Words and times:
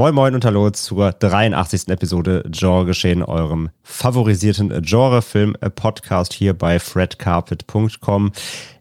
Moin 0.00 0.14
Moin 0.14 0.34
und 0.34 0.46
Hallo 0.46 0.70
zur 0.70 1.12
83. 1.12 1.88
Episode 1.88 2.42
Genre 2.50 2.86
Geschehen, 2.86 3.22
eurem 3.22 3.68
favorisierten 3.82 4.80
Genre-Film-Podcast 4.80 6.32
hier 6.32 6.54
bei 6.54 6.78
fredcarpet.com. 6.78 8.32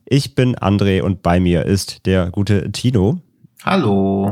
Ich 0.06 0.34
bin 0.34 0.56
André 0.56 1.02
und 1.02 1.22
bei 1.22 1.42
mir 1.42 1.66
ist 1.66 2.06
der 2.06 2.30
gute 2.32 2.72
Tino. 2.72 3.20
Hallo. 3.66 4.32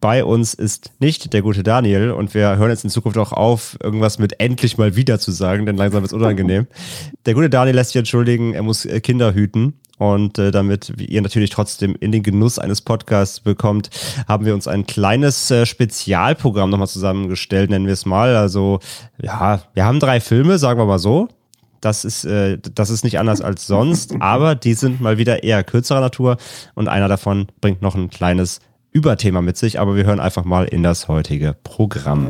Bei 0.00 0.24
uns 0.24 0.54
ist 0.54 0.92
nicht 1.00 1.34
der 1.34 1.42
gute 1.42 1.62
Daniel 1.62 2.12
und 2.12 2.32
wir 2.32 2.56
hören 2.56 2.70
jetzt 2.70 2.84
in 2.84 2.88
Zukunft 2.88 3.18
auch 3.18 3.32
auf, 3.32 3.76
irgendwas 3.82 4.18
mit 4.18 4.40
endlich 4.40 4.78
mal 4.78 4.96
wieder 4.96 5.18
zu 5.18 5.32
sagen, 5.32 5.66
denn 5.66 5.76
langsam 5.76 6.02
ist 6.02 6.14
unangenehm. 6.14 6.66
Der 7.26 7.34
gute 7.34 7.50
Daniel 7.50 7.76
lässt 7.76 7.90
sich 7.90 7.98
entschuldigen, 7.98 8.54
er 8.54 8.62
muss 8.62 8.88
Kinder 9.02 9.34
hüten 9.34 9.74
und 10.02 10.36
äh, 10.36 10.50
damit 10.50 10.92
ihr 10.98 11.22
natürlich 11.22 11.50
trotzdem 11.50 11.94
in 12.00 12.10
den 12.10 12.24
Genuss 12.24 12.58
eines 12.58 12.80
Podcasts 12.80 13.38
bekommt, 13.38 13.88
haben 14.26 14.44
wir 14.44 14.52
uns 14.52 14.66
ein 14.66 14.84
kleines 14.84 15.48
äh, 15.52 15.64
Spezialprogramm 15.64 16.70
nochmal 16.70 16.88
zusammengestellt, 16.88 17.70
nennen 17.70 17.86
wir 17.86 17.92
es 17.92 18.04
mal. 18.04 18.34
Also 18.34 18.80
ja, 19.22 19.62
wir 19.74 19.84
haben 19.84 20.00
drei 20.00 20.18
Filme, 20.18 20.58
sagen 20.58 20.80
wir 20.80 20.86
mal 20.86 20.98
so. 20.98 21.28
Das 21.80 22.04
ist, 22.04 22.24
äh, 22.24 22.58
das 22.74 22.90
ist 22.90 23.04
nicht 23.04 23.20
anders 23.20 23.40
als 23.42 23.68
sonst, 23.68 24.16
aber 24.20 24.56
die 24.56 24.74
sind 24.74 25.00
mal 25.00 25.18
wieder 25.18 25.44
eher 25.44 25.62
kürzerer 25.62 26.00
Natur 26.00 26.36
und 26.74 26.88
einer 26.88 27.06
davon 27.06 27.46
bringt 27.60 27.80
noch 27.80 27.94
ein 27.94 28.10
kleines 28.10 28.58
Überthema 28.90 29.40
mit 29.40 29.56
sich, 29.56 29.78
aber 29.78 29.94
wir 29.94 30.04
hören 30.04 30.18
einfach 30.18 30.44
mal 30.44 30.64
in 30.64 30.82
das 30.82 31.06
heutige 31.06 31.54
Programm. 31.62 32.28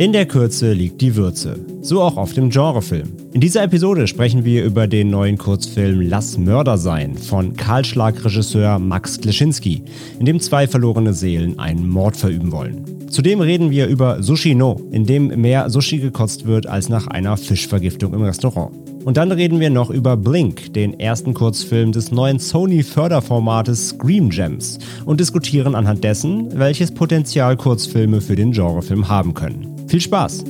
In 0.00 0.14
der 0.14 0.24
Kürze 0.24 0.72
liegt 0.72 1.02
die 1.02 1.14
Würze. 1.14 1.58
So 1.82 2.00
auch 2.00 2.16
auf 2.16 2.32
dem 2.32 2.48
Genrefilm. 2.48 3.10
In 3.34 3.42
dieser 3.42 3.62
Episode 3.62 4.06
sprechen 4.06 4.46
wir 4.46 4.64
über 4.64 4.86
den 4.86 5.10
neuen 5.10 5.36
Kurzfilm 5.36 6.00
Lass 6.00 6.38
Mörder 6.38 6.78
sein 6.78 7.18
von 7.18 7.54
Karlschlag-Regisseur 7.54 8.78
Max 8.78 9.20
Kleschinski, 9.20 9.82
in 10.18 10.24
dem 10.24 10.40
zwei 10.40 10.66
verlorene 10.66 11.12
Seelen 11.12 11.58
einen 11.58 11.86
Mord 11.86 12.16
verüben 12.16 12.50
wollen. 12.50 12.82
Zudem 13.10 13.42
reden 13.42 13.70
wir 13.70 13.88
über 13.88 14.22
Sushi 14.22 14.54
No, 14.54 14.80
in 14.90 15.04
dem 15.04 15.38
mehr 15.38 15.68
Sushi 15.68 15.98
gekotzt 15.98 16.46
wird 16.46 16.66
als 16.66 16.88
nach 16.88 17.06
einer 17.06 17.36
Fischvergiftung 17.36 18.14
im 18.14 18.22
Restaurant. 18.22 18.72
Und 19.04 19.18
dann 19.18 19.32
reden 19.32 19.60
wir 19.60 19.68
noch 19.68 19.90
über 19.90 20.16
Blink, 20.16 20.72
den 20.72 20.98
ersten 20.98 21.34
Kurzfilm 21.34 21.92
des 21.92 22.10
neuen 22.10 22.38
Sony-Förderformates 22.38 23.90
Scream 23.90 24.30
Gems 24.30 24.78
und 25.04 25.20
diskutieren 25.20 25.74
anhand 25.74 26.04
dessen, 26.04 26.58
welches 26.58 26.90
Potenzial 26.90 27.58
Kurzfilme 27.58 28.22
für 28.22 28.36
den 28.36 28.52
Genrefilm 28.52 29.06
haben 29.06 29.34
können. 29.34 29.69
Viel 29.90 30.00
Spaß! 30.00 30.44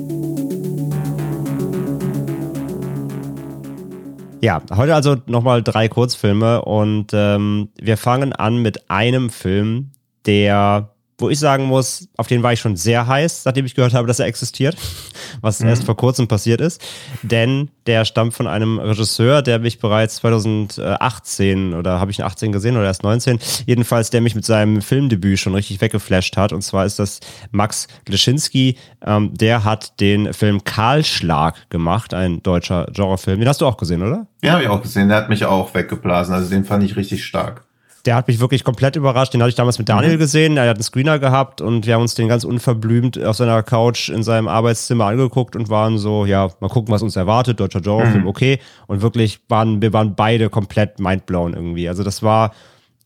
Ja, 4.43 4.61
heute 4.71 4.95
also 4.95 5.17
nochmal 5.25 5.63
drei 5.63 5.89
Kurzfilme 5.89 6.63
und 6.63 7.13
ähm, 7.15 7.71
wir 7.81 7.97
fangen 7.97 8.35
an 8.35 8.61
mit 8.61 8.91
einem 8.91 9.31
Film, 9.31 9.93
der 10.27 10.91
wo 11.21 11.31
ich 11.31 11.39
sagen 11.39 11.65
muss, 11.65 12.09
auf 12.17 12.27
den 12.27 12.43
war 12.43 12.53
ich 12.53 12.61
schon 12.61 12.77
sehr 12.77 13.07
heiß, 13.07 13.45
nachdem 13.45 13.67
ich 13.67 13.75
gehört 13.75 13.95
habe, 13.95 14.07
dass 14.07 14.19
er 14.19 14.27
existiert, 14.27 14.77
was 15.41 15.61
mhm. 15.61 15.69
erst 15.69 15.85
vor 15.85 15.97
kurzem 15.97 16.29
passiert 16.29 16.61
ist. 16.61 16.83
Denn 17.23 17.71
der 17.87 18.05
stammt 18.05 18.35
von 18.35 18.47
einem 18.47 18.79
Regisseur, 18.79 19.43
der 19.43 19.59
mich 19.59 19.79
bereits 19.79 20.17
2018 20.17 21.75
oder 21.75 22.01
habe 22.01 22.11
ich 22.11 22.19
ihn 22.19 22.25
18 22.25 22.53
gesehen 22.53 22.77
oder 22.77 22.87
erst 22.87 23.03
19, 23.03 23.39
jedenfalls 23.67 24.11
der 24.11 24.21
mich 24.21 24.35
mit 24.35 24.45
seinem 24.45 24.83
Filmdebüt 24.83 25.39
schon 25.39 25.55
richtig 25.55 25.81
weggeflasht 25.81 26.37
hat. 26.37 26.53
Und 26.53 26.63
zwar 26.63 26.87
ist 26.87 26.99
das 26.99 27.21
Max 27.51 27.89
Leschinski. 28.07 28.77
Ähm, 29.05 29.33
der 29.35 29.65
hat 29.65 30.01
den 30.01 30.33
Film 30.33 30.65
Karlschlag 30.65 31.71
gemacht, 31.71 32.15
ein 32.15 32.43
deutscher 32.43 32.87
Genrefilm. 32.93 33.41
Den 33.41 33.49
hast 33.49 33.61
du 33.61 33.67
auch 33.67 33.77
gesehen, 33.77 34.03
oder? 34.03 34.27
Ja, 34.43 34.53
habe 34.53 34.63
ich 34.63 34.69
auch 34.69 34.83
gesehen. 34.83 35.09
Der 35.09 35.17
hat 35.17 35.29
mich 35.29 35.45
auch 35.45 35.75
weggeblasen. 35.75 36.35
Also 36.35 36.51
den 36.51 36.65
fand 36.65 36.85
ich 36.85 36.97
richtig 36.97 37.25
stark 37.25 37.65
der 38.07 38.15
hat 38.15 38.29
mich 38.29 38.41
wirklich 38.41 38.65
komplett 38.65 38.97
überrascht. 38.97 39.35
Den 39.35 39.43
hatte 39.43 39.51
ich 39.51 39.55
damals 39.55 39.79
mit 39.79 39.89
Daniel 39.89 40.15
mhm. 40.15 40.19
gesehen. 40.19 40.57
Er 40.57 40.69
hat 40.69 40.77
einen 40.77 40.83
Screener 40.83 41.19
gehabt 41.19 41.61
und 41.61 41.87
wir 41.87 41.95
haben 41.95 42.03
uns 42.03 42.15
den 42.15 42.29
ganz 42.29 42.45
unverblümt 42.45 43.23
auf 43.23 43.37
seiner 43.37 43.63
Couch 43.63 44.09
in 44.09 44.23
seinem 44.23 44.49
Arbeitszimmer 44.49 45.07
angeguckt 45.07 45.57
und 45.57 45.69
waren 45.69 45.99
so, 45.99 46.25
ja, 46.27 46.51
mal 46.61 46.69
gucken, 46.69 46.93
was 46.93 47.03
uns 47.03 47.17
erwartet. 47.17 47.61
Deutscher 47.61 47.81
Genrefilm, 47.81 48.23
mhm. 48.23 48.29
okay. 48.29 48.59
Und 48.87 49.03
wirklich 49.03 49.41
waren, 49.49 49.83
wir 49.83 49.93
waren 49.93 50.15
beide 50.15 50.49
komplett 50.51 50.99
mindblown 50.99 51.55
irgendwie. 51.55 51.89
Also 51.89 52.03
das 52.03 52.23
war 52.23 52.53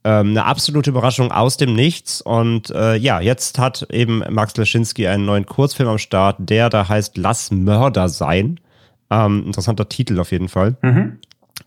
ähm, 0.04 0.30
eine 0.30 0.44
absolute 0.44 0.90
Überraschung 0.90 1.32
aus 1.32 1.56
dem 1.56 1.74
Nichts. 1.74 2.20
Und 2.20 2.70
äh, 2.70 2.96
ja, 2.96 3.20
jetzt 3.20 3.58
hat 3.58 3.86
eben 3.90 4.22
Max 4.30 4.56
Leschinski 4.56 5.08
einen 5.08 5.24
neuen 5.24 5.46
Kurzfilm 5.46 5.88
am 5.88 5.98
Start, 5.98 6.36
der 6.38 6.70
da 6.70 6.88
heißt 6.88 7.16
Lass 7.16 7.50
Mörder 7.50 8.08
sein. 8.08 8.60
Ähm, 9.10 9.44
interessanter 9.46 9.88
Titel 9.88 10.20
auf 10.20 10.30
jeden 10.32 10.48
Fall. 10.48 10.76
Mhm. 10.82 11.18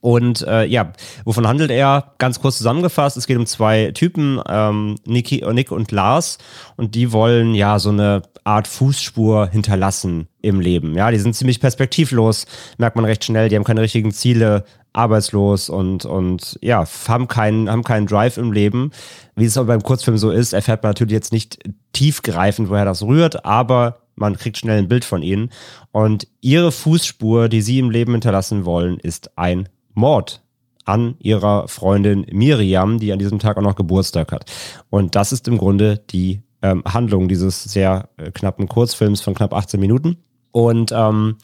Und 0.01 0.45
äh, 0.47 0.65
ja, 0.65 0.93
wovon 1.25 1.47
handelt 1.47 1.71
er? 1.71 2.13
Ganz 2.17 2.39
kurz 2.39 2.57
zusammengefasst, 2.57 3.17
es 3.17 3.25
geht 3.25 3.37
um 3.37 3.45
zwei 3.45 3.91
Typen, 3.93 4.39
ähm, 4.47 4.95
Niki, 5.05 5.43
Nick 5.51 5.71
und 5.71 5.91
Lars, 5.91 6.37
und 6.75 6.93
die 6.93 7.11
wollen 7.11 7.55
ja 7.55 7.79
so 7.79 7.89
eine 7.89 8.21
Art 8.43 8.67
Fußspur 8.67 9.47
hinterlassen 9.47 10.27
im 10.41 10.59
Leben. 10.59 10.95
Ja, 10.95 11.09
die 11.11 11.19
sind 11.19 11.35
ziemlich 11.35 11.59
perspektivlos, 11.59 12.45
merkt 12.77 12.95
man 12.95 13.05
recht 13.05 13.25
schnell, 13.25 13.49
die 13.49 13.55
haben 13.55 13.63
keine 13.63 13.81
richtigen 13.81 14.11
Ziele, 14.11 14.65
arbeitslos 14.93 15.69
und, 15.69 16.05
und 16.05 16.57
ja, 16.61 16.85
haben 17.07 17.27
keinen, 17.27 17.69
haben 17.69 17.83
keinen 17.83 18.07
Drive 18.07 18.37
im 18.37 18.51
Leben. 18.51 18.91
Wie 19.35 19.45
es 19.45 19.57
aber 19.57 19.67
beim 19.67 19.83
Kurzfilm 19.83 20.17
so 20.17 20.31
ist, 20.31 20.53
erfährt 20.53 20.83
man 20.83 20.91
natürlich 20.91 21.13
jetzt 21.13 21.31
nicht 21.31 21.59
tiefgreifend, 21.93 22.69
woher 22.69 22.85
das 22.85 23.03
rührt, 23.03 23.45
aber 23.45 23.99
man 24.15 24.35
kriegt 24.35 24.57
schnell 24.57 24.79
ein 24.79 24.87
Bild 24.87 25.05
von 25.05 25.21
ihnen. 25.21 25.51
Und 25.91 26.27
ihre 26.41 26.71
Fußspur, 26.71 27.49
die 27.49 27.61
sie 27.61 27.79
im 27.79 27.91
Leben 27.91 28.13
hinterlassen 28.13 28.65
wollen, 28.65 28.99
ist 28.99 29.37
ein 29.37 29.69
Mord 29.97 30.41
an 30.85 31.15
ihrer 31.19 31.67
Freundin 31.67 32.25
Miriam, 32.31 32.99
die 32.99 33.11
an 33.11 33.19
diesem 33.19 33.39
Tag 33.39 33.57
auch 33.57 33.61
noch 33.61 33.75
Geburtstag 33.75 34.31
hat. 34.31 34.49
Und 34.89 35.15
das 35.15 35.33
ist 35.33 35.47
im 35.47 35.57
Grunde 35.57 36.01
die 36.09 36.41
ähm, 36.61 36.83
Handlung 36.85 37.27
dieses 37.27 37.63
sehr 37.63 38.09
äh, 38.17 38.31
knappen 38.31 38.67
Kurzfilms 38.67 39.21
von 39.21 39.33
knapp 39.33 39.53
18 39.53 39.79
Minuten. 39.79 40.17
Und 40.51 40.91
ähm, 40.93 41.37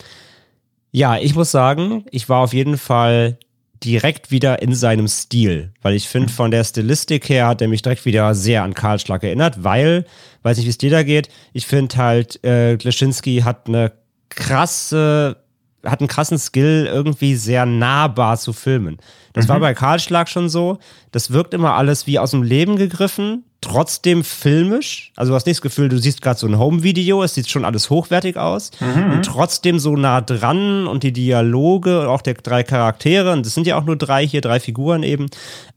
ja, 0.92 1.18
ich 1.18 1.36
muss 1.36 1.52
sagen, 1.52 2.06
ich 2.12 2.30
war 2.30 2.42
auf 2.42 2.54
jeden 2.54 2.78
Fall 2.78 3.38
direkt 3.84 4.32
wieder 4.32 4.62
in 4.62 4.74
seinem 4.74 5.08
Stil, 5.08 5.74
weil 5.82 5.94
ich 5.96 6.08
finde, 6.08 6.32
von 6.32 6.52
der 6.52 6.64
Stilistik 6.64 7.28
her 7.28 7.48
hat 7.48 7.62
er 7.62 7.68
mich 7.68 7.82
direkt 7.82 8.06
wieder 8.06 8.34
sehr 8.34 8.64
an 8.64 8.74
Karl 8.74 9.00
Schlag 9.00 9.24
erinnert, 9.24 9.64
weil, 9.64 10.06
weiß 10.44 10.58
nicht, 10.58 10.68
wie 10.68 10.70
es 10.70 10.78
dir 10.78 10.92
da 10.92 11.04
geht, 11.04 11.28
ich 11.52 11.68
finde 11.68 11.98
halt, 11.98 12.44
äh, 12.46 12.78
Gleschinski 12.78 13.42
hat 13.44 13.68
eine 13.68 13.92
krasse 14.30 15.43
hat 15.86 16.00
einen 16.00 16.08
krassen 16.08 16.38
Skill, 16.38 16.90
irgendwie 16.92 17.36
sehr 17.36 17.66
nahbar 17.66 18.38
zu 18.38 18.54
filmen. 18.54 18.98
Das 19.34 19.46
mhm. 19.46 19.50
war 19.50 19.60
bei 19.60 19.74
Karlschlag 19.74 20.30
schon 20.30 20.48
so. 20.48 20.78
Das 21.12 21.32
wirkt 21.32 21.54
immer 21.54 21.74
alles 21.74 22.08
wie 22.08 22.20
aus 22.20 22.32
dem 22.32 22.44
Leben 22.44 22.78
gegriffen, 22.78 23.44
trotzdem 23.60 24.24
filmisch. 24.24 25.12
Also 25.16 25.32
du 25.32 25.36
hast 25.36 25.46
nicht 25.46 25.58
das 25.58 25.62
Gefühl, 25.62 25.90
du 25.90 25.98
siehst 25.98 26.22
gerade 26.22 26.40
so 26.40 26.48
ein 26.48 26.58
Home-Video, 26.58 27.24
es 27.24 27.34
sieht 27.34 27.50
schon 27.50 27.66
alles 27.66 27.90
hochwertig 27.90 28.38
aus 28.38 28.72
mhm. 28.80 29.12
und 29.12 29.26
trotzdem 29.26 29.80
so 29.80 29.96
nah 29.96 30.22
dran 30.22 30.88
und 30.88 31.04
die 31.04 31.12
Dialoge 31.12 32.02
und 32.02 32.08
auch 32.08 32.22
der 32.22 32.36
drei 32.36 32.64
Charaktere, 32.64 33.34
und 33.34 33.46
das 33.46 33.54
sind 33.54 33.68
ja 33.68 33.78
auch 33.78 33.86
nur 33.86 33.98
drei 33.98 34.26
hier, 34.26 34.42
drei 34.42 34.60
Figuren 34.60 35.04
eben. 35.04 35.28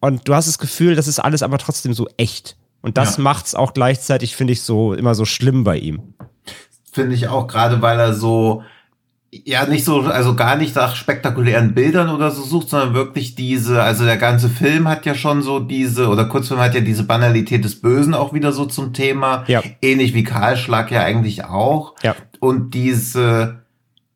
Und 0.01 0.29
du 0.29 0.35
hast 0.35 0.47
das 0.47 0.59
Gefühl, 0.59 0.95
das 0.95 1.09
ist 1.09 1.19
alles 1.19 1.43
aber 1.43 1.59
trotzdem 1.59 1.95
so 1.95 2.09
echt. 2.17 2.57
Und 2.83 2.97
das 2.99 3.17
ja. 3.17 3.23
macht's 3.25 3.55
auch 3.57 3.75
gleichzeitig, 3.75 4.37
finde 4.37 4.53
ich, 4.53 4.63
so 4.63 4.93
immer 4.93 5.15
so 5.17 5.25
schlimm 5.25 5.65
bei 5.65 5.79
ihm. 5.79 6.15
Finde 6.93 7.15
ich 7.15 7.29
auch, 7.29 7.49
gerade 7.49 7.83
weil 7.83 7.99
er 7.99 8.15
so 8.15 8.63
ja 9.45 9.67
nicht 9.67 9.85
so, 9.85 10.01
also 10.01 10.35
gar 10.35 10.57
nicht 10.57 10.75
nach 10.77 10.97
spektakulären 10.97 11.75
Bildern 11.75 12.09
oder 12.09 12.31
so 12.31 12.43
sucht, 12.43 12.71
sondern 12.71 12.95
wirklich 12.95 13.35
diese, 13.35 13.83
also 13.83 14.05
der 14.05 14.17
ganze 14.17 14.49
Film 14.49 14.89
hat 14.89 15.07
ja 15.07 15.15
schon 15.15 15.43
so 15.43 15.61
diese, 15.61 16.09
oder 16.09 16.25
Kurzfilm 16.25 16.61
hat 16.61 16.75
ja 16.75 16.81
diese 16.81 17.05
Banalität 17.05 17.65
des 17.65 17.81
Bösen 17.81 18.15
auch 18.15 18.33
wieder 18.33 18.53
so 18.53 18.67
zum 18.67 18.93
Thema. 18.93 19.45
Ja. 19.47 19.63
Ähnlich 19.83 20.15
wie 20.15 20.25
Karlschlag 20.25 20.91
ja 20.91 21.03
eigentlich 21.03 21.45
auch. 21.45 21.95
Ja. 22.03 22.15
Und 22.41 22.75
diese, 22.75 23.63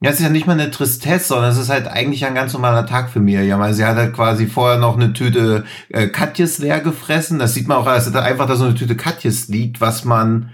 ja, 0.00 0.10
es 0.10 0.16
ist 0.16 0.22
ja 0.22 0.30
nicht 0.30 0.46
mal 0.46 0.54
eine 0.54 0.70
Tristesse, 0.70 1.28
sondern 1.28 1.50
es 1.50 1.58
ist 1.58 1.68
halt 1.68 1.86
eigentlich 1.86 2.24
ein 2.24 2.34
ganz 2.34 2.52
normaler 2.52 2.86
Tag 2.86 3.10
für 3.10 3.20
Miriam. 3.20 3.60
Also 3.60 3.78
sie 3.78 3.84
hat 3.84 3.96
halt 3.96 4.14
quasi 4.14 4.46
vorher 4.46 4.78
noch 4.78 4.96
eine 4.96 5.12
Tüte 5.12 5.64
äh, 5.90 6.06
Katjes 6.06 6.58
leer 6.58 6.80
gefressen. 6.80 7.38
Das 7.38 7.54
sieht 7.54 7.68
man 7.68 7.76
auch, 7.76 7.86
als 7.86 8.14
einfach 8.14 8.46
da 8.46 8.56
so 8.56 8.64
eine 8.64 8.74
Tüte 8.74 8.96
Katjes 8.96 9.48
liegt, 9.48 9.80
was 9.80 10.04
man 10.04 10.50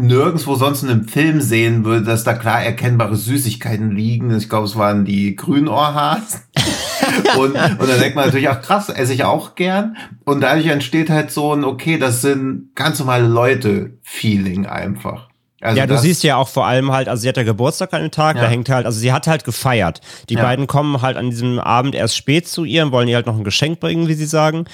nirgendwo 0.00 0.54
sonst 0.54 0.82
in 0.82 0.90
einem 0.90 1.08
Film 1.08 1.40
sehen 1.40 1.84
würde, 1.84 2.04
dass 2.04 2.24
da 2.24 2.34
klar 2.34 2.62
erkennbare 2.62 3.16
Süßigkeiten 3.16 3.90
liegen. 3.90 4.34
Ich 4.36 4.48
glaube, 4.48 4.66
es 4.66 4.76
waren 4.76 5.04
die 5.04 5.34
Grünohrhasen. 5.34 6.40
und, 7.38 7.54
und 7.54 7.54
dann 7.54 8.00
denkt 8.00 8.14
man 8.14 8.26
natürlich 8.26 8.48
auch, 8.48 8.60
krass, 8.60 8.88
esse 8.88 9.12
ich 9.12 9.24
auch 9.24 9.54
gern. 9.54 9.96
Und 10.24 10.40
dadurch 10.40 10.66
entsteht 10.66 11.10
halt 11.10 11.30
so 11.30 11.54
ein, 11.54 11.64
okay, 11.64 11.98
das 11.98 12.22
sind 12.22 12.70
ganz 12.74 12.98
normale 13.00 13.26
Leute-Feeling 13.26 14.66
einfach. 14.66 15.28
Also 15.60 15.76
ja, 15.76 15.88
du 15.88 15.98
siehst 15.98 16.22
ja 16.22 16.36
auch 16.36 16.46
vor 16.46 16.66
allem 16.66 16.92
halt, 16.92 17.08
also 17.08 17.22
sie 17.22 17.28
hat 17.28 17.36
ja 17.36 17.42
Geburtstag 17.42 17.92
an 17.92 18.02
dem 18.02 18.12
Tag, 18.12 18.36
ja. 18.36 18.42
da 18.42 18.48
hängt 18.48 18.68
halt, 18.68 18.86
also 18.86 19.00
sie 19.00 19.12
hat 19.12 19.26
halt 19.26 19.42
gefeiert. 19.42 20.00
Die 20.28 20.34
ja. 20.34 20.42
beiden 20.42 20.68
kommen 20.68 21.02
halt 21.02 21.16
an 21.16 21.30
diesem 21.30 21.58
Abend 21.58 21.96
erst 21.96 22.16
spät 22.16 22.46
zu 22.46 22.64
ihr 22.64 22.84
und 22.84 22.92
wollen 22.92 23.08
ihr 23.08 23.16
halt 23.16 23.26
noch 23.26 23.36
ein 23.36 23.42
Geschenk 23.42 23.80
bringen, 23.80 24.06
wie 24.06 24.14
sie 24.14 24.26
sagen. 24.26 24.66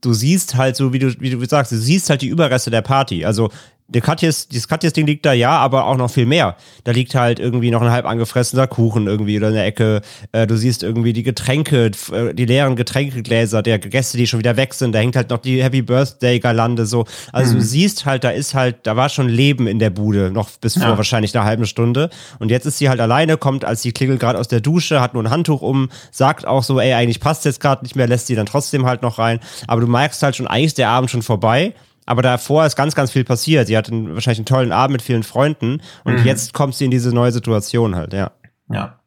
Du 0.00 0.12
siehst 0.12 0.56
halt 0.56 0.74
so, 0.74 0.92
wie 0.92 0.98
du, 0.98 1.14
wie 1.20 1.30
du 1.30 1.44
sagst, 1.46 1.70
du 1.70 1.76
siehst 1.76 2.10
halt 2.10 2.22
die 2.22 2.26
Überreste 2.26 2.72
der 2.72 2.82
Party. 2.82 3.24
Also 3.24 3.50
der 3.92 4.02
Katjes, 4.02 4.48
dieses 4.48 4.68
Katjes-Ding 4.68 5.06
liegt 5.06 5.26
da 5.26 5.32
ja, 5.32 5.50
aber 5.50 5.86
auch 5.86 5.96
noch 5.96 6.10
viel 6.10 6.26
mehr. 6.26 6.56
Da 6.84 6.92
liegt 6.92 7.14
halt 7.14 7.38
irgendwie 7.38 7.70
noch 7.70 7.82
ein 7.82 7.90
halb 7.90 8.06
angefressener 8.06 8.66
Kuchen 8.66 9.06
irgendwie 9.06 9.36
oder 9.36 9.48
in 9.48 9.54
der 9.54 9.66
Ecke. 9.66 10.00
Äh, 10.32 10.46
du 10.46 10.56
siehst 10.56 10.82
irgendwie 10.82 11.12
die 11.12 11.22
Getränke, 11.22 11.90
äh, 12.12 12.34
die 12.34 12.46
leeren 12.46 12.76
Getränkegläser 12.76 13.62
der 13.62 13.78
Gäste, 13.78 14.16
die 14.16 14.26
schon 14.26 14.38
wieder 14.38 14.56
weg 14.56 14.74
sind. 14.74 14.92
Da 14.92 14.98
hängt 14.98 15.16
halt 15.16 15.30
noch 15.30 15.38
die 15.38 15.62
Happy 15.62 15.82
Birthday-Galande 15.82 16.86
so. 16.86 17.04
Also 17.32 17.54
mhm. 17.54 17.58
du 17.58 17.64
siehst 17.64 18.06
halt, 18.06 18.24
da 18.24 18.30
ist 18.30 18.54
halt, 18.54 18.78
da 18.84 18.96
war 18.96 19.08
schon 19.08 19.28
Leben 19.28 19.66
in 19.66 19.78
der 19.78 19.90
Bude, 19.90 20.30
noch 20.30 20.50
bis 20.60 20.78
vor 20.78 20.96
wahrscheinlich 20.96 21.36
einer 21.36 21.44
halben 21.44 21.66
Stunde. 21.66 22.10
Und 22.38 22.50
jetzt 22.50 22.66
ist 22.66 22.78
sie 22.78 22.88
halt 22.88 23.00
alleine, 23.00 23.36
kommt 23.36 23.64
als 23.64 23.82
die 23.82 23.92
klingelt 23.92 24.20
gerade 24.20 24.38
aus 24.38 24.48
der 24.48 24.60
Dusche, 24.60 25.00
hat 25.00 25.14
nur 25.14 25.22
ein 25.22 25.30
Handtuch 25.30 25.62
um, 25.62 25.90
sagt 26.10 26.46
auch 26.46 26.62
so, 26.62 26.80
ey, 26.80 26.94
eigentlich 26.94 27.20
passt 27.20 27.44
jetzt 27.44 27.60
gerade 27.60 27.82
nicht 27.82 27.96
mehr, 27.96 28.06
lässt 28.06 28.26
sie 28.26 28.34
dann 28.34 28.46
trotzdem 28.46 28.86
halt 28.86 29.02
noch 29.02 29.18
rein. 29.18 29.40
Aber 29.66 29.80
du 29.80 29.86
merkst 29.86 30.22
halt 30.22 30.36
schon, 30.36 30.46
eigentlich 30.46 30.66
ist 30.66 30.78
der 30.78 30.88
Abend 30.88 31.10
schon 31.10 31.22
vorbei. 31.22 31.74
Aber 32.06 32.22
davor 32.22 32.66
ist 32.66 32.76
ganz, 32.76 32.94
ganz 32.94 33.12
viel 33.12 33.24
passiert. 33.24 33.66
Sie 33.68 33.76
hatte 33.76 33.92
wahrscheinlich 33.92 34.40
einen 34.40 34.46
tollen 34.46 34.72
Abend 34.72 34.92
mit 34.92 35.02
vielen 35.02 35.22
Freunden 35.22 35.80
und 36.04 36.20
mhm. 36.20 36.26
jetzt 36.26 36.52
kommt 36.52 36.74
sie 36.74 36.86
in 36.86 36.90
diese 36.90 37.14
neue 37.14 37.32
Situation 37.32 37.94
halt, 37.94 38.12
ja. 38.12 38.32
Ja. 38.68 38.98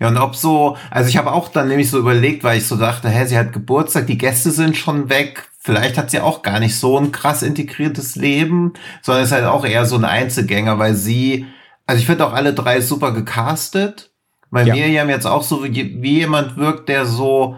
Ja, 0.00 0.08
und 0.08 0.16
ob 0.16 0.34
so, 0.34 0.76
also 0.90 1.08
ich 1.10 1.18
habe 1.18 1.32
auch 1.32 1.48
dann 1.48 1.68
nämlich 1.68 1.90
so 1.90 1.98
überlegt, 1.98 2.42
weil 2.42 2.58
ich 2.58 2.66
so 2.66 2.76
dachte, 2.76 3.08
hä, 3.08 3.26
sie 3.26 3.36
hat 3.36 3.52
Geburtstag, 3.52 4.06
die 4.06 4.16
Gäste 4.16 4.50
sind 4.50 4.76
schon 4.76 5.10
weg, 5.10 5.50
vielleicht 5.58 5.98
hat 5.98 6.10
sie 6.10 6.20
auch 6.20 6.42
gar 6.42 6.58
nicht 6.58 6.76
so 6.76 6.98
ein 6.98 7.12
krass 7.12 7.42
integriertes 7.42 8.16
Leben, 8.16 8.72
sondern 9.02 9.24
ist 9.24 9.32
halt 9.32 9.44
auch 9.44 9.64
eher 9.64 9.84
so 9.84 9.96
ein 9.96 10.04
Einzelgänger, 10.04 10.78
weil 10.78 10.94
sie, 10.94 11.46
also 11.86 12.00
ich 12.00 12.06
finde 12.06 12.26
auch 12.26 12.32
alle 12.32 12.54
drei 12.54 12.80
super 12.80 13.12
gecastet. 13.12 14.10
Bei 14.50 14.62
ja. 14.62 14.74
Miriam 14.74 15.08
jetzt 15.08 15.26
auch 15.26 15.42
so 15.42 15.64
wie, 15.64 16.00
wie 16.00 16.18
jemand 16.18 16.56
wirkt, 16.56 16.88
der 16.88 17.06
so, 17.06 17.56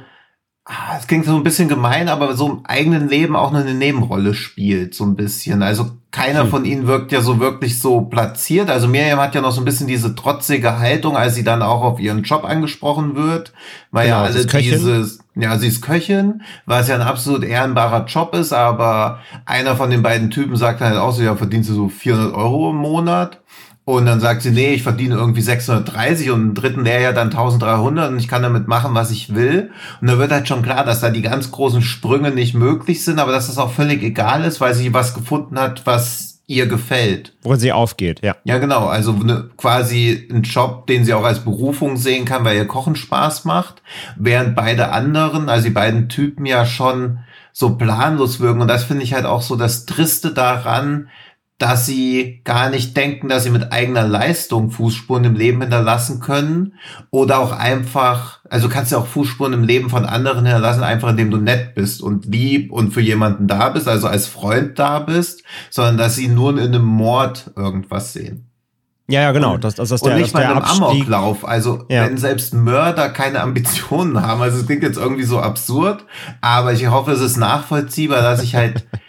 Ah, 0.69 0.97
es 0.99 1.07
klingt 1.07 1.25
so 1.27 1.37
ein 1.37 1.45
bisschen 1.45 1.69
gemein, 1.69 2.09
aber 2.09 2.35
so 2.35 2.49
im 2.49 2.67
eigenen 2.67 3.09
Leben 3.09 3.37
auch 3.37 3.53
nur 3.53 3.61
eine 3.61 3.75
Nebenrolle 3.75 4.35
spielt, 4.35 4.97
so 4.97 5.05
ein 5.05 5.15
bisschen. 5.15 5.63
Also 5.63 5.93
keiner 6.11 6.43
hm. 6.43 6.51
von 6.51 6.65
ihnen 6.65 6.89
wirkt 6.89 7.13
ja 7.13 7.21
so 7.21 7.39
wirklich 7.39 7.79
so 7.79 8.01
platziert. 8.01 8.69
Also 8.69 8.89
Miriam 8.89 9.21
hat 9.21 9.37
ja 9.37 9.43
noch 9.43 9.53
so 9.53 9.61
ein 9.61 9.65
bisschen 9.65 9.87
diese 9.87 10.17
trotzige 10.17 10.81
Haltung, 10.81 11.17
als 11.17 11.37
sie 11.37 11.45
dann 11.45 11.63
auch 11.63 11.83
auf 11.83 12.01
ihren 12.01 12.25
Job 12.25 12.45
angesprochen 12.45 13.15
wird, 13.15 13.53
weil 13.93 14.07
genau, 14.07 14.17
ja 14.17 14.25
alle 14.25 14.45
dieses, 14.45 15.21
ja, 15.37 15.57
sie 15.57 15.69
ist 15.69 15.83
Köchin, 15.83 16.43
was 16.65 16.89
ja 16.89 16.97
ein 16.97 17.03
absolut 17.03 17.45
ehrenbarer 17.45 18.07
Job 18.07 18.35
ist, 18.35 18.53
aber 18.53 19.21
einer 19.45 19.77
von 19.77 19.91
den 19.91 20.03
beiden 20.03 20.31
Typen 20.31 20.57
sagt 20.57 20.81
halt 20.81 20.97
auch 20.97 21.13
so, 21.13 21.23
ja, 21.23 21.37
verdienst 21.37 21.71
du 21.71 21.75
so 21.75 21.89
400 21.89 22.35
Euro 22.35 22.71
im 22.71 22.77
Monat. 22.77 23.41
Und 23.89 24.05
dann 24.05 24.19
sagt 24.19 24.43
sie, 24.43 24.51
nee, 24.51 24.75
ich 24.75 24.83
verdiene 24.83 25.15
irgendwie 25.15 25.43
630 25.43 26.33
und 26.33 26.43
im 26.43 26.55
dritten 26.55 26.83
Lehrjahr 26.83 27.13
dann 27.13 27.29
1300 27.29 28.11
und 28.11 28.19
ich 28.19 28.27
kann 28.27 28.43
damit 28.43 28.67
machen, 28.67 28.97
was 28.97 29.13
ich 29.13 29.33
will. 29.33 29.71
Und 30.01 30.09
da 30.09 30.19
wird 30.19 30.33
halt 30.33 30.49
schon 30.49 30.63
klar, 30.63 30.85
dass 30.85 31.01
da 31.01 31.11
die 31.11 31.23
ganz 31.23 31.53
großen 31.53 31.83
Sprünge 31.83 32.33
nicht 32.33 32.53
möglich 32.53 33.05
sind, 33.05 33.21
aber 33.21 33.31
dass 33.31 33.47
das 33.47 33.59
auch 33.59 33.71
völlig 33.71 34.03
egal 34.03 34.43
ist, 34.43 34.61
weil 34.61 34.75
sie 34.75 34.93
was 34.93 35.15
gefunden 35.15 35.57
hat, 35.57 35.87
was 35.87 36.41
ihr 36.49 36.67
gefällt. 36.67 37.33
Worin 37.43 37.61
sie 37.61 37.71
aufgeht, 37.71 38.25
ja. 38.25 38.35
Ja, 38.43 38.59
genau. 38.59 38.87
Also 38.87 39.13
ne, 39.13 39.51
quasi 39.57 40.27
ein 40.33 40.43
Job, 40.43 40.89
den 40.89 41.05
sie 41.05 41.15
auch 41.15 41.25
als 41.25 41.45
Berufung 41.45 41.97
sehen 41.97 42.25
kann, 42.25 42.45
weil 42.45 42.57
ihr 42.57 42.67
Kochen 42.67 42.97
Spaß 42.97 43.45
macht. 43.45 43.83
Während 44.17 44.57
beide 44.57 44.91
anderen, 44.91 45.49
also 45.49 45.65
die 45.65 45.75
beiden 45.75 46.09
Typen 46.09 46.45
ja 46.45 46.67
schon 46.67 47.21
so 47.53 47.77
planlos 47.77 48.41
wirken. 48.41 48.63
Und 48.63 48.69
das 48.69 48.83
finde 48.83 49.05
ich 49.05 49.15
halt 49.15 49.27
auch 49.27 49.43
so 49.43 49.55
das 49.55 49.87
Triste 49.87 50.33
daran, 50.33 51.09
dass 51.59 51.87
sie 51.87 52.43
gar 52.45 52.69
nicht 52.69 52.97
denken, 52.97 53.29
dass 53.29 53.45
sie 53.45 53.51
mit 53.51 53.73
eigener 53.73 54.07
Leistung 54.07 54.71
Fußspuren 54.71 55.25
im 55.25 55.35
Leben 55.35 55.63
hinterlassen 55.63 56.21
können 56.21 56.75
oder 57.11 57.39
auch 57.39 57.53
einfach, 57.53 58.41
also 58.51 58.69
kannst 58.69 58.93
du 58.93 58.97
auch 58.97 59.07
Fußspuren 59.07 59.55
im 59.55 59.65
Leben 59.65 59.89
von 59.89 60.05
anderen 60.05 60.45
hinterlassen, 60.45 60.83
einfach 60.83 61.09
indem 61.09 61.31
du 61.31 61.39
nett 61.39 61.75
bist 61.75 62.03
und 62.03 62.27
lieb 62.27 62.71
und 62.71 62.93
für 62.93 63.01
jemanden 63.01 63.47
da 63.47 63.71
bist, 63.71 63.89
also 63.89 64.07
als 64.07 64.27
Freund 64.27 64.79
da 64.79 64.99
bist, 64.99 65.45
sondern 65.71 65.97
dass 65.97 66.17
sie 66.17 66.29
nur 66.29 66.53
in 66.53 66.59
einem 66.59 66.85
Mord 66.85 67.51
irgendwas 67.57 68.13
sehen. 68.13 68.51
Ja, 69.09 69.23
ja, 69.23 69.33
genau. 69.33 69.57
Das, 69.57 69.77
das, 69.77 69.89
das 69.89 70.03
und 70.03 70.11
der, 70.11 70.19
nicht 70.19 70.35
mal 70.35 70.43
in 70.43 70.49
einem 70.49 70.63
Amoklauf. 70.63 71.47
Also 71.47 71.85
ja. 71.89 72.05
wenn 72.05 72.19
selbst 72.19 72.55
Mörder 72.55 73.09
keine 73.09 73.41
Ambitionen 73.41 74.21
haben, 74.21 74.43
also 74.43 74.59
es 74.59 74.67
klingt 74.67 74.83
jetzt 74.83 74.99
irgendwie 74.99 75.23
so 75.23 75.39
absurd, 75.39 76.05
aber 76.41 76.73
ich 76.73 76.89
hoffe, 76.89 77.13
es 77.13 77.21
ist 77.21 77.37
nachvollziehbar, 77.37 78.21
dass 78.21 78.43
ich 78.43 78.57
halt 78.57 78.87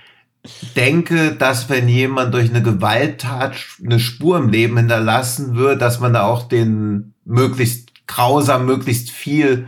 denke, 0.75 1.33
dass 1.33 1.69
wenn 1.69 1.87
jemand 1.87 2.33
durch 2.33 2.49
eine 2.49 2.61
Gewalttat 2.61 3.55
eine 3.83 3.99
Spur 3.99 4.37
im 4.37 4.49
Leben 4.49 4.77
hinterlassen 4.77 5.55
wird, 5.55 5.81
dass 5.81 5.99
man 5.99 6.13
da 6.13 6.23
auch 6.23 6.47
den 6.47 7.13
möglichst 7.25 7.91
grausam, 8.07 8.65
möglichst 8.65 9.11
viel 9.11 9.67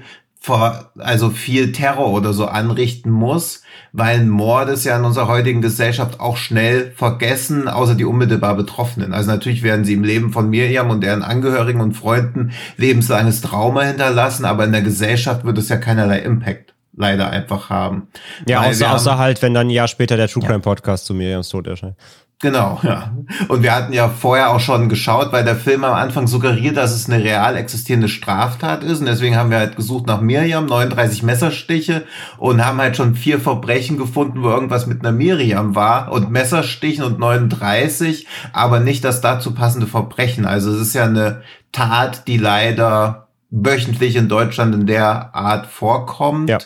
also 0.98 1.30
viel 1.30 1.72
Terror 1.72 2.12
oder 2.12 2.34
so 2.34 2.48
anrichten 2.48 3.12
muss, 3.12 3.62
weil 3.92 4.26
Mord 4.26 4.70
ist 4.70 4.86
ja 4.86 4.98
in 4.98 5.06
unserer 5.06 5.28
heutigen 5.28 5.62
Gesellschaft 5.62 6.20
auch 6.20 6.38
schnell 6.38 6.92
vergessen, 6.96 7.68
außer 7.68 7.96
die 7.96 8.06
unmittelbar 8.06 8.56
Betroffenen. 8.56 9.14
Also 9.14 9.30
natürlich 9.30 9.64
werden 9.64 9.86
sie 9.86 9.94
im 9.94 10.04
Leben 10.04 10.31
von 10.31 10.50
Miriam 10.50 10.90
und 10.90 11.02
deren 11.02 11.24
Angehörigen 11.24 11.81
und 11.81 11.94
Freunden 11.94 12.52
lebenslanges 12.78 13.42
Trauma 13.42 13.84
hinterlassen, 13.84 14.46
aber 14.46 14.66
in 14.66 14.72
der 14.72 14.81
Gesellschaft 14.81 15.46
wird 15.46 15.58
es 15.58 15.70
ja 15.70 15.78
keinerlei 15.78 16.20
Impact 16.20 16.74
leider 17.00 17.30
einfach 17.30 17.69
haben. 17.69 18.10
Ja, 18.48 18.62
außer, 18.62 18.94
außer 18.94 19.18
halt, 19.18 19.42
wenn 19.42 19.54
dann 19.54 19.68
ein 19.68 19.72
Jahr 19.72 19.88
später 19.88 20.18
der 20.18 20.28
True 20.28 20.44
Crime 20.44 20.56
ja. 20.56 20.60
Podcast 20.60 21.06
zu 21.06 21.13
Miriams 21.13 21.50
Tod 21.50 21.66
erscheint. 21.66 21.96
Genau, 22.42 22.80
ja. 22.84 23.12
Und 23.50 23.63
wir 23.63 23.75
hatten 23.75 23.92
ja 23.92 24.07
vorher 24.07 24.51
auch 24.51 24.62
schon 24.62 24.88
geschaut, 24.88 25.34
weil 25.34 25.44
der 25.44 25.57
Film 25.57 25.84
am 25.84 25.94
Anfang 25.94 26.25
suggeriert, 26.25 26.78
dass 26.78 26.94
es 26.94 27.10
eine 27.10 27.22
real 27.22 27.57
existierende 27.57 28.07
Straftat 28.07 28.81
ist. 28.81 29.01
Und 29.01 29.07
deswegen 29.07 29.36
haben 29.36 29.50
wir 29.50 29.57
halt 29.57 29.75
gesucht 29.75 30.07
nach 30.07 30.22
Miriam, 30.22 30.66
39 30.66 31.24
Messerstiche 31.24 32.06
und 32.38 32.66
haben 32.66 32.80
halt 32.80 32.96
schon 32.96 33.16
vier 33.16 33.42
Verbrechen 33.42 33.98
gefunden, 33.98 34.42
wo 34.42 34.50
irgendwas 34.50 34.88
mit 34.88 35.02
einer 35.02 35.12
Miriam 35.12 35.75
war 35.75 36.13
und 36.13 36.31
Messerstichen 36.31 37.04
und 37.04 37.19
39, 37.19 38.25
aber 38.54 38.80
nicht 38.80 39.04
das 39.04 39.19
dazu 39.19 39.54
passende 39.54 39.88
Verbrechen. 39.88 40.45
Also 40.45 40.72
es 40.72 40.80
ist 40.80 40.95
ja 40.95 41.04
eine 41.04 41.42
Tat, 41.74 42.25
die 42.30 42.38
leider 42.38 43.28
wöchentlich 43.52 44.16
in 44.16 44.30
Deutschland 44.30 44.74
in 44.75 44.86
der 44.86 45.36
Art 45.36 45.68
vorkommt. 45.68 46.50
Ja. 46.50 46.60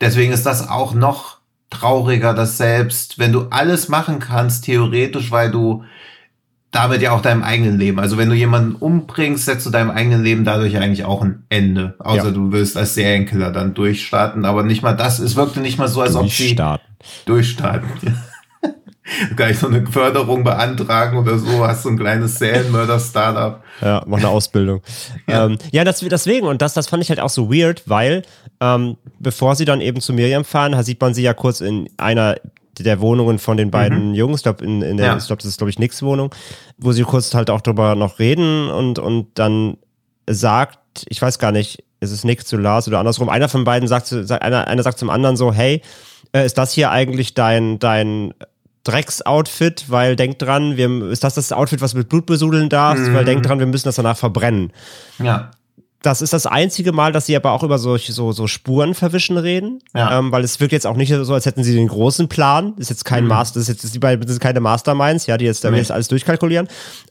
Deswegen 0.00 0.32
ist 0.32 0.46
das 0.46 0.68
auch 0.68 0.94
noch 0.94 1.38
trauriger, 1.70 2.34
dass 2.34 2.56
selbst 2.56 3.18
wenn 3.18 3.32
du 3.32 3.48
alles 3.50 3.88
machen 3.88 4.20
kannst, 4.20 4.64
theoretisch, 4.64 5.30
weil 5.30 5.50
du 5.50 5.84
damit 6.70 7.00
ja 7.00 7.12
auch 7.12 7.22
deinem 7.22 7.42
eigenen 7.42 7.78
Leben, 7.78 7.98
also 7.98 8.18
wenn 8.18 8.28
du 8.28 8.34
jemanden 8.34 8.74
umbringst, 8.74 9.46
setzt 9.46 9.66
du 9.66 9.70
deinem 9.70 9.90
eigenen 9.90 10.22
Leben 10.22 10.44
dadurch 10.44 10.76
eigentlich 10.76 11.04
auch 11.04 11.22
ein 11.22 11.44
Ende. 11.48 11.94
Außer 11.98 12.26
ja. 12.26 12.30
du 12.30 12.52
willst 12.52 12.76
als 12.76 12.94
Serienkiller 12.94 13.50
dann 13.50 13.74
durchstarten, 13.74 14.44
aber 14.44 14.62
nicht 14.62 14.82
mal 14.82 14.92
das, 14.92 15.18
es 15.18 15.34
wirkte 15.34 15.60
nicht 15.60 15.78
mal 15.78 15.88
so, 15.88 16.02
als 16.02 16.14
ob 16.14 16.28
sie 16.28 16.56
durchstarten. 17.24 17.88
Gleich 19.36 19.58
so 19.58 19.66
eine 19.66 19.86
Förderung 19.86 20.44
beantragen 20.44 21.18
oder 21.18 21.38
so, 21.38 21.66
hast 21.66 21.82
so 21.82 21.88
ein 21.88 21.98
kleines 21.98 22.38
Serienmörder-Startup. 22.38 23.62
Ja, 23.80 24.02
mach 24.06 24.18
eine 24.18 24.28
Ausbildung. 24.28 24.82
ja, 25.28 25.46
ähm, 25.46 25.58
ja 25.70 25.84
das, 25.84 26.00
deswegen, 26.00 26.46
und 26.46 26.62
das, 26.62 26.74
das 26.74 26.88
fand 26.88 27.02
ich 27.02 27.08
halt 27.08 27.20
auch 27.20 27.30
so 27.30 27.52
weird, 27.52 27.82
weil 27.86 28.22
ähm, 28.60 28.96
bevor 29.18 29.56
sie 29.56 29.64
dann 29.64 29.80
eben 29.80 30.00
zu 30.00 30.12
Miriam 30.12 30.44
fahren, 30.44 30.80
sieht 30.82 31.00
man 31.00 31.14
sie 31.14 31.22
ja 31.22 31.34
kurz 31.34 31.60
in 31.60 31.88
einer 31.96 32.36
der 32.78 33.00
Wohnungen 33.00 33.38
von 33.38 33.56
den 33.56 33.70
beiden 33.70 34.10
mhm. 34.10 34.14
Jungs, 34.14 34.40
ich 34.40 34.42
glaube, 34.44 34.64
in, 34.64 34.82
in 34.82 34.96
der, 34.96 35.06
ja. 35.06 35.16
ich 35.16 35.26
glaube, 35.26 35.42
das 35.42 35.50
ist, 35.50 35.58
glaube 35.58 35.70
ich, 35.70 35.78
Nicks 35.78 36.02
Wohnung, 36.02 36.32
wo 36.76 36.92
sie 36.92 37.02
kurz 37.02 37.34
halt 37.34 37.50
auch 37.50 37.60
drüber 37.60 37.94
noch 37.94 38.18
reden 38.18 38.70
und, 38.70 38.98
und 38.98 39.26
dann 39.34 39.78
sagt, 40.28 40.78
ich 41.08 41.20
weiß 41.20 41.38
gar 41.38 41.52
nicht, 41.52 41.82
ist 42.00 42.12
es 42.12 42.24
Nick 42.24 42.46
zu 42.46 42.56
Lars 42.56 42.86
oder 42.86 43.00
andersrum, 43.00 43.28
einer 43.28 43.48
von 43.48 43.64
beiden 43.64 43.88
sagt, 43.88 44.12
einer, 44.12 44.68
einer 44.68 44.82
sagt 44.82 44.98
zum 44.98 45.10
anderen 45.10 45.36
so, 45.36 45.52
hey, 45.52 45.82
äh, 46.32 46.44
ist 46.44 46.58
das 46.58 46.72
hier 46.72 46.90
eigentlich 46.90 47.34
dein, 47.34 47.78
dein 47.78 48.34
Drecksoutfit, 48.88 49.84
weil 49.88 50.16
denkt 50.16 50.40
dran, 50.40 50.78
wir, 50.78 51.10
ist 51.10 51.22
das 51.24 51.34
das 51.34 51.52
Outfit, 51.52 51.82
was 51.82 51.92
mit 51.92 52.08
Blut 52.08 52.24
besudeln 52.24 52.70
darf, 52.70 52.98
mhm. 52.98 53.14
weil 53.14 53.24
denkt 53.26 53.46
dran, 53.46 53.58
wir 53.58 53.66
müssen 53.66 53.86
das 53.86 53.96
danach 53.96 54.16
verbrennen. 54.16 54.72
Ja. 55.22 55.50
Das 56.00 56.22
ist 56.22 56.32
das 56.32 56.46
einzige 56.46 56.92
Mal, 56.92 57.12
dass 57.12 57.26
sie 57.26 57.36
aber 57.36 57.52
auch 57.52 57.64
über 57.64 57.76
solche 57.78 58.12
so, 58.12 58.30
so 58.32 58.46
Spuren 58.46 58.94
verwischen 58.94 59.36
reden, 59.36 59.82
ja. 59.94 60.18
ähm, 60.18 60.30
weil 60.30 60.44
es 60.44 60.58
wirkt 60.60 60.72
jetzt 60.72 60.86
auch 60.86 60.96
nicht 60.96 61.12
so, 61.12 61.34
als 61.34 61.44
hätten 61.44 61.64
sie 61.64 61.74
den 61.74 61.88
großen 61.88 62.28
Plan. 62.28 62.72
Das 62.76 62.84
ist 62.84 62.90
jetzt 62.90 63.04
kein 63.04 63.24
mhm. 63.24 63.30
Master, 63.30 63.58
das 63.58 63.68
ist 63.68 63.82
jetzt 63.82 63.94
die 63.94 63.98
beiden 63.98 64.20
das 64.20 64.30
sind 64.30 64.40
keine 64.40 64.60
Masterminds, 64.60 65.26
ja, 65.26 65.36
die 65.36 65.44
jetzt 65.44 65.64
damit 65.64 65.88
mhm. 65.88 65.94
alles 65.94 66.08
durchkalkulieren. 66.08 66.68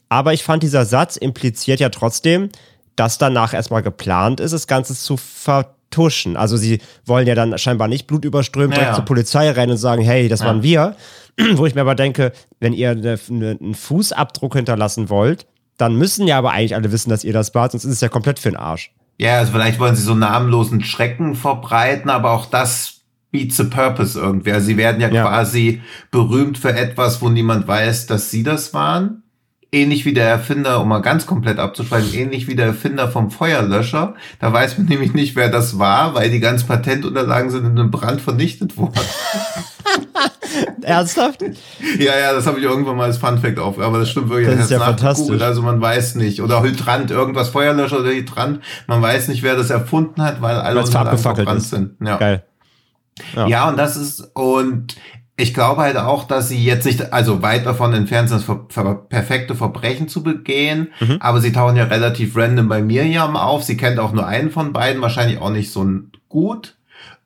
Aber 0.10 0.34
ich 0.34 0.44
fand, 0.44 0.64
dieser 0.64 0.86
Satz 0.86 1.18
impliziert 1.18 1.80
ja 1.80 1.90
trotzdem, 1.90 2.50
dass 2.96 3.18
danach 3.18 3.54
erstmal 3.54 3.84
geplant 3.84 4.40
ist, 4.40 4.54
das 4.54 4.68
Ganze 4.68 4.96
zu 4.96 5.18
vertuschen. 5.18 6.38
Also 6.38 6.56
sie 6.58 6.80
wollen 7.06 7.28
ja 7.28 7.36
dann 7.36 7.58
scheinbar 7.58 7.90
nicht 7.90 8.08
blutüberströmt 8.08 8.74
ja, 8.74 8.80
direkt 8.80 8.92
ja. 8.94 8.96
zur 8.96 9.06
Polizei 9.06 9.52
rennen 9.52 9.74
und 9.74 9.78
sagen, 9.78 10.02
hey, 10.02 10.30
das 10.30 10.40
ja. 10.40 10.48
waren 10.48 10.64
wir, 10.64 10.96
wo 11.56 11.66
ich 11.66 11.76
mir 11.76 11.82
aber 11.82 11.96
denke, 11.96 12.32
wenn 12.60 12.74
ihr 12.74 12.92
eine, 12.92 13.20
eine, 13.30 13.58
einen 13.60 13.76
Fußabdruck 13.76 14.56
hinterlassen 14.56 15.10
wollt, 15.10 15.46
dann 15.78 15.96
müssen 15.96 16.28
ja 16.28 16.38
aber 16.38 16.52
eigentlich 16.52 16.76
alle 16.76 16.92
wissen, 16.92 17.10
dass 17.10 17.24
ihr 17.24 17.34
das 17.34 17.54
wart, 17.54 17.72
sonst 17.72 17.86
ist 17.86 17.94
es 17.94 18.02
ja 18.02 18.10
komplett 18.10 18.40
für 18.40 18.50
den 18.50 18.58
Arsch. 18.58 18.92
Ja, 19.20 19.40
also 19.40 19.52
vielleicht 19.52 19.80
wollen 19.80 19.96
sie 19.96 20.04
so 20.04 20.16
namenlosen 20.16 20.84
Schrecken 20.84 21.36
verbreiten, 21.36 22.10
aber 22.10 22.32
auch 22.32 22.46
das 22.46 23.02
beats 23.32 23.58
the 23.58 23.66
purpose 23.66 24.20
irgendwie. 24.20 24.52
Also 24.52 24.68
sie 24.68 24.78
werden 24.78 25.02
ja, 25.02 25.10
ja, 25.10 25.28
quasi 25.28 25.82
berühmt 26.12 26.58
für 26.58 26.74
etwas, 26.74 27.22
wo 27.22 27.30
niemand 27.30 27.68
weiß, 27.68 28.08
dass 28.08 28.32
sie 28.32 28.44
das 28.44 28.74
waren. 28.74 29.24
ähnlich 29.72 30.06
wie 30.06 30.14
der 30.14 30.30
Erfinder, 30.30 30.80
um 30.80 30.88
mal 30.88 31.02
ganz 31.02 31.26
komplett 31.26 31.60
abzuschreiben, 31.60 32.14
ähnlich 32.14 32.48
wie 32.48 32.56
der 32.56 32.68
Erfinder 32.68 33.10
vom 33.10 33.32
Feuerlöscher. 33.32 34.16
Da 34.40 34.54
weiß 34.54 34.78
man 34.78 34.88
nämlich 34.90 35.14
nicht, 35.14 35.36
wer 35.36 35.50
das 35.50 35.78
war, 35.78 36.16
weil 36.16 36.32
die 36.32 36.40
ganzen 36.40 36.68
Patentunterlagen 36.68 37.52
sind 37.52 37.66
in 37.66 37.78
einem 37.78 37.92
Brand 37.92 38.22
vernichtet 38.22 38.78
worden. 38.78 38.94
Ernsthaft? 40.82 41.42
Ja, 42.00 42.18
ja, 42.20 42.34
das 42.34 42.48
habe 42.48 42.60
ich 42.60 42.66
irgendwann 42.66 42.98
mal 42.98 43.06
als 43.06 43.18
Funfact 43.18 43.60
auf, 43.60 43.80
aber 43.80 44.00
das 44.00 44.10
stimmt 44.10 44.30
wirklich. 44.30 44.50
Das 44.50 44.66
ist 44.66 44.72
ja 44.72 44.80
fantastisch. 44.80 45.42
Also 45.42 45.62
man 45.62 45.82
weiß 45.82 46.16
nicht. 46.16 46.42
Oder 46.42 46.62
Hydrant, 46.64 47.12
irgendwas 47.12 47.50
Feuerlöscher 47.50 48.00
oder 48.00 48.12
Hydrant. 48.12 48.62
Man 48.88 49.02
weiß 49.02 49.28
nicht, 49.28 49.44
wer 49.44 49.56
das 49.56 49.70
erfunden 49.70 50.22
hat, 50.22 50.42
weil 50.42 50.56
alle 50.58 50.82
Unterlagen 50.82 51.18
verbrannt 51.18 51.64
sind. 51.64 51.96
Ja. 52.04 52.18
Geil. 52.18 52.44
Ja. 53.36 53.48
ja, 53.48 53.70
und 53.70 53.78
das 53.78 53.98
ist, 53.98 54.30
und 54.36 54.96
ich 55.38 55.54
glaube 55.54 55.82
halt 55.82 55.98
auch, 55.98 56.24
dass 56.24 56.50
sie 56.50 56.64
jetzt 56.64 56.86
nicht, 56.86 57.14
also 57.14 57.44
weit 57.44 57.66
davon 57.66 57.94
entfernt 57.94 58.30
sind, 58.30 58.44
perfekte 59.10 59.56
Verbrechen 59.56 60.08
zu 60.08 60.24
begehen, 60.24 60.90
mhm. 61.00 61.18
aber 61.20 61.42
sie 61.42 61.52
tauchen 61.52 61.76
ja 61.76 61.86
relativ 61.86 62.36
random 62.36 62.68
bei 62.68 62.82
Miriam 62.82 63.36
auf. 63.36 63.64
Sie 63.64 63.78
kennt 63.78 64.00
auch 64.00 64.14
nur 64.14 64.26
einen 64.26 64.50
von 64.50 64.74
beiden, 64.74 65.02
wahrscheinlich 65.02 65.40
auch 65.40 65.52
nicht 65.52 65.72
so 65.72 65.88
gut. 66.28 66.77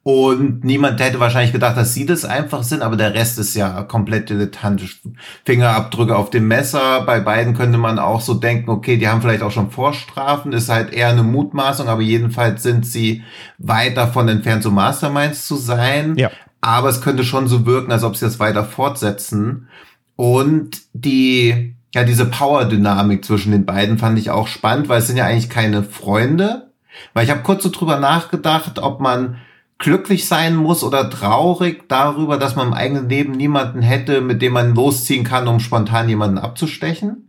Und 0.03 0.63
niemand 0.63 0.99
hätte 0.99 1.19
wahrscheinlich 1.19 1.51
gedacht, 1.51 1.77
dass 1.77 1.93
sie 1.93 2.07
das 2.07 2.25
einfach 2.25 2.63
sind, 2.63 2.81
aber 2.81 2.95
der 2.95 3.13
Rest 3.13 3.37
ist 3.37 3.53
ja 3.53 3.83
komplett 3.83 4.31
dilettantisch. 4.31 4.99
Fingerabdrücke 5.45 6.15
auf 6.15 6.31
dem 6.31 6.47
Messer. 6.47 7.01
Bei 7.01 7.19
beiden 7.19 7.53
könnte 7.53 7.77
man 7.77 7.99
auch 7.99 8.21
so 8.21 8.33
denken, 8.33 8.71
okay, 8.71 8.97
die 8.97 9.07
haben 9.07 9.21
vielleicht 9.21 9.43
auch 9.43 9.51
schon 9.51 9.69
Vorstrafen. 9.69 10.53
Ist 10.53 10.69
halt 10.69 10.91
eher 10.91 11.09
eine 11.09 11.21
Mutmaßung, 11.21 11.87
aber 11.87 12.01
jedenfalls 12.01 12.63
sind 12.63 12.83
sie 12.85 13.21
weit 13.59 13.95
davon 13.95 14.27
entfernt, 14.27 14.63
so 14.63 14.71
Masterminds 14.71 15.45
zu 15.47 15.55
sein. 15.55 16.15
Ja. 16.17 16.31
Aber 16.61 16.89
es 16.89 17.01
könnte 17.01 17.23
schon 17.23 17.47
so 17.47 17.67
wirken, 17.67 17.91
als 17.91 18.03
ob 18.03 18.15
sie 18.15 18.25
das 18.25 18.39
weiter 18.39 18.65
fortsetzen. 18.65 19.67
Und 20.15 20.81
die, 20.93 21.75
ja, 21.93 22.03
diese 22.03 22.25
Power-Dynamik 22.25 23.23
zwischen 23.23 23.51
den 23.51 23.65
beiden 23.67 23.99
fand 23.99 24.17
ich 24.17 24.31
auch 24.31 24.47
spannend, 24.47 24.89
weil 24.89 24.99
es 24.99 25.07
sind 25.07 25.17
ja 25.17 25.25
eigentlich 25.25 25.49
keine 25.51 25.83
Freunde. 25.83 26.71
Weil 27.13 27.23
ich 27.23 27.29
habe 27.29 27.43
kurz 27.43 27.61
so 27.61 27.69
drüber 27.69 27.99
nachgedacht, 27.99 28.79
ob 28.79 28.99
man 28.99 29.37
glücklich 29.81 30.27
sein 30.27 30.55
muss 30.55 30.83
oder 30.83 31.09
traurig 31.09 31.89
darüber, 31.89 32.37
dass 32.37 32.55
man 32.55 32.67
im 32.67 32.73
eigenen 32.73 33.09
Leben 33.09 33.33
niemanden 33.33 33.81
hätte, 33.81 34.21
mit 34.21 34.41
dem 34.41 34.53
man 34.53 34.75
losziehen 34.75 35.25
kann, 35.25 35.47
um 35.47 35.59
spontan 35.59 36.07
jemanden 36.07 36.37
abzustechen. 36.37 37.27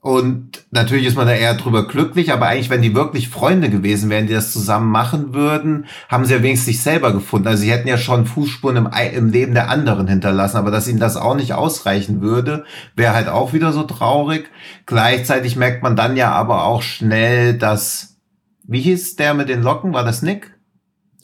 Und 0.00 0.66
natürlich 0.70 1.06
ist 1.06 1.16
man 1.16 1.26
da 1.26 1.32
eher 1.32 1.54
drüber 1.54 1.88
glücklich, 1.88 2.30
aber 2.30 2.48
eigentlich, 2.48 2.68
wenn 2.68 2.82
die 2.82 2.94
wirklich 2.94 3.30
Freunde 3.30 3.70
gewesen 3.70 4.10
wären, 4.10 4.26
die 4.26 4.34
das 4.34 4.52
zusammen 4.52 4.90
machen 4.90 5.32
würden, 5.32 5.86
haben 6.10 6.26
sie 6.26 6.34
ja 6.34 6.42
wenigstens 6.42 6.66
sich 6.66 6.82
selber 6.82 7.10
gefunden. 7.10 7.48
Also 7.48 7.62
sie 7.62 7.72
hätten 7.72 7.88
ja 7.88 7.96
schon 7.96 8.26
Fußspuren 8.26 8.76
im, 8.76 8.88
im 9.14 9.30
Leben 9.30 9.54
der 9.54 9.70
anderen 9.70 10.06
hinterlassen, 10.06 10.58
aber 10.58 10.70
dass 10.70 10.88
ihnen 10.88 10.98
das 10.98 11.16
auch 11.16 11.36
nicht 11.36 11.54
ausreichen 11.54 12.20
würde, 12.20 12.64
wäre 12.96 13.14
halt 13.14 13.28
auch 13.28 13.54
wieder 13.54 13.72
so 13.72 13.84
traurig. 13.84 14.50
Gleichzeitig 14.84 15.56
merkt 15.56 15.82
man 15.82 15.96
dann 15.96 16.18
ja 16.18 16.32
aber 16.32 16.64
auch 16.64 16.82
schnell, 16.82 17.56
dass, 17.56 18.18
wie 18.64 18.82
hieß 18.82 19.16
der 19.16 19.32
mit 19.32 19.48
den 19.48 19.62
Locken? 19.62 19.94
War 19.94 20.04
das 20.04 20.20
Nick? 20.20 20.53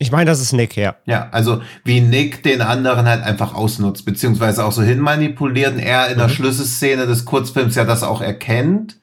Ich 0.02 0.11
meine, 0.11 0.30
das 0.30 0.40
ist 0.40 0.54
Nick, 0.54 0.78
ja. 0.78 0.97
Ja, 1.04 1.28
also 1.30 1.61
wie 1.85 2.00
Nick 2.00 2.42
den 2.42 2.62
anderen 2.62 3.07
halt 3.07 3.23
einfach 3.23 3.54
ausnutzt, 3.54 4.07
beziehungsweise 4.07 4.64
auch 4.64 4.73
so 4.73 4.83
hinmanipuliert 4.83 5.75
und 5.75 5.78
er 5.78 6.09
in 6.09 6.14
mhm. 6.14 6.21
der 6.21 6.28
Schlüsselszene 6.30 7.07
des 7.07 7.26
Kurzfilms 7.26 7.75
ja 7.75 7.85
das 7.85 8.02
auch 8.02 8.23
erkennt 8.23 8.99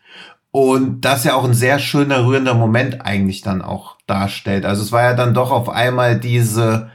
und 0.50 1.02
das 1.02 1.24
ja 1.24 1.36
auch 1.36 1.44
ein 1.44 1.54
sehr 1.54 1.78
schöner, 1.78 2.26
rührender 2.26 2.56
Moment 2.56 3.06
eigentlich 3.06 3.42
dann 3.44 3.62
auch 3.62 3.98
darstellt. 4.08 4.66
Also 4.66 4.82
es 4.82 4.92
war 4.92 5.04
ja 5.04 5.14
dann 5.14 5.36
doch 5.36 5.52
auf 5.52 5.70
einmal 5.70 6.20
diese, 6.20 6.90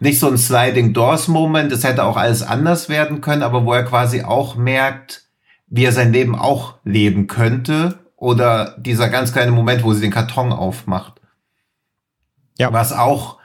nicht 0.00 0.20
so 0.20 0.28
ein 0.28 0.36
Sliding 0.36 0.92
Doors 0.92 1.26
Moment, 1.26 1.72
es 1.72 1.82
hätte 1.82 2.04
auch 2.04 2.18
alles 2.18 2.42
anders 2.42 2.90
werden 2.90 3.22
können, 3.22 3.42
aber 3.42 3.64
wo 3.64 3.72
er 3.72 3.84
quasi 3.84 4.22
auch 4.22 4.56
merkt, 4.56 5.30
wie 5.66 5.86
er 5.86 5.92
sein 5.92 6.12
Leben 6.12 6.36
auch 6.36 6.74
leben 6.84 7.26
könnte 7.26 8.00
oder 8.16 8.76
dieser 8.78 9.08
ganz 9.08 9.32
kleine 9.32 9.52
Moment, 9.52 9.82
wo 9.82 9.94
sie 9.94 10.02
den 10.02 10.12
Karton 10.12 10.52
aufmacht. 10.52 11.22
Ja. 12.58 12.70
Was 12.70 12.92
auch 12.92 13.38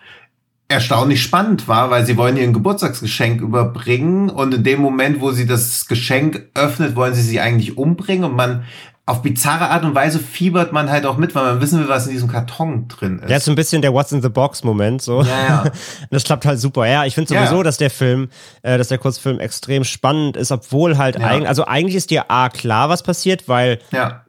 erstaunlich 0.71 1.21
spannend 1.21 1.67
war, 1.67 1.91
weil 1.91 2.05
sie 2.05 2.17
wollen 2.17 2.37
ihr 2.37 2.43
ein 2.43 2.53
Geburtstagsgeschenk 2.53 3.41
überbringen 3.41 4.29
und 4.29 4.53
in 4.53 4.63
dem 4.63 4.81
Moment, 4.81 5.21
wo 5.21 5.31
sie 5.31 5.45
das 5.45 5.87
Geschenk 5.87 6.49
öffnet, 6.55 6.95
wollen 6.95 7.13
sie 7.13 7.21
sie 7.21 7.39
eigentlich 7.39 7.77
umbringen 7.77 8.23
und 8.23 8.35
man 8.35 8.63
auf 9.05 9.21
bizarre 9.23 9.69
Art 9.69 9.83
und 9.83 9.93
Weise 9.93 10.19
fiebert 10.19 10.71
man 10.71 10.89
halt 10.89 11.05
auch 11.05 11.17
mit, 11.17 11.35
weil 11.35 11.43
man 11.43 11.61
wissen 11.61 11.79
will, 11.79 11.89
was 11.89 12.05
in 12.05 12.13
diesem 12.13 12.29
Karton 12.29 12.87
drin 12.87 13.19
ist. 13.19 13.29
Der 13.29 13.37
ist 13.37 13.45
so 13.45 13.51
ein 13.51 13.55
bisschen 13.55 13.81
der 13.81 13.93
What's 13.93 14.11
in 14.11 14.21
the 14.21 14.29
Box 14.29 14.63
Moment, 14.63 15.01
so. 15.01 15.21
Ja, 15.23 15.47
ja. 15.47 15.63
das 16.11 16.23
klappt 16.23 16.45
halt 16.45 16.59
super. 16.59 16.87
Ja, 16.87 17.05
ich 17.05 17.15
finde 17.15 17.33
sowieso, 17.33 17.57
ja. 17.57 17.63
dass 17.63 17.77
der 17.77 17.89
Film, 17.89 18.29
äh, 18.61 18.77
dass 18.77 18.87
der 18.87 18.99
Kurzfilm 18.99 19.39
extrem 19.39 19.83
spannend 19.83 20.37
ist, 20.37 20.51
obwohl 20.51 20.97
halt 20.97 21.19
ja. 21.19 21.25
eigentlich, 21.25 21.49
also 21.49 21.65
eigentlich 21.65 21.95
ist 21.95 22.09
dir 22.09 22.29
A 22.29 22.49
klar, 22.49 22.89
was 22.89 23.03
passiert, 23.03 23.49
weil 23.49 23.79
ja 23.91 24.21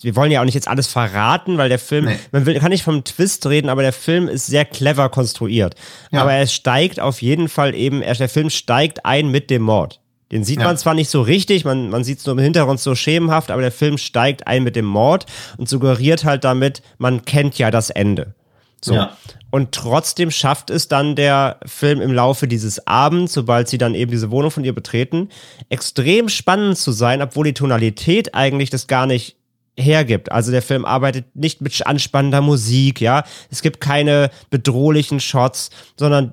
wir 0.00 0.16
wollen 0.16 0.30
ja 0.30 0.40
auch 0.40 0.44
nicht 0.44 0.54
jetzt 0.54 0.68
alles 0.68 0.86
verraten, 0.86 1.58
weil 1.58 1.68
der 1.68 1.78
Film, 1.78 2.04
nee. 2.04 2.18
man 2.30 2.46
will, 2.46 2.58
kann 2.60 2.70
nicht 2.70 2.84
vom 2.84 3.02
Twist 3.02 3.46
reden, 3.46 3.68
aber 3.68 3.82
der 3.82 3.92
Film 3.92 4.28
ist 4.28 4.46
sehr 4.46 4.64
clever 4.64 5.08
konstruiert. 5.08 5.74
Ja. 6.12 6.22
Aber 6.22 6.32
er 6.32 6.46
steigt 6.46 7.00
auf 7.00 7.22
jeden 7.22 7.48
Fall 7.48 7.74
eben, 7.74 8.02
er, 8.02 8.14
der 8.14 8.28
Film 8.28 8.50
steigt 8.50 9.04
ein 9.04 9.30
mit 9.30 9.50
dem 9.50 9.62
Mord. 9.62 10.00
Den 10.30 10.44
sieht 10.44 10.60
ja. 10.60 10.64
man 10.64 10.78
zwar 10.78 10.94
nicht 10.94 11.10
so 11.10 11.20
richtig, 11.20 11.64
man, 11.64 11.90
man 11.90 12.04
sieht 12.04 12.20
es 12.20 12.26
nur 12.26 12.34
im 12.34 12.42
Hintergrund 12.42 12.80
so 12.80 12.94
schemenhaft, 12.94 13.50
aber 13.50 13.60
der 13.60 13.72
Film 13.72 13.98
steigt 13.98 14.46
ein 14.46 14.62
mit 14.62 14.76
dem 14.76 14.86
Mord 14.86 15.26
und 15.58 15.68
suggeriert 15.68 16.24
halt 16.24 16.44
damit, 16.44 16.82
man 16.98 17.24
kennt 17.24 17.58
ja 17.58 17.70
das 17.70 17.90
Ende. 17.90 18.34
So. 18.80 18.94
Ja. 18.94 19.16
Und 19.52 19.72
trotzdem 19.72 20.30
schafft 20.30 20.70
es 20.70 20.88
dann 20.88 21.14
der 21.14 21.60
Film 21.66 22.00
im 22.00 22.10
Laufe 22.10 22.48
dieses 22.48 22.86
Abends, 22.86 23.34
sobald 23.34 23.68
sie 23.68 23.76
dann 23.76 23.94
eben 23.94 24.10
diese 24.10 24.30
Wohnung 24.30 24.50
von 24.50 24.64
ihr 24.64 24.74
betreten, 24.74 25.28
extrem 25.68 26.30
spannend 26.30 26.78
zu 26.78 26.90
sein, 26.90 27.20
obwohl 27.20 27.44
die 27.44 27.52
Tonalität 27.52 28.34
eigentlich 28.34 28.70
das 28.70 28.86
gar 28.86 29.06
nicht 29.06 29.36
hergibt. 29.78 30.32
Also 30.32 30.52
der 30.52 30.62
Film 30.62 30.86
arbeitet 30.86 31.36
nicht 31.36 31.60
mit 31.60 31.86
anspannender 31.86 32.40
Musik, 32.40 33.02
ja. 33.02 33.24
Es 33.50 33.60
gibt 33.60 33.82
keine 33.82 34.30
bedrohlichen 34.48 35.20
Shots, 35.20 35.68
sondern 35.98 36.32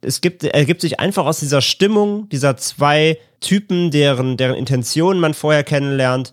es 0.00 0.20
gibt, 0.20 0.44
ergibt 0.44 0.80
sich 0.80 1.00
einfach 1.00 1.26
aus 1.26 1.40
dieser 1.40 1.62
Stimmung 1.62 2.28
dieser 2.28 2.56
zwei 2.56 3.18
Typen, 3.40 3.90
deren, 3.90 4.36
deren 4.36 4.54
Intentionen 4.54 5.20
man 5.20 5.34
vorher 5.34 5.64
kennenlernt, 5.64 6.30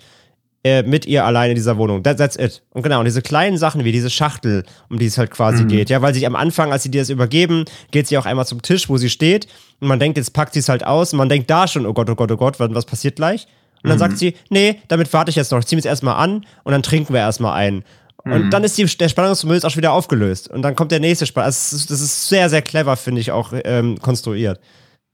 äh, 0.68 0.84
mit 0.84 1.06
ihr 1.06 1.26
alleine 1.26 1.52
in 1.52 1.56
dieser 1.56 1.78
Wohnung. 1.78 2.04
That, 2.04 2.18
that's 2.18 2.36
it. 2.36 2.62
Und 2.72 2.84
genau, 2.84 3.00
und 3.00 3.06
diese 3.06 3.22
kleinen 3.22 3.58
Sachen 3.58 3.84
wie 3.84 3.92
diese 3.92 4.10
Schachtel, 4.10 4.64
um 4.90 5.00
die 5.00 5.06
es 5.06 5.18
halt 5.18 5.32
quasi 5.32 5.64
mhm. 5.64 5.70
geht, 5.70 5.90
ja, 5.90 6.02
weil 6.02 6.14
sie 6.14 6.26
am 6.26 6.36
Anfang, 6.36 6.72
als 6.72 6.84
sie 6.84 6.92
dir 6.92 7.02
das 7.02 7.10
übergeben, 7.10 7.66
geht 7.92 8.08
sie 8.08 8.18
auch 8.18 8.26
einmal 8.26 8.46
zum 8.46 8.62
Tisch, 8.62 8.90
wo 8.90 8.98
sie 8.98 9.10
steht 9.10 9.48
und 9.80 9.88
man 9.88 10.00
denkt, 10.00 10.18
jetzt 10.18 10.34
packt 10.34 10.54
sie 10.54 10.60
es 10.60 10.70
halt 10.70 10.86
aus 10.86 11.14
und 11.14 11.18
man 11.18 11.30
denkt 11.30 11.50
da 11.50 11.68
schon, 11.68 11.86
oh 11.86 11.94
Gott, 11.94 12.10
oh 12.10 12.16
Gott, 12.16 12.32
oh 12.32 12.38
Gott, 12.38 12.56
was 12.60 12.86
passiert 12.86 13.16
gleich? 13.16 13.48
Und 13.84 13.90
dann 13.90 13.98
mhm. 13.98 14.00
sagt 14.00 14.18
sie, 14.18 14.36
nee, 14.50 14.82
damit 14.88 15.12
warte 15.14 15.30
ich 15.30 15.36
jetzt 15.36 15.52
noch, 15.52 15.60
ich 15.60 15.68
ziehe 15.68 15.80
es 15.80 15.86
erstmal 15.86 16.16
an 16.16 16.46
und 16.64 16.72
dann 16.72 16.84
trinken 16.84 17.14
wir 17.14 17.22
erstmal 17.22 17.54
ein. 17.54 17.84
Und 18.24 18.46
mhm. 18.46 18.50
dann 18.50 18.64
ist 18.64 18.78
die, 18.78 18.86
der 18.86 19.08
Spannungsmüll 19.10 19.58
auch 19.58 19.70
schon 19.70 19.78
wieder 19.78 19.94
aufgelöst. 19.94 20.50
Und 20.50 20.62
dann 20.62 20.76
kommt 20.76 20.92
der 20.92 21.00
nächste 21.00 21.26
Spannung. 21.26 21.46
Also 21.46 21.78
das, 21.78 21.86
das 21.86 22.02
ist 22.02 22.28
sehr, 22.28 22.50
sehr 22.50 22.62
clever, 22.62 22.98
finde 22.98 23.22
ich, 23.22 23.32
auch 23.32 23.54
ähm, 23.64 23.98
konstruiert. 24.02 24.60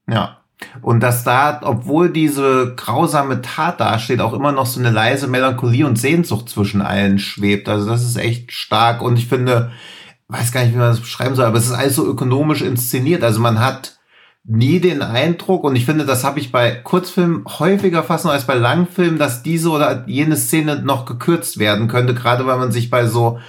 Ja. 0.09 0.42
Und 0.81 1.01
dass 1.01 1.23
da, 1.23 1.59
obwohl 1.63 2.09
diese 2.09 2.73
grausame 2.75 3.41
Tat 3.41 3.79
dasteht, 3.79 4.21
auch 4.21 4.33
immer 4.33 4.51
noch 4.51 4.65
so 4.65 4.79
eine 4.79 4.91
leise 4.91 5.27
Melancholie 5.27 5.85
und 5.85 5.99
Sehnsucht 5.99 6.49
zwischen 6.49 6.81
allen 6.81 7.19
schwebt. 7.19 7.67
Also 7.67 7.89
das 7.89 8.03
ist 8.03 8.17
echt 8.17 8.51
stark. 8.51 9.01
Und 9.01 9.17
ich 9.17 9.27
finde, 9.27 9.71
weiß 10.29 10.51
gar 10.51 10.63
nicht, 10.63 10.73
wie 10.73 10.77
man 10.77 10.89
das 10.89 11.01
beschreiben 11.01 11.35
soll, 11.35 11.45
aber 11.45 11.57
es 11.57 11.65
ist 11.65 11.73
alles 11.73 11.95
so 11.95 12.05
ökonomisch 12.05 12.61
inszeniert. 12.61 13.23
Also 13.23 13.39
man 13.39 13.59
hat 13.59 13.97
nie 14.45 14.79
den 14.79 15.01
Eindruck, 15.01 15.63
und 15.63 15.75
ich 15.75 15.85
finde, 15.85 16.05
das 16.05 16.23
habe 16.23 16.39
ich 16.39 16.51
bei 16.51 16.71
Kurzfilmen 16.71 17.45
häufiger 17.59 18.03
fast 18.03 18.25
noch 18.25 18.33
als 18.33 18.45
bei 18.45 18.55
Langfilmen, 18.55 19.17
dass 19.17 19.41
diese 19.41 19.69
oder 19.69 20.03
jene 20.07 20.35
Szene 20.35 20.81
noch 20.83 21.05
gekürzt 21.05 21.59
werden 21.59 21.87
könnte, 21.87 22.13
gerade 22.13 22.45
weil 22.45 22.57
man 22.57 22.71
sich 22.71 22.89
bei 22.89 23.05
so 23.07 23.39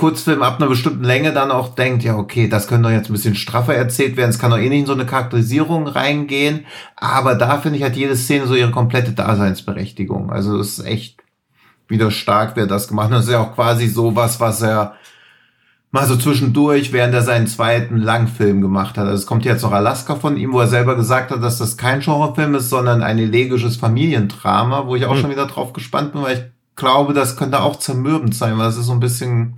Kurzfilm 0.00 0.42
ab 0.42 0.56
einer 0.58 0.70
bestimmten 0.70 1.04
Länge 1.04 1.34
dann 1.34 1.50
auch 1.50 1.74
denkt, 1.74 2.02
ja, 2.04 2.16
okay, 2.16 2.48
das 2.48 2.68
könnte 2.68 2.88
doch 2.88 2.96
jetzt 2.96 3.10
ein 3.10 3.12
bisschen 3.12 3.34
straffer 3.34 3.74
erzählt 3.74 4.16
werden, 4.16 4.30
es 4.30 4.38
kann 4.38 4.50
doch 4.50 4.56
eh 4.56 4.70
nicht 4.70 4.80
in 4.80 4.86
so 4.86 4.94
eine 4.94 5.04
Charakterisierung 5.04 5.86
reingehen, 5.86 6.64
aber 6.96 7.34
da 7.34 7.58
finde 7.58 7.76
ich, 7.76 7.84
hat 7.84 7.96
jede 7.96 8.16
Szene 8.16 8.46
so 8.46 8.54
ihre 8.54 8.70
komplette 8.70 9.12
Daseinsberechtigung. 9.12 10.32
Also 10.32 10.58
es 10.58 10.78
ist 10.78 10.86
echt 10.86 11.22
wieder 11.86 12.10
stark, 12.10 12.52
wer 12.54 12.66
das 12.66 12.88
gemacht 12.88 13.10
hat. 13.10 13.18
Das 13.18 13.26
ist 13.26 13.32
ja 13.32 13.40
auch 13.40 13.54
quasi 13.54 13.88
sowas, 13.88 14.40
was 14.40 14.62
er 14.62 14.94
mal 15.90 16.06
so 16.06 16.16
zwischendurch, 16.16 16.94
während 16.94 17.12
er 17.12 17.22
seinen 17.22 17.46
zweiten 17.46 17.98
Langfilm 17.98 18.62
gemacht 18.62 18.96
hat. 18.96 19.04
Also 19.04 19.20
es 19.20 19.26
kommt 19.26 19.44
jetzt 19.44 19.62
noch 19.62 19.72
Alaska 19.72 20.14
von 20.14 20.38
ihm, 20.38 20.54
wo 20.54 20.60
er 20.60 20.68
selber 20.68 20.96
gesagt 20.96 21.30
hat, 21.30 21.42
dass 21.42 21.58
das 21.58 21.76
kein 21.76 22.00
Genrefilm 22.00 22.54
ist, 22.54 22.70
sondern 22.70 23.02
ein 23.02 23.18
elegisches 23.18 23.76
Familiendrama, 23.76 24.86
wo 24.86 24.96
ich 24.96 25.04
auch 25.04 25.14
mhm. 25.14 25.20
schon 25.20 25.30
wieder 25.30 25.46
drauf 25.46 25.74
gespannt 25.74 26.14
bin, 26.14 26.22
weil 26.22 26.36
ich 26.38 26.44
glaube, 26.76 27.12
das 27.12 27.36
könnte 27.36 27.60
auch 27.60 27.76
zermürbend 27.76 28.34
sein, 28.34 28.56
weil 28.56 28.68
es 28.68 28.78
ist 28.78 28.86
so 28.86 28.92
ein 28.92 29.00
bisschen 29.00 29.56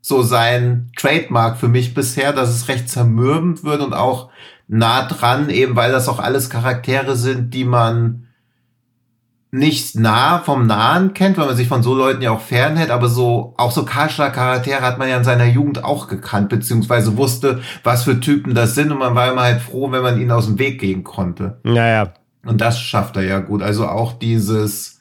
so 0.00 0.22
sein 0.22 0.90
Trademark 0.96 1.58
für 1.58 1.68
mich 1.68 1.94
bisher, 1.94 2.32
dass 2.32 2.50
es 2.50 2.68
recht 2.68 2.88
zermürbend 2.88 3.64
wird 3.64 3.80
und 3.80 3.92
auch 3.92 4.30
nah 4.68 5.06
dran, 5.06 5.50
eben 5.50 5.76
weil 5.76 5.92
das 5.92 6.08
auch 6.08 6.20
alles 6.20 6.48
Charaktere 6.48 7.16
sind, 7.16 7.52
die 7.54 7.64
man 7.64 8.26
nicht 9.52 9.96
nah 9.96 10.38
vom 10.38 10.66
Nahen 10.66 11.12
kennt, 11.12 11.36
weil 11.36 11.46
man 11.46 11.56
sich 11.56 11.66
von 11.66 11.82
so 11.82 11.92
Leuten 11.94 12.22
ja 12.22 12.30
auch 12.30 12.40
fernhält, 12.40 12.90
aber 12.90 13.08
so, 13.08 13.54
auch 13.56 13.72
so 13.72 13.84
Karschler-Charaktere 13.84 14.80
hat 14.80 14.98
man 14.98 15.08
ja 15.08 15.16
in 15.16 15.24
seiner 15.24 15.46
Jugend 15.46 15.82
auch 15.82 16.06
gekannt, 16.06 16.50
beziehungsweise 16.50 17.16
wusste, 17.16 17.60
was 17.82 18.04
für 18.04 18.20
Typen 18.20 18.54
das 18.54 18.76
sind 18.76 18.92
und 18.92 18.98
man 18.98 19.16
war 19.16 19.32
immer 19.32 19.42
halt 19.42 19.60
froh, 19.60 19.90
wenn 19.90 20.02
man 20.02 20.20
ihnen 20.20 20.30
aus 20.30 20.46
dem 20.46 20.60
Weg 20.60 20.80
gehen 20.80 21.02
konnte. 21.02 21.58
Naja. 21.64 22.14
Und 22.46 22.60
das 22.60 22.80
schafft 22.80 23.16
er 23.16 23.24
ja 23.24 23.40
gut. 23.40 23.60
Also 23.60 23.88
auch 23.88 24.12
dieses, 24.12 24.99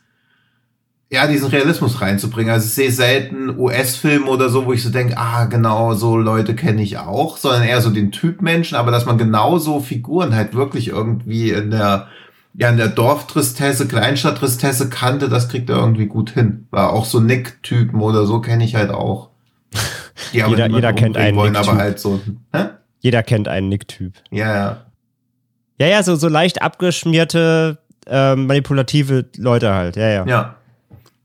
ja, 1.12 1.26
diesen 1.26 1.50
Realismus 1.50 2.02
reinzubringen. 2.02 2.54
Also 2.54 2.68
ich 2.68 2.74
sehe 2.74 2.92
selten 2.92 3.58
US-Filme 3.58 4.28
oder 4.28 4.50
so, 4.50 4.66
wo 4.66 4.74
ich 4.74 4.84
so 4.84 4.92
denke, 4.92 5.18
ah, 5.18 5.46
genau, 5.46 5.94
so 5.96 6.18
Leute 6.18 6.56
kenne 6.56 6.84
ich 6.84 7.00
auch, 7.00 7.38
sondern 7.38 7.64
eher 7.64 7.82
so 7.82 7.90
den 7.90 8.12
Typ 8.12 8.42
Menschen, 8.42 8.76
aber 8.76 8.92
dass 8.92 9.06
man 9.06 9.18
genauso 9.18 9.80
Figuren 9.80 10.36
halt 10.36 10.54
wirklich 10.54 10.90
irgendwie 10.90 11.50
in 11.50 11.72
der, 11.72 12.08
ja, 12.54 12.70
in 12.70 12.78
der 12.78 12.90
Dorftristesse, 12.90 13.88
Kleinstadttristesse 13.88 14.90
kannte, 14.90 15.30
das 15.30 15.50
kriegt 15.50 15.70
er 15.72 15.78
irgendwie 15.78 16.06
gut 16.06 16.30
hin. 16.30 16.68
War 16.70 16.94
auch 16.94 17.06
so 17.06 17.20
Nick-Typen 17.20 18.02
oder 18.02 18.28
so 18.28 18.40
kenne 18.40 18.64
ich 18.64 18.76
halt 18.76 18.92
auch. 18.92 19.30
Die 20.34 20.38
jeder 20.38 20.68
jeder 20.68 20.94
kennt 20.94 21.18
einen 21.18 21.38
wollen, 21.38 21.56
aber 21.56 21.76
halt 21.76 22.00
so. 22.00 22.20
Hä? 22.54 22.66
Jeder 23.00 23.24
kennt 23.24 23.48
einen 23.48 23.70
Nick-Typ. 23.70 24.14
Ja, 24.30 24.54
ja. 24.54 24.78
Ja, 25.80 25.88
ja, 25.88 26.04
so, 26.04 26.16
so 26.18 26.28
leicht 26.28 26.62
abgeschmierte, 26.62 27.78
äh, 28.06 28.36
manipulative 28.36 29.26
Leute 29.38 29.74
halt. 29.74 29.96
Ja, 29.96 30.10
ja. 30.10 30.26
Ja. 30.28 30.56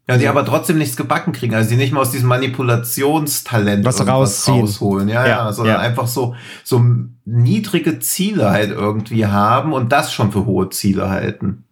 Ja, 0.06 0.18
die 0.18 0.28
aber 0.28 0.44
trotzdem 0.44 0.76
nichts 0.76 0.96
gebacken 0.96 1.32
kriegen, 1.32 1.54
also 1.54 1.70
die 1.70 1.76
nicht 1.76 1.92
mal 1.92 2.00
aus 2.00 2.10
diesem 2.10 2.28
Manipulationstalent 2.28 3.86
was 3.86 4.06
rausziehen. 4.06 4.60
rausholen, 4.60 5.08
ja, 5.08 5.26
ja, 5.26 5.46
ja 5.46 5.52
sondern 5.52 5.76
ja. 5.76 5.80
einfach 5.80 6.06
so, 6.08 6.34
so 6.62 6.82
niedrige 7.24 8.00
Ziele 8.00 8.50
halt 8.50 8.70
irgendwie 8.70 9.26
haben 9.26 9.72
und 9.72 9.92
das 9.92 10.12
schon 10.12 10.30
für 10.30 10.44
hohe 10.44 10.68
Ziele 10.68 11.08
halten. 11.08 11.64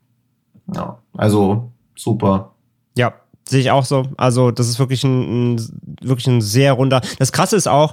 Ja, 0.74 0.98
also 1.14 1.72
super. 1.94 2.52
Ja, 2.96 3.12
sehe 3.46 3.60
ich 3.60 3.70
auch 3.70 3.84
so. 3.84 4.06
Also, 4.16 4.50
das 4.50 4.68
ist 4.68 4.78
wirklich 4.78 5.04
ein, 5.04 5.54
ein, 5.54 5.96
wirklich 6.00 6.26
ein 6.26 6.40
sehr 6.40 6.72
runder. 6.72 7.02
Das 7.18 7.32
krasse 7.32 7.56
ist 7.56 7.68
auch, 7.68 7.92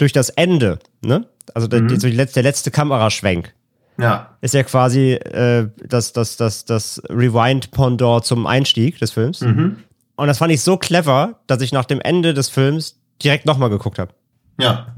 durch 0.00 0.12
das 0.12 0.30
Ende, 0.30 0.78
ne? 1.02 1.26
Also 1.54 1.68
der, 1.68 1.82
mhm. 1.82 1.98
der, 1.98 2.10
letzte, 2.10 2.34
der 2.34 2.42
letzte 2.42 2.70
Kameraschwenk. 2.70 3.54
Ja. 4.00 4.36
Ist 4.40 4.54
ja 4.54 4.62
quasi 4.62 5.12
äh, 5.12 5.68
das, 5.86 6.12
das, 6.12 6.36
das, 6.36 6.64
das 6.64 7.02
Rewind-Pendant 7.08 8.24
zum 8.24 8.46
Einstieg 8.46 8.98
des 8.98 9.12
Films. 9.12 9.40
Mhm. 9.42 9.76
Und 10.16 10.26
das 10.26 10.38
fand 10.38 10.52
ich 10.52 10.62
so 10.62 10.76
clever, 10.76 11.40
dass 11.46 11.62
ich 11.62 11.72
nach 11.72 11.84
dem 11.84 12.00
Ende 12.00 12.34
des 12.34 12.48
Films 12.48 12.98
direkt 13.22 13.46
nochmal 13.46 13.70
geguckt 13.70 13.98
habe. 13.98 14.12
Ja. 14.58 14.94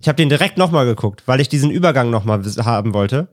Ich 0.00 0.08
habe 0.08 0.16
den 0.16 0.28
direkt 0.28 0.58
nochmal 0.58 0.86
geguckt, 0.86 1.22
weil 1.26 1.40
ich 1.40 1.48
diesen 1.48 1.70
Übergang 1.70 2.10
nochmal 2.10 2.42
haben 2.64 2.94
wollte. 2.94 3.28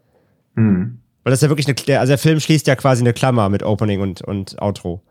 Mhm. 0.55 1.00
Weil 1.23 1.31
das 1.31 1.41
ja 1.41 1.50
wirklich 1.50 1.67
eine, 1.67 2.00
also 2.00 2.12
der 2.12 2.17
Film 2.17 2.39
schließt 2.39 2.67
ja 2.67 2.75
quasi 2.75 3.01
eine 3.01 3.13
Klammer 3.13 3.50
mit 3.50 3.63
Opening 3.63 4.01
und, 4.01 4.21
und 4.21 4.62
Outro. 4.62 5.01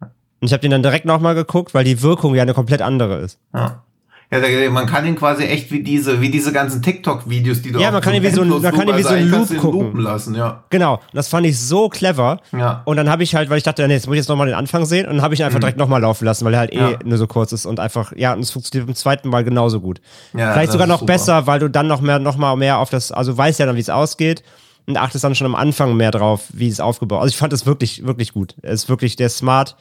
Und 0.00 0.46
ich 0.46 0.52
habe 0.52 0.60
den 0.60 0.70
dann 0.70 0.82
direkt 0.82 1.04
nochmal 1.04 1.34
geguckt, 1.34 1.74
weil 1.74 1.84
die 1.84 2.02
Wirkung 2.02 2.34
ja 2.34 2.42
eine 2.42 2.54
komplett 2.54 2.82
andere 2.82 3.18
ist. 3.18 3.38
Ja. 3.54 3.84
Ja, 4.32 4.70
man 4.70 4.86
kann 4.86 5.04
ihn 5.06 5.16
quasi 5.16 5.42
echt 5.42 5.72
wie 5.72 5.82
diese, 5.82 6.20
wie 6.20 6.30
diese 6.30 6.52
ganzen 6.52 6.82
TikTok-Videos, 6.82 7.62
die 7.62 7.72
du 7.72 7.80
Ja, 7.80 7.90
man 7.90 8.00
kann 8.00 8.14
ihn 8.14 8.22
wie 8.22 8.30
so, 8.30 8.42
ein, 8.42 8.48
man 8.48 8.62
kann 8.62 8.88
ihn 8.88 8.96
wie 8.96 9.02
so 9.02 9.08
ein 9.08 9.28
Loop 9.28 9.56
gucken. 9.58 10.00
lassen, 10.00 10.36
ja. 10.36 10.62
Genau. 10.70 11.00
Das 11.12 11.26
fand 11.26 11.46
ich 11.46 11.58
so 11.58 11.88
clever. 11.88 12.40
Ja. 12.52 12.82
Und 12.84 12.96
dann 12.96 13.10
habe 13.10 13.24
ich 13.24 13.34
halt, 13.34 13.50
weil 13.50 13.58
ich 13.58 13.64
dachte, 13.64 13.86
nee, 13.88 13.94
jetzt 13.94 14.06
muss 14.06 14.14
ich 14.14 14.20
jetzt 14.20 14.28
nochmal 14.28 14.46
den 14.46 14.54
Anfang 14.54 14.84
sehen. 14.84 15.06
Und 15.06 15.16
dann 15.16 15.22
habe 15.22 15.34
ich 15.34 15.40
ihn 15.40 15.46
einfach 15.46 15.58
mhm. 15.58 15.62
direkt 15.62 15.78
nochmal 15.78 16.00
laufen 16.00 16.24
lassen, 16.24 16.44
weil 16.44 16.54
er 16.54 16.60
halt 16.60 16.72
eh 16.72 16.78
ja. 16.78 16.98
nur 17.04 17.18
so 17.18 17.26
kurz 17.26 17.50
ist 17.50 17.66
und 17.66 17.80
einfach, 17.80 18.12
ja, 18.14 18.32
und 18.32 18.40
es 18.40 18.52
funktioniert 18.52 18.86
beim 18.86 18.94
zweiten 18.94 19.28
Mal 19.28 19.42
genauso 19.42 19.80
gut. 19.80 20.00
Ja, 20.32 20.52
Vielleicht 20.52 20.70
sogar 20.70 20.86
noch 20.86 21.00
super. 21.00 21.12
besser, 21.12 21.46
weil 21.48 21.58
du 21.58 21.68
dann 21.68 21.88
noch 21.88 22.00
mehr, 22.00 22.20
noch 22.20 22.36
mal 22.36 22.54
mehr 22.54 22.78
auf 22.78 22.90
das, 22.90 23.10
also 23.10 23.36
weißt 23.36 23.58
ja 23.58 23.66
dann, 23.66 23.74
wie 23.74 23.80
es 23.80 23.90
ausgeht 23.90 24.44
und 24.86 24.96
achtest 24.96 25.24
dann 25.24 25.34
schon 25.34 25.46
am 25.46 25.56
Anfang 25.56 25.96
mehr 25.96 26.12
drauf, 26.12 26.44
wie 26.52 26.68
es 26.68 26.78
aufgebaut 26.78 27.18
ist. 27.18 27.22
Also 27.22 27.32
ich 27.32 27.38
fand 27.38 27.52
das 27.52 27.66
wirklich, 27.66 28.06
wirklich 28.06 28.32
gut. 28.32 28.54
Er 28.62 28.72
ist 28.72 28.88
wirklich, 28.88 29.16
der 29.16 29.28
smart. 29.28 29.76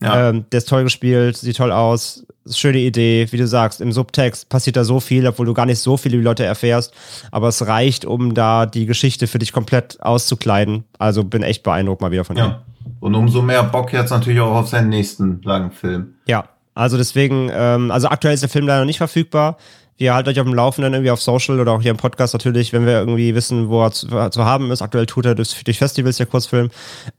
Ja. 0.00 0.30
Ähm, 0.30 0.44
der 0.52 0.58
ist 0.58 0.68
toll 0.68 0.84
gespielt, 0.84 1.36
sieht 1.36 1.56
toll 1.56 1.72
aus, 1.72 2.24
schöne 2.50 2.78
Idee, 2.78 3.26
wie 3.30 3.36
du 3.36 3.46
sagst, 3.46 3.80
im 3.80 3.92
Subtext 3.92 4.48
passiert 4.48 4.76
da 4.76 4.84
so 4.84 5.00
viel, 5.00 5.26
obwohl 5.26 5.46
du 5.46 5.54
gar 5.54 5.66
nicht 5.66 5.78
so 5.78 5.96
viele 5.96 6.18
Leute 6.18 6.44
erfährst, 6.44 6.92
aber 7.30 7.48
es 7.48 7.66
reicht, 7.66 8.04
um 8.04 8.34
da 8.34 8.66
die 8.66 8.86
Geschichte 8.86 9.26
für 9.26 9.38
dich 9.38 9.52
komplett 9.52 10.00
auszukleiden. 10.02 10.84
Also 10.98 11.24
bin 11.24 11.42
echt 11.42 11.62
beeindruckt 11.62 12.00
mal 12.00 12.10
wieder 12.10 12.24
von 12.24 12.36
ja. 12.36 12.46
ihm. 12.46 12.54
Und 13.00 13.14
umso 13.14 13.42
mehr 13.42 13.62
Bock 13.62 13.92
jetzt 13.92 14.10
natürlich 14.10 14.40
auch 14.40 14.54
auf 14.54 14.68
seinen 14.68 14.88
nächsten 14.88 15.40
langen 15.42 15.70
Film. 15.70 16.14
Ja, 16.26 16.44
also 16.74 16.96
deswegen, 16.96 17.50
ähm, 17.52 17.90
also 17.90 18.08
aktuell 18.08 18.34
ist 18.34 18.42
der 18.42 18.48
Film 18.48 18.66
leider 18.66 18.80
noch 18.80 18.86
nicht 18.86 18.98
verfügbar. 18.98 19.56
Wir 19.96 20.14
halten 20.14 20.28
euch 20.28 20.40
auf 20.40 20.46
dem 20.46 20.54
Laufenden 20.54 20.94
irgendwie 20.94 21.10
auf 21.10 21.20
Social 21.20 21.60
oder 21.60 21.72
auch 21.72 21.82
hier 21.82 21.90
im 21.90 21.96
Podcast 21.96 22.32
natürlich, 22.32 22.72
wenn 22.72 22.86
wir 22.86 22.98
irgendwie 22.98 23.34
wissen, 23.34 23.68
wo 23.68 23.82
er 23.82 23.92
zu, 23.92 24.06
zu 24.08 24.44
haben 24.44 24.70
ist. 24.70 24.82
Aktuell 24.82 25.06
tut 25.06 25.26
er 25.26 25.34
durch, 25.34 25.62
durch 25.64 25.78
Festivals 25.78 26.16
der 26.16 26.26
Kurzfilm. 26.26 26.70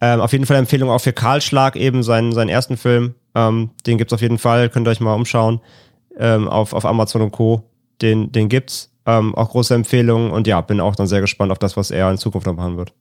Ähm, 0.01 0.19
auf 0.19 0.31
jeden 0.31 0.45
Fall 0.45 0.57
Empfehlung 0.57 0.89
auch 0.89 0.99
für 0.99 1.13
Karl 1.13 1.41
Schlag, 1.41 1.75
eben 1.75 2.03
seinen, 2.03 2.33
seinen 2.33 2.49
ersten 2.49 2.77
Film. 2.77 3.15
Ähm, 3.35 3.69
den 3.85 3.97
gibt's 3.97 4.13
auf 4.13 4.21
jeden 4.21 4.37
Fall, 4.37 4.69
könnt 4.69 4.87
ihr 4.87 4.91
euch 4.91 4.99
mal 4.99 5.13
umschauen. 5.13 5.61
Ähm, 6.17 6.47
auf, 6.47 6.73
auf 6.73 6.85
Amazon 6.85 7.21
und 7.21 7.31
Co. 7.31 7.63
Den, 8.01 8.31
den 8.31 8.49
gibt's. 8.49 8.89
Ähm, 9.05 9.35
auch 9.35 9.49
große 9.49 9.75
Empfehlung 9.75 10.31
und 10.31 10.47
ja, 10.47 10.61
bin 10.61 10.79
auch 10.79 10.95
dann 10.95 11.07
sehr 11.07 11.19
gespannt 11.19 11.51
auf 11.51 11.59
das, 11.59 11.75
was 11.75 11.91
er 11.91 12.09
in 12.09 12.17
Zukunft 12.17 12.47
noch 12.47 12.55
machen 12.55 12.77
wird. 12.77 12.93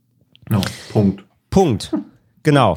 No, 0.48 0.60
Punkt. 0.92 1.24
Punkt. 1.48 1.92
Genau. 2.42 2.76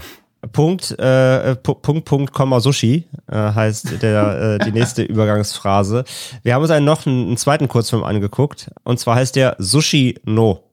Punkt, 0.52 0.92
äh, 1.00 1.56
Punkt, 1.56 2.06
Punkt, 2.06 2.34
Komma, 2.34 2.60
Sushi 2.60 3.06
äh, 3.28 3.36
heißt 3.36 4.02
der, 4.02 4.60
äh, 4.60 4.66
die 4.66 4.72
nächste 4.72 5.04
Übergangsphrase. 5.04 6.04
Wir 6.44 6.54
haben 6.54 6.62
uns 6.62 6.72
einen 6.72 6.86
noch 6.86 7.06
einen, 7.06 7.28
einen, 7.28 7.38
zweiten 7.38 7.68
Kurzfilm 7.68 8.04
angeguckt 8.04 8.72
und 8.84 9.00
zwar 9.00 9.16
heißt 9.16 9.36
der 9.36 9.56
Sushi 9.60 10.20
No. 10.24 10.64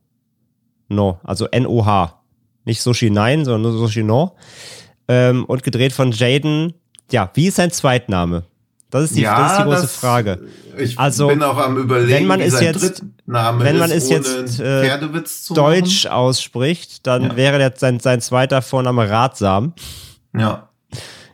No, 0.88 1.18
also 1.24 1.46
N-O-H. 1.46 2.20
Nicht 2.64 2.82
Sushi 2.82 3.10
Nein, 3.10 3.44
sondern 3.44 3.62
nur 3.62 3.72
Sushi 3.72 4.02
No. 4.02 4.36
Ähm, 5.08 5.44
und 5.44 5.62
gedreht 5.62 5.92
von 5.92 6.12
Jaden. 6.12 6.74
Ja, 7.10 7.30
wie 7.34 7.48
ist 7.48 7.56
sein 7.56 7.70
Zweitname? 7.70 8.44
Das 8.92 9.04
ist 9.04 9.16
die, 9.16 9.22
ja, 9.22 9.40
das 9.40 9.52
ist 9.52 9.58
die 9.58 9.64
große 9.64 9.80
das, 9.80 9.96
Frage. 9.96 10.38
Ich 10.76 10.98
also, 10.98 11.28
bin 11.28 11.42
auch 11.42 11.56
am 11.56 11.78
überlegen, 11.78 12.12
wenn 12.12 12.26
man 12.26 12.40
es 12.42 12.60
jetzt, 12.60 13.02
wenn 13.24 13.78
man 13.78 13.90
es 13.90 14.10
jetzt 14.10 14.60
äh, 14.60 14.98
Deutsch 15.54 16.04
machen. 16.04 16.14
ausspricht, 16.14 17.06
dann 17.06 17.22
ja. 17.22 17.36
wäre 17.36 17.56
der, 17.56 17.72
sein, 17.74 18.00
sein 18.00 18.20
zweiter 18.20 18.60
Vorname 18.60 19.08
Ratsam. 19.08 19.72
Ja. 20.36 20.68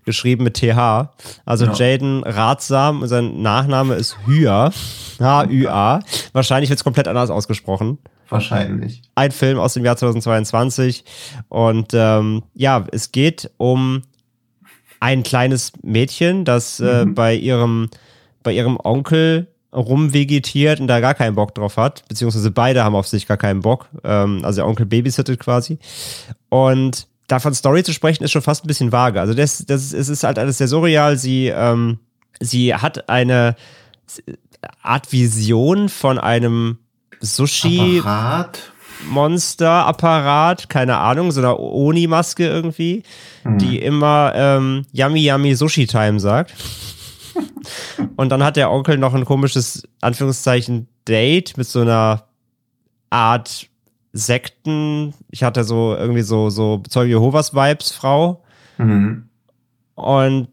Geschrieben 0.05 0.45
mit 0.45 0.55
TH. 0.55 1.11
Also 1.45 1.65
ja. 1.65 1.73
Jaden 1.73 2.23
Ratsam 2.23 3.03
und 3.03 3.09
sein 3.09 3.43
Nachname 3.43 3.97
ist 3.97 4.17
Hya. 4.25 4.71
H-Ü-A. 5.19 6.01
Wahrscheinlich 6.33 6.71
wird 6.71 6.79
es 6.79 6.85
komplett 6.85 7.09
anders 7.09 7.31
ausgesprochen. 7.31 7.99
Wahrscheinlich. 8.29 9.03
Ein 9.17 9.33
Film 9.33 9.59
aus 9.59 9.75
dem 9.75 9.85
Jahr 9.85 9.97
2022. 9.97 11.05
Und 11.49 11.89
ähm, 11.93 12.45
ja, 12.55 12.85
es 12.93 13.11
geht 13.11 13.51
um 13.57 14.05
ein 15.01 15.23
kleines 15.23 15.73
Mädchen, 15.83 16.45
das 16.45 16.81
äh, 16.81 17.05
mhm. 17.05 17.15
bei 17.15 17.35
ihrem 17.35 17.89
bei 18.43 18.53
ihrem 18.53 18.79
Onkel 18.83 19.49
rumvegetiert 19.75 20.81
und 20.81 20.87
da 20.87 21.01
gar 21.01 21.15
keinen 21.15 21.35
Bock 21.35 21.55
drauf 21.55 21.77
hat, 21.77 22.05
beziehungsweise 22.09 22.51
beide 22.51 22.85
haben 22.85 22.95
auf 22.95 23.07
sich 23.07 23.27
gar 23.27 23.37
keinen 23.37 23.61
Bock. 23.61 23.89
Ähm, 24.05 24.41
also 24.43 24.63
der 24.63 24.67
Onkel 24.67 24.87
babysittet 24.87 25.39
quasi. 25.39 25.79
Und 26.49 27.07
davon 27.27 27.55
Story 27.55 27.85
zu 27.85 27.93
sprechen, 27.93 28.25
ist 28.25 28.33
schon 28.33 28.43
fast 28.43 28.65
ein 28.65 28.69
bisschen 28.69 28.93
vage. 28.93 29.21
Also 29.21 29.35
das, 29.35 29.65
das 29.67 29.93
es 29.93 30.09
ist 30.09 30.25
halt 30.25 30.39
alles 30.39 30.59
sehr 30.59 30.69
surreal. 30.69 31.19
Sie, 31.19 31.49
ähm, 31.49 31.99
sie 32.41 32.75
hat 32.75 33.09
eine 33.09 33.57
Art 34.83 35.13
Vision 35.13 35.89
von 35.89 36.19
einem 36.19 36.79
Sushi. 37.21 38.01
Apparat? 38.01 38.73
Monster-Apparat, 39.07 40.69
keine 40.69 40.99
Ahnung, 40.99 41.31
so 41.33 41.41
einer 41.41 41.59
Oni-Maske 41.59 42.47
irgendwie, 42.47 43.03
hm. 43.43 43.59
die 43.59 43.81
immer 43.81 44.33
ähm, 44.35 44.87
Yummy 44.93 45.27
Yummy 45.27 45.55
Sushi 45.55 45.87
Time 45.87 46.21
sagt. 46.21 46.55
Und 48.17 48.31
dann 48.31 48.43
hat 48.43 48.57
der 48.57 48.71
Onkel 48.71 48.99
noch 48.99 49.15
ein 49.15 49.25
komisches, 49.25 49.87
Anführungszeichen, 50.01 50.89
Date 51.07 51.57
mit 51.57 51.67
so 51.67 51.81
einer 51.81 52.25
Art 53.11 53.69
Sekten. 54.13 55.15
Ich 55.31 55.43
hatte 55.43 55.65
so 55.65 55.95
irgendwie 55.95 56.23
so, 56.23 56.51
so 56.51 56.83
Zeuge 56.89 57.11
Jehovas 57.11 57.55
Vibes 57.55 57.93
Frau. 57.93 58.43
Mhm. 58.79 59.29
Und 59.95 60.49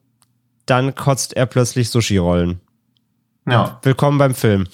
dann 0.66 0.96
kotzt 0.96 1.36
er 1.36 1.46
plötzlich 1.46 1.90
Sushi-Rollen. 1.90 2.60
Ja. 3.48 3.80
Willkommen 3.84 4.18
beim 4.18 4.34
Film. 4.34 4.68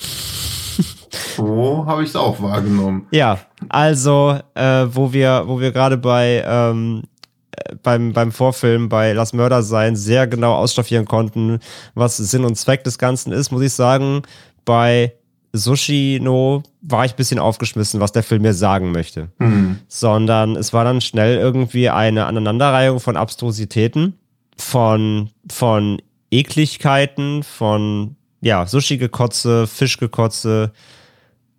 So 1.12 1.86
habe 1.86 2.04
ich 2.04 2.10
es 2.10 2.15
auch 2.15 2.41
wahrgenommen. 2.41 3.08
Ja, 3.12 3.39
also, 3.69 4.39
äh, 4.56 4.86
wo 4.89 5.13
wir, 5.13 5.43
wo 5.45 5.60
wir 5.60 5.71
gerade 5.71 5.97
bei 5.97 6.43
ähm, 6.45 7.04
äh, 7.52 7.76
beim, 7.84 8.13
beim 8.13 8.32
Vorfilm 8.32 8.89
bei 8.89 9.13
Lass 9.13 9.34
Mörder 9.34 9.62
sein 9.63 9.95
sehr 9.95 10.28
genau 10.28 10.56
ausstaffieren 10.56 11.06
konnten, 11.06 11.60
was 11.95 12.17
Sinn 12.17 12.45
und 12.45 12.56
Zweck 12.56 12.84
des 12.84 12.97
Ganzen 12.97 13.32
ist, 13.32 13.52
muss 13.52 13.62
ich 13.62 13.74
sagen, 13.74 14.21
bei 14.65 15.13
Sushi 15.54 16.19
No 16.21 16.63
war 16.82 17.06
ich 17.06 17.13
ein 17.13 17.17
bisschen 17.17 17.39
aufgeschmissen, 17.39 18.00
was 18.00 18.13
der 18.13 18.24
Film 18.24 18.43
mir 18.43 18.54
sagen 18.54 18.91
möchte. 18.91 19.30
Mhm. 19.39 19.80
Sondern 19.88 20.56
es 20.56 20.71
war 20.71 20.86
dann 20.86 21.02
schnell 21.02 21.38
irgendwie 21.38 21.89
eine 21.89 22.26
Aneinanderreihung 22.26 23.00
von 23.00 23.17
Abstrusitäten, 23.17 24.13
von, 24.58 25.30
von 25.50 26.02
Ekligkeiten, 26.32 27.43
von 27.43 28.15
ja, 28.41 28.65
Sushi-Gekotze, 28.65 29.67
Fischgekotze 29.67 30.71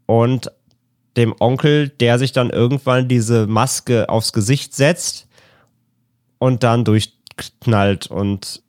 und 0.06 0.50
dem 1.16 1.34
Onkel, 1.38 1.88
der 1.88 2.18
sich 2.18 2.32
dann 2.32 2.50
irgendwann 2.50 3.08
diese 3.08 3.46
Maske 3.46 4.08
aufs 4.08 4.32
Gesicht 4.32 4.74
setzt 4.74 5.28
und 6.38 6.62
dann 6.62 6.84
durchknallt 6.84 8.06
und 8.06 8.62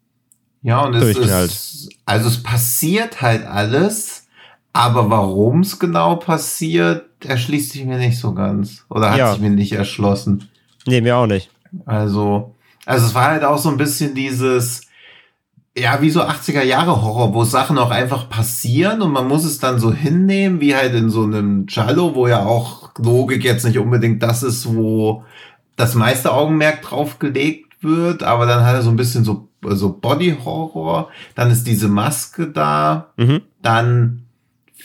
ja 0.61 0.81
und 0.81 0.93
es 0.95 1.17
ist 1.17 1.89
also 2.05 2.27
es 2.27 2.43
passiert 2.43 3.21
halt 3.21 3.45
alles, 3.45 4.27
aber 4.73 5.09
warum 5.09 5.61
es 5.61 5.79
genau 5.79 6.17
passiert, 6.17 7.05
erschließt 7.23 7.71
sich 7.71 7.85
mir 7.85 7.97
nicht 7.97 8.19
so 8.19 8.33
ganz 8.33 8.85
oder 8.89 9.11
hat 9.11 9.17
ja. 9.17 9.31
sich 9.31 9.41
mir 9.41 9.49
nicht 9.49 9.71
erschlossen. 9.71 10.49
Nee, 10.85 11.01
mir 11.01 11.15
auch 11.15 11.27
nicht. 11.27 11.49
Also 11.85 12.55
Also 12.85 13.07
es 13.07 13.15
war 13.15 13.27
halt 13.31 13.43
auch 13.43 13.57
so 13.57 13.69
ein 13.69 13.77
bisschen 13.77 14.13
dieses, 14.13 14.81
ja, 15.75 16.01
wie 16.01 16.11
so 16.11 16.21
80er 16.21 16.61
Jahre 16.61 17.01
Horror, 17.01 17.33
wo 17.33 17.43
Sachen 17.43 17.77
auch 17.77 17.89
einfach 17.89 18.29
passieren 18.29 19.01
und 19.01 19.11
man 19.11 19.27
muss 19.27 19.43
es 19.43 19.57
dann 19.57 19.79
so 19.79 19.91
hinnehmen, 19.91 20.61
wie 20.61 20.75
halt 20.75 20.93
in 20.93 21.09
so 21.09 21.23
einem 21.23 21.65
Giallo, 21.65 22.13
wo 22.13 22.27
ja 22.27 22.45
auch 22.45 22.91
Logik 22.99 23.43
jetzt 23.43 23.65
nicht 23.65 23.79
unbedingt 23.79 24.21
das 24.21 24.43
ist, 24.43 24.75
wo 24.75 25.23
das 25.75 25.95
meiste 25.95 26.31
Augenmerk 26.31 26.83
drauf 26.83 27.17
gelegt 27.17 27.83
wird, 27.83 28.21
aber 28.21 28.45
dann 28.45 28.65
hat 28.65 28.75
er 28.75 28.83
so 28.83 28.91
ein 28.91 28.95
bisschen 28.95 29.23
so, 29.23 29.47
so 29.63 29.93
Body 29.93 30.37
Horror, 30.45 31.09
dann 31.33 31.49
ist 31.49 31.65
diese 31.65 31.87
Maske 31.87 32.47
da, 32.47 33.09
mhm. 33.17 33.41
dann 33.63 34.22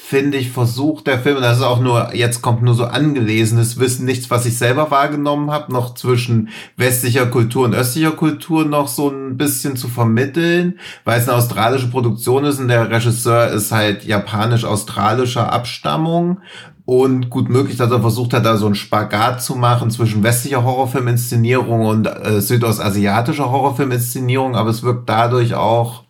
finde 0.01 0.39
ich, 0.39 0.53
versucht 0.53 1.07
der 1.07 1.19
Film, 1.19 1.37
und 1.37 1.43
das 1.43 1.59
ist 1.59 1.65
auch 1.65 1.81
nur, 1.81 2.15
jetzt 2.15 2.41
kommt 2.41 2.63
nur 2.63 2.75
so 2.75 2.85
angelesenes 2.85 3.79
Wissen, 3.79 4.07
nichts, 4.07 4.31
was 4.31 4.47
ich 4.47 4.57
selber 4.57 4.91
wahrgenommen 4.91 5.51
habe, 5.51 5.71
noch 5.71 5.95
zwischen 5.95 6.49
westlicher 6.77 7.27
Kultur 7.27 7.67
und 7.67 7.75
östlicher 7.75 8.13
Kultur 8.13 8.65
noch 8.65 8.89
so 8.89 9.11
ein 9.11 9.37
bisschen 9.37 9.77
zu 9.77 9.89
vermitteln, 9.89 10.79
weil 11.05 11.21
es 11.21 11.29
eine 11.29 11.37
australische 11.37 11.89
Produktion 11.89 12.45
ist 12.45 12.59
und 12.59 12.69
der 12.69 12.91
Regisseur 12.91 13.49
ist 13.49 13.71
halt 13.71 14.05
japanisch-australischer 14.05 15.53
Abstammung. 15.53 16.39
Und 16.87 17.29
gut 17.29 17.51
möglich, 17.51 17.77
dass 17.77 17.91
er 17.91 18.01
versucht 18.01 18.33
hat, 18.33 18.47
da 18.47 18.57
so 18.57 18.65
einen 18.65 18.75
Spagat 18.75 19.43
zu 19.43 19.57
machen 19.57 19.91
zwischen 19.91 20.23
westlicher 20.23 20.65
Horrorfilminszenierung 20.65 21.85
und 21.85 22.07
äh, 22.07 22.41
südostasiatischer 22.41 23.51
Horrorfilminszenierung, 23.51 24.57
aber 24.57 24.71
es 24.71 24.83
wirkt 24.83 25.07
dadurch 25.07 25.55
auch 25.55 26.05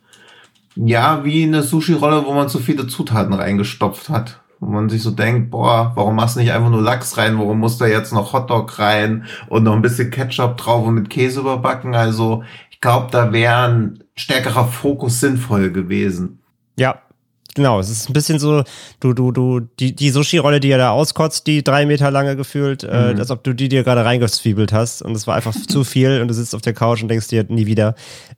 ja, 0.85 1.23
wie 1.25 1.43
eine 1.43 1.63
Sushi-Rolle, 1.63 2.25
wo 2.25 2.33
man 2.33 2.49
zu 2.49 2.59
viele 2.59 2.87
Zutaten 2.87 3.33
reingestopft 3.33 4.09
hat. 4.09 4.41
Wo 4.61 4.67
man 4.67 4.89
sich 4.89 5.01
so 5.01 5.11
denkt, 5.11 5.51
boah, 5.51 5.93
warum 5.95 6.15
machst 6.15 6.35
du 6.35 6.41
nicht 6.41 6.51
einfach 6.51 6.69
nur 6.69 6.81
Lachs 6.81 7.17
rein? 7.17 7.37
Warum 7.37 7.59
muss 7.59 7.77
da 7.77 7.87
jetzt 7.87 8.11
noch 8.11 8.33
Hotdog 8.33 8.77
rein 8.77 9.25
und 9.47 9.63
noch 9.63 9.73
ein 9.73 9.81
bisschen 9.81 10.11
Ketchup 10.11 10.57
drauf 10.57 10.85
und 10.85 10.95
mit 10.95 11.09
Käse 11.09 11.39
überbacken? 11.39 11.95
Also, 11.95 12.43
ich 12.69 12.81
glaube, 12.81 13.07
da 13.11 13.31
wäre 13.31 13.67
ein 13.67 14.03
stärkerer 14.15 14.65
Fokus 14.65 15.21
sinnvoll 15.21 15.71
gewesen. 15.71 16.39
Ja, 16.77 17.01
genau, 17.59 17.79
es 17.79 17.89
ist 17.89 18.09
ein 18.09 18.13
bisschen 18.13 18.39
so, 18.39 18.63
du, 19.01 19.13
du, 19.13 19.33
du, 19.33 19.59
die, 19.59 19.93
die 19.93 20.09
Sushi-Rolle, 20.11 20.61
die 20.61 20.71
er 20.71 20.77
da 20.77 20.91
auskotzt, 20.91 21.45
die 21.45 21.61
drei 21.61 21.85
Meter 21.85 22.09
lange 22.09 22.37
gefühlt, 22.37 22.83
äh, 22.83 22.87
mhm. 22.87 23.17
äh, 23.17 23.19
als 23.19 23.31
ob 23.31 23.43
du 23.43 23.53
die 23.53 23.67
dir 23.67 23.83
gerade 23.83 24.05
reingezwiebelt 24.05 24.71
hast 24.71 25.01
und 25.01 25.13
es 25.13 25.27
war 25.27 25.35
einfach 25.35 25.53
zu 25.67 25.83
viel 25.83 26.21
und 26.21 26.29
du 26.29 26.33
sitzt 26.33 26.55
auf 26.55 26.61
der 26.61 26.73
Couch 26.73 27.01
und 27.01 27.09
denkst 27.09 27.27
dir 27.27 27.45
nie 27.49 27.65
wieder. 27.65 27.95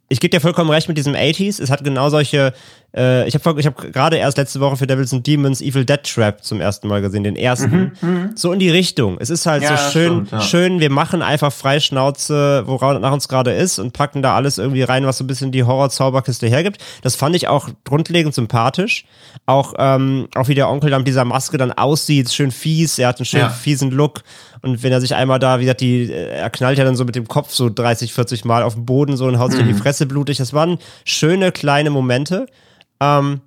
Ich 0.10 0.20
gebe 0.20 0.32
dir 0.32 0.42
vollkommen 0.42 0.72
recht 0.72 0.88
mit 0.88 0.98
diesem 0.98 1.14
80s. 1.14 1.62
Es 1.62 1.70
hat 1.70 1.84
genau 1.84 2.10
solche 2.10 2.54
äh, 2.96 3.28
ich 3.28 3.36
habe 3.36 3.60
ich 3.60 3.66
hab 3.66 3.78
gerade 3.94 4.18
erst 4.18 4.38
letzte 4.38 4.60
Woche 4.60 4.76
für 4.78 4.88
Devils 4.88 5.14
and 5.14 5.26
Demons 5.26 5.62
Evil 5.62 5.86
Dead 5.86 6.04
Trap 6.04 6.44
zum 6.44 6.60
ersten 6.60 6.88
Mal 6.88 7.02
gesehen, 7.02 7.24
den 7.24 7.36
ersten. 7.36 7.94
Mhm, 8.02 8.10
mhm. 8.10 8.30
so 8.36 8.52
in 8.52 8.60
die 8.60 8.70
Richtung. 8.70 9.18
Es 9.20 9.30
ist 9.30 9.46
halt 9.46 9.64
ja, 9.64 9.78
so 9.78 9.92
schön, 9.92 10.12
stimmt, 10.12 10.32
ja. 10.32 10.42
schön, 10.42 10.80
wir 10.80 10.90
machen 10.90 11.22
einfach 11.22 11.54
Freischnauze, 11.54 12.64
woran 12.66 13.02
nach 13.02 13.14
uns 13.14 13.28
gerade 13.28 13.54
ist 13.54 13.80
und 13.80 13.94
packen 13.94 14.22
da 14.22 14.36
alles 14.36 14.58
irgendwie 14.58 14.84
rein, 14.84 15.06
was 15.06 15.18
so 15.18 15.24
ein 15.24 15.28
bisschen 15.28 15.52
die 15.52 15.64
Horror-Zauberkiste 15.64 16.48
hergibt. 16.48 16.82
Das 17.02 17.16
fand 17.16 17.36
ich 17.36 17.48
auch 17.48 17.70
grundlegend 17.86 18.34
sympathisch. 18.34 19.06
Auch, 19.46 19.74
ähm, 19.78 20.28
auch 20.36 20.48
wie 20.48 20.56
der 20.56 20.70
Onkel 20.70 20.90
dann 20.90 21.02
mit 21.02 21.08
dieser 21.08 21.26
Maske 21.26 21.58
dann 21.58 21.72
aussieht, 21.72 22.32
schön 22.32 22.52
fies, 22.52 23.00
er 23.00 23.10
hat 23.10 23.18
einen 23.18 23.26
schön 23.26 23.40
ja. 23.40 23.50
fiesen 23.50 23.92
Look. 23.92 24.22
Und 24.62 24.84
wenn 24.84 24.92
er 24.92 25.02
sich 25.02 25.16
einmal 25.16 25.40
da, 25.40 25.60
wie 25.60 25.64
gesagt, 25.64 25.82
die, 25.82 26.12
äh, 26.12 26.30
er 26.30 26.50
knallt 26.50 26.78
ja 26.78 26.86
dann 26.86 26.96
so 26.96 27.06
mit 27.06 27.16
dem 27.16 27.28
Kopf 27.28 27.52
so 27.52 27.70
30, 27.70 28.14
40 28.14 28.46
Mal 28.46 28.64
auf 28.64 28.76
den 28.76 28.86
Boden 28.86 29.18
so 29.18 29.26
und 29.26 29.40
haut 29.40 29.52
sich 29.52 29.62
mhm. 29.62 29.70
in 29.70 29.76
die. 29.76 29.82
Fresse 29.82 30.06
blutig. 30.06 30.38
Das 30.38 30.54
waren 30.54 30.78
schöne 31.06 31.52
kleine 31.52 31.90
Momente. 31.90 32.46
Ähm, 33.00 33.42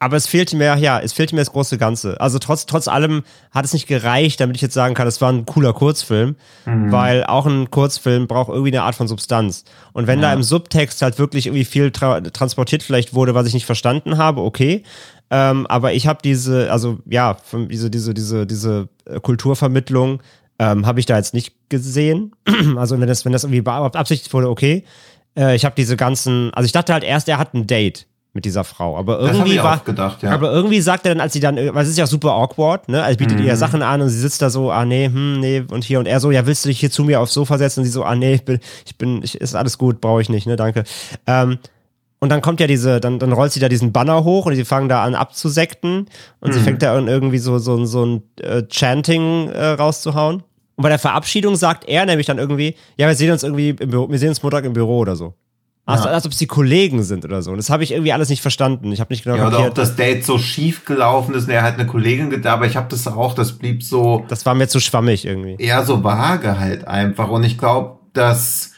aber 0.00 0.16
es 0.16 0.26
fehlte 0.26 0.56
mir, 0.56 0.76
ja, 0.76 1.00
es 1.00 1.12
fehlte 1.12 1.34
mir 1.34 1.40
das 1.40 1.52
große 1.52 1.76
Ganze. 1.76 2.20
Also 2.20 2.38
trotz, 2.38 2.66
trotz 2.66 2.86
allem 2.86 3.24
hat 3.50 3.64
es 3.64 3.72
nicht 3.72 3.88
gereicht, 3.88 4.40
damit 4.40 4.56
ich 4.56 4.62
jetzt 4.62 4.74
sagen 4.74 4.94
kann, 4.94 5.08
es 5.08 5.20
war 5.20 5.32
ein 5.32 5.44
cooler 5.44 5.72
Kurzfilm, 5.72 6.36
mhm. 6.66 6.92
weil 6.92 7.24
auch 7.24 7.46
ein 7.46 7.70
Kurzfilm 7.70 8.28
braucht 8.28 8.48
irgendwie 8.48 8.70
eine 8.70 8.82
Art 8.82 8.94
von 8.94 9.08
Substanz. 9.08 9.64
Und 9.92 10.06
wenn 10.06 10.20
ja. 10.20 10.28
da 10.28 10.34
im 10.34 10.42
Subtext 10.42 11.02
halt 11.02 11.18
wirklich 11.18 11.46
irgendwie 11.46 11.64
viel 11.64 11.90
tra 11.90 12.20
transportiert 12.20 12.82
vielleicht 12.82 13.12
wurde, 13.14 13.34
was 13.34 13.46
ich 13.48 13.54
nicht 13.54 13.66
verstanden 13.66 14.18
habe, 14.18 14.42
okay. 14.42 14.84
Ähm, 15.30 15.66
aber 15.66 15.92
ich 15.92 16.06
habe 16.06 16.20
diese, 16.22 16.70
also 16.70 16.98
ja, 17.06 17.36
diese, 17.52 17.90
diese, 17.90 18.14
diese, 18.14 18.46
diese 18.46 18.88
äh, 19.04 19.20
Kulturvermittlung 19.20 20.22
ähm, 20.60 20.86
habe 20.86 21.00
ich 21.00 21.06
da 21.06 21.16
jetzt 21.16 21.34
nicht 21.34 21.54
gesehen. 21.68 22.32
also 22.76 22.98
wenn 23.00 23.08
das, 23.08 23.24
wenn 23.24 23.32
das 23.32 23.44
irgendwie 23.44 23.62
beabsichtigt 23.62 24.32
wurde, 24.32 24.48
okay. 24.48 24.84
Äh, 25.36 25.56
ich 25.56 25.64
habe 25.64 25.74
diese 25.76 25.96
ganzen, 25.96 26.54
also 26.54 26.66
ich 26.66 26.72
dachte 26.72 26.92
halt 26.92 27.04
erst, 27.04 27.28
er 27.28 27.38
hat 27.38 27.52
ein 27.54 27.66
Date 27.66 28.06
mit 28.38 28.44
dieser 28.44 28.62
Frau. 28.62 28.96
Aber 28.96 29.18
irgendwie 29.18 29.58
war, 29.58 29.80
gedacht, 29.80 30.22
ja. 30.22 30.30
aber 30.30 30.52
irgendwie 30.52 30.80
sagt 30.80 31.04
er 31.04 31.12
dann, 31.12 31.20
als 31.20 31.32
sie 31.32 31.40
dann, 31.40 31.56
weil 31.56 31.82
es 31.82 31.88
ist 31.88 31.98
ja 31.98 32.06
super 32.06 32.34
awkward, 32.34 32.88
ne? 32.88 33.02
Also 33.02 33.18
bietet 33.18 33.40
mhm. 33.40 33.46
ihr 33.46 33.56
Sachen 33.56 33.82
an 33.82 34.00
und 34.00 34.10
sie 34.10 34.18
sitzt 34.20 34.40
da 34.42 34.48
so, 34.48 34.70
ah 34.70 34.84
nee, 34.84 35.06
hm, 35.06 35.40
nee, 35.40 35.64
und 35.68 35.82
hier 35.82 35.98
und 35.98 36.06
er 36.06 36.20
so, 36.20 36.30
ja, 36.30 36.46
willst 36.46 36.64
du 36.64 36.68
dich 36.68 36.78
hier 36.78 36.92
zu 36.92 37.02
mir 37.02 37.20
aufs 37.20 37.34
Sofa 37.34 37.58
setzen? 37.58 37.80
Und 37.80 37.86
sie 37.86 37.90
so, 37.90 38.04
ah 38.04 38.14
nee, 38.14 38.34
ich 38.34 38.44
bin, 38.44 38.60
ich 38.86 38.96
bin, 38.96 39.24
ich, 39.24 39.40
ist 39.40 39.56
alles 39.56 39.76
gut, 39.76 40.00
brauche 40.00 40.22
ich 40.22 40.28
nicht, 40.28 40.46
ne, 40.46 40.54
danke. 40.54 40.84
Ähm, 41.26 41.58
und 42.20 42.28
dann 42.28 42.40
kommt 42.42 42.60
ja 42.60 42.68
diese, 42.68 43.00
dann, 43.00 43.18
dann 43.18 43.32
rollt 43.32 43.50
sie 43.50 43.58
da 43.58 43.68
diesen 43.68 43.90
Banner 43.90 44.22
hoch 44.22 44.46
und 44.46 44.54
sie 44.54 44.64
fangen 44.64 44.88
da 44.88 45.02
an 45.02 45.16
abzusekten 45.16 46.06
und 46.38 46.48
mhm. 46.48 46.52
sie 46.52 46.60
fängt 46.60 46.82
da 46.82 46.96
irgendwie 46.96 47.38
so, 47.38 47.58
so, 47.58 47.84
so 47.86 48.06
ein 48.06 48.22
äh, 48.40 48.62
Chanting 48.68 49.48
äh, 49.48 49.70
rauszuhauen. 49.70 50.44
Und 50.76 50.82
bei 50.82 50.90
der 50.90 51.00
Verabschiedung 51.00 51.56
sagt 51.56 51.88
er 51.88 52.06
nämlich 52.06 52.28
dann 52.28 52.38
irgendwie, 52.38 52.76
ja, 52.96 53.08
wir 53.08 53.16
sehen 53.16 53.32
uns 53.32 53.42
irgendwie 53.42 53.70
im 53.70 53.90
Büro, 53.90 54.08
wir 54.08 54.18
sehen 54.20 54.28
uns 54.28 54.44
Montag 54.44 54.64
im 54.64 54.74
Büro 54.74 54.98
oder 54.98 55.16
so. 55.16 55.34
Also, 55.88 56.06
ja. 56.06 56.12
als 56.12 56.26
ob 56.26 56.34
sie 56.34 56.46
Kollegen 56.46 57.02
sind 57.02 57.24
oder 57.24 57.40
so. 57.40 57.50
Und 57.50 57.56
das 57.56 57.70
habe 57.70 57.82
ich 57.82 57.92
irgendwie 57.92 58.12
alles 58.12 58.28
nicht 58.28 58.42
verstanden. 58.42 58.92
Ich 58.92 59.00
habe 59.00 59.10
nicht 59.10 59.24
genau 59.24 59.36
ja, 59.36 59.44
kapiert. 59.44 59.60
Oder 59.60 59.68
ob 59.70 59.74
das 59.74 59.96
Date 59.96 60.22
so 60.22 60.36
schief 60.36 60.84
gelaufen 60.84 61.34
ist 61.34 61.44
und 61.44 61.50
er 61.50 61.62
hat 61.62 61.74
eine 61.74 61.86
Kollegin 61.86 62.28
gedacht, 62.28 62.52
aber 62.52 62.66
ich 62.66 62.76
habe 62.76 62.88
das 62.90 63.06
auch, 63.06 63.32
das 63.32 63.52
blieb 63.52 63.82
so. 63.82 64.22
Das 64.28 64.44
war 64.44 64.54
mir 64.54 64.68
zu 64.68 64.80
schwammig 64.80 65.24
irgendwie. 65.24 65.56
Ja, 65.64 65.82
so 65.84 66.04
vage 66.04 66.60
halt 66.60 66.86
einfach. 66.86 67.30
Und 67.30 67.42
ich 67.44 67.56
glaube, 67.56 68.00
das 68.12 68.72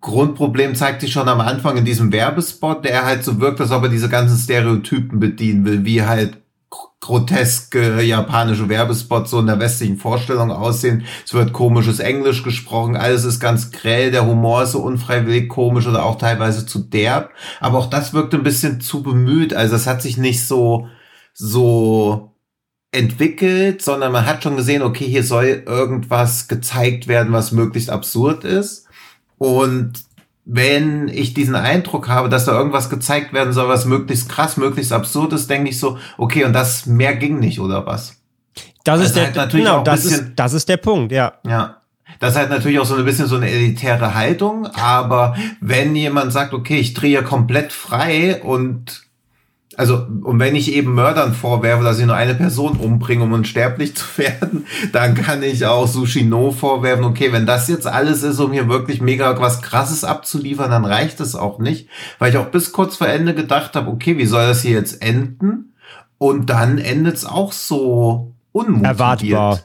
Grundproblem 0.00 0.74
zeigt 0.74 1.02
sich 1.02 1.12
schon 1.12 1.28
am 1.28 1.40
Anfang 1.40 1.76
in 1.76 1.84
diesem 1.84 2.10
Werbespot, 2.10 2.84
der 2.84 3.04
halt 3.04 3.22
so 3.22 3.40
wirkt, 3.40 3.60
als 3.60 3.70
ob 3.70 3.84
er 3.84 3.88
diese 3.88 4.08
ganzen 4.08 4.36
Stereotypen 4.36 5.20
bedienen 5.20 5.64
will, 5.64 5.84
wie 5.84 6.02
halt 6.02 6.38
groteske 7.00 8.02
japanische 8.02 8.68
Werbespots 8.68 9.30
so 9.30 9.38
in 9.38 9.46
der 9.46 9.60
westlichen 9.60 9.96
Vorstellung 9.96 10.50
aussehen. 10.50 11.04
Es 11.24 11.34
wird 11.34 11.52
komisches 11.52 12.00
Englisch 12.00 12.42
gesprochen, 12.42 12.96
alles 12.96 13.24
ist 13.24 13.38
ganz 13.38 13.70
grell, 13.70 14.10
der 14.10 14.26
Humor 14.26 14.64
ist 14.64 14.72
so 14.72 14.80
unfreiwillig 14.80 15.48
komisch 15.48 15.86
oder 15.86 16.04
auch 16.04 16.18
teilweise 16.18 16.66
zu 16.66 16.80
derb. 16.80 17.30
Aber 17.60 17.78
auch 17.78 17.90
das 17.90 18.12
wirkt 18.12 18.34
ein 18.34 18.42
bisschen 18.42 18.80
zu 18.80 19.02
bemüht. 19.02 19.54
Also 19.54 19.76
es 19.76 19.86
hat 19.86 20.02
sich 20.02 20.16
nicht 20.16 20.46
so, 20.46 20.88
so 21.32 22.32
entwickelt, 22.90 23.82
sondern 23.82 24.10
man 24.10 24.26
hat 24.26 24.42
schon 24.42 24.56
gesehen, 24.56 24.82
okay, 24.82 25.06
hier 25.06 25.22
soll 25.22 25.62
irgendwas 25.66 26.48
gezeigt 26.48 27.08
werden, 27.08 27.32
was 27.32 27.52
möglichst 27.52 27.90
absurd 27.90 28.42
ist. 28.44 28.86
Und 29.38 29.92
wenn 30.46 31.08
ich 31.08 31.34
diesen 31.34 31.56
Eindruck 31.56 32.08
habe, 32.08 32.28
dass 32.28 32.44
da 32.44 32.52
irgendwas 32.52 32.88
gezeigt 32.88 33.32
werden 33.32 33.52
soll, 33.52 33.68
was 33.68 33.84
möglichst 33.84 34.28
krass, 34.28 34.56
möglichst 34.56 34.92
absurd 34.92 35.32
ist, 35.32 35.50
denke 35.50 35.70
ich 35.70 35.78
so, 35.78 35.98
okay, 36.16 36.44
und 36.44 36.52
das 36.52 36.86
mehr 36.86 37.16
ging 37.16 37.40
nicht, 37.40 37.58
oder 37.58 37.84
was? 37.84 38.14
Das 38.84 39.00
ist 39.00 39.16
also 39.16 39.32
der, 39.32 39.42
halt 39.42 39.52
genau, 39.52 39.82
das 39.82 40.04
bisschen, 40.04 40.28
ist, 40.28 40.32
das 40.36 40.52
ist 40.52 40.68
der 40.68 40.76
Punkt, 40.76 41.10
ja. 41.10 41.34
Ja. 41.44 41.78
Das 42.20 42.30
ist 42.30 42.38
halt 42.38 42.50
natürlich 42.50 42.78
auch 42.78 42.86
so 42.86 42.94
ein 42.94 43.04
bisschen 43.04 43.26
so 43.26 43.36
eine 43.36 43.50
elitäre 43.50 44.14
Haltung, 44.14 44.66
aber 44.66 45.36
wenn 45.60 45.94
jemand 45.96 46.32
sagt, 46.32 46.54
okay, 46.54 46.78
ich 46.78 46.94
drehe 46.94 47.22
komplett 47.24 47.72
frei 47.72 48.40
und 48.42 49.05
also, 49.76 50.06
und 50.22 50.38
wenn 50.38 50.56
ich 50.56 50.72
eben 50.72 50.94
Mördern 50.94 51.34
vorwerfe, 51.34 51.84
dass 51.84 51.98
sie 51.98 52.06
nur 52.06 52.16
eine 52.16 52.34
Person 52.34 52.78
umbringen, 52.78 53.24
um 53.24 53.32
unsterblich 53.32 53.94
zu 53.96 54.04
werden, 54.16 54.66
dann 54.92 55.14
kann 55.14 55.42
ich 55.42 55.66
auch 55.66 55.86
Sushino 55.86 56.50
vorwerfen, 56.50 57.04
okay, 57.04 57.32
wenn 57.32 57.46
das 57.46 57.68
jetzt 57.68 57.86
alles 57.86 58.22
ist, 58.22 58.40
um 58.40 58.52
hier 58.52 58.68
wirklich 58.68 59.00
mega 59.00 59.38
was 59.40 59.60
krasses 59.60 60.04
abzuliefern, 60.04 60.70
dann 60.70 60.84
reicht 60.84 61.20
es 61.20 61.34
auch 61.34 61.58
nicht. 61.58 61.88
Weil 62.18 62.30
ich 62.30 62.38
auch 62.38 62.46
bis 62.46 62.72
kurz 62.72 62.96
vor 62.96 63.08
Ende 63.08 63.34
gedacht 63.34 63.76
habe, 63.76 63.90
okay, 63.90 64.16
wie 64.16 64.26
soll 64.26 64.46
das 64.46 64.62
hier 64.62 64.72
jetzt 64.72 65.02
enden? 65.02 65.74
Und 66.18 66.48
dann 66.48 66.78
endet 66.78 67.16
es 67.16 67.26
auch 67.26 67.52
so 67.52 68.32
unmotiviert. 68.52 68.98
Erwartbar 68.98 69.60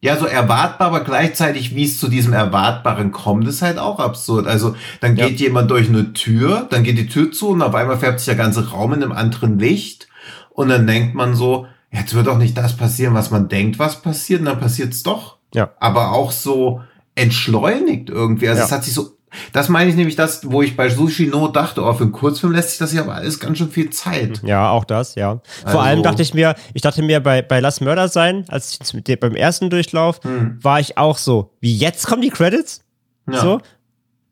ja, 0.00 0.16
so 0.16 0.26
erwartbar, 0.26 0.88
aber 0.88 1.00
gleichzeitig, 1.00 1.74
wie 1.74 1.84
es 1.84 1.98
zu 1.98 2.08
diesem 2.08 2.32
Erwartbaren 2.32 3.12
kommt, 3.12 3.48
ist 3.48 3.62
halt 3.62 3.78
auch 3.78 3.98
absurd. 3.98 4.46
Also 4.46 4.76
dann 5.00 5.14
geht 5.14 5.40
ja. 5.40 5.46
jemand 5.46 5.70
durch 5.70 5.88
eine 5.88 6.12
Tür, 6.12 6.66
dann 6.70 6.84
geht 6.84 6.98
die 6.98 7.08
Tür 7.08 7.32
zu 7.32 7.48
und 7.48 7.62
auf 7.62 7.74
einmal 7.74 7.98
färbt 7.98 8.20
sich 8.20 8.26
der 8.26 8.36
ganze 8.36 8.70
Raum 8.70 8.92
in 8.92 9.02
einem 9.02 9.12
anderen 9.12 9.58
Licht 9.58 10.08
und 10.50 10.68
dann 10.68 10.86
denkt 10.86 11.14
man 11.14 11.34
so, 11.34 11.66
jetzt 11.90 12.14
wird 12.14 12.26
doch 12.26 12.38
nicht 12.38 12.56
das 12.56 12.76
passieren, 12.76 13.14
was 13.14 13.30
man 13.30 13.48
denkt, 13.48 13.78
was 13.78 14.02
passiert, 14.02 14.40
und 14.40 14.46
dann 14.46 14.60
passiert's 14.60 15.02
doch. 15.02 15.38
Ja. 15.54 15.72
Aber 15.80 16.12
auch 16.12 16.30
so 16.30 16.82
entschleunigt 17.14 18.10
irgendwie. 18.10 18.48
Also 18.48 18.60
ja. 18.60 18.66
es 18.66 18.72
hat 18.72 18.84
sich 18.84 18.94
so 18.94 19.15
das 19.52 19.68
meine 19.68 19.90
ich 19.90 19.96
nämlich 19.96 20.16
das, 20.16 20.50
wo 20.50 20.62
ich 20.62 20.76
bei 20.76 20.88
Sushi 20.88 21.26
No 21.26 21.48
dachte, 21.48 21.82
oh, 21.82 21.92
für 21.92 22.04
einen 22.04 22.12
Kurzfilm 22.12 22.52
lässt 22.52 22.70
sich 22.70 22.78
das 22.78 22.92
ja 22.92 23.02
aber 23.02 23.14
alles 23.14 23.40
ganz 23.40 23.58
schön 23.58 23.70
viel 23.70 23.90
Zeit. 23.90 24.40
Ja, 24.44 24.70
auch 24.70 24.84
das, 24.84 25.14
ja. 25.14 25.40
Also. 25.64 25.72
Vor 25.72 25.82
allem 25.82 26.02
dachte 26.02 26.22
ich 26.22 26.34
mir, 26.34 26.54
ich 26.74 26.82
dachte 26.82 27.02
mir 27.02 27.20
bei, 27.20 27.42
bei 27.42 27.60
Lass 27.60 27.80
Mörder 27.80 28.08
sein, 28.08 28.44
als 28.48 28.78
ich 28.80 29.20
beim 29.20 29.34
ersten 29.34 29.70
Durchlauf, 29.70 30.20
hm. 30.22 30.58
war 30.62 30.80
ich 30.80 30.96
auch 30.98 31.18
so, 31.18 31.52
wie 31.60 31.76
jetzt 31.76 32.06
kommen 32.06 32.22
die 32.22 32.30
Credits? 32.30 32.82
Ja. 33.30 33.40
So. 33.40 33.60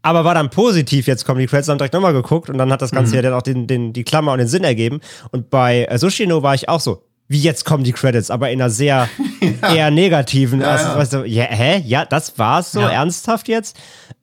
Aber 0.03 0.25
war 0.25 0.35
dann 0.35 0.51
positiv, 0.51 1.07
jetzt 1.07 1.25
kommen 1.25 1.41
die 1.41 1.47
Credits, 1.47 1.67
dann 1.67 1.79
direkt 1.79 1.95
nochmal 1.95 2.13
geguckt 2.13 2.51
und 2.51 2.59
dann 2.59 2.71
hat 2.71 2.83
das 2.83 2.91
Ganze 2.91 3.13
mhm. 3.13 3.17
ja 3.17 3.23
dann 3.23 3.33
auch 3.33 3.43
den, 3.43 3.67
den, 3.67 3.95
die 3.95 4.05
Klammer 4.05 4.33
und 4.33 4.39
den 4.39 4.49
Sinn 4.49 4.63
ergeben. 4.63 5.01
Und 5.31 5.49
bei 5.49 5.87
äh, 5.87 5.97
Sushino 5.97 6.43
war 6.43 6.55
ich 6.55 6.69
auch 6.69 6.81
so, 6.81 7.03
wie 7.35 7.41
jetzt 7.41 7.65
kommen 7.65 7.83
die 7.83 7.93
Credits, 7.93 8.31
aber 8.31 8.51
in 8.51 8.61
einer 8.63 8.71
sehr 8.71 9.09
eher 9.75 9.91
negativen. 9.91 10.61
Ja, 10.61 10.69
also, 10.69 10.85
ja. 10.87 10.97
weißt 10.97 11.13
du, 11.15 11.25
ja, 11.25 11.43
hä? 11.45 11.83
Ja, 11.85 12.05
das 12.05 12.39
war's 12.39 12.71
so? 12.73 12.81
Ja. 12.81 12.91
Ernsthaft 12.91 13.49
jetzt? 13.49 13.77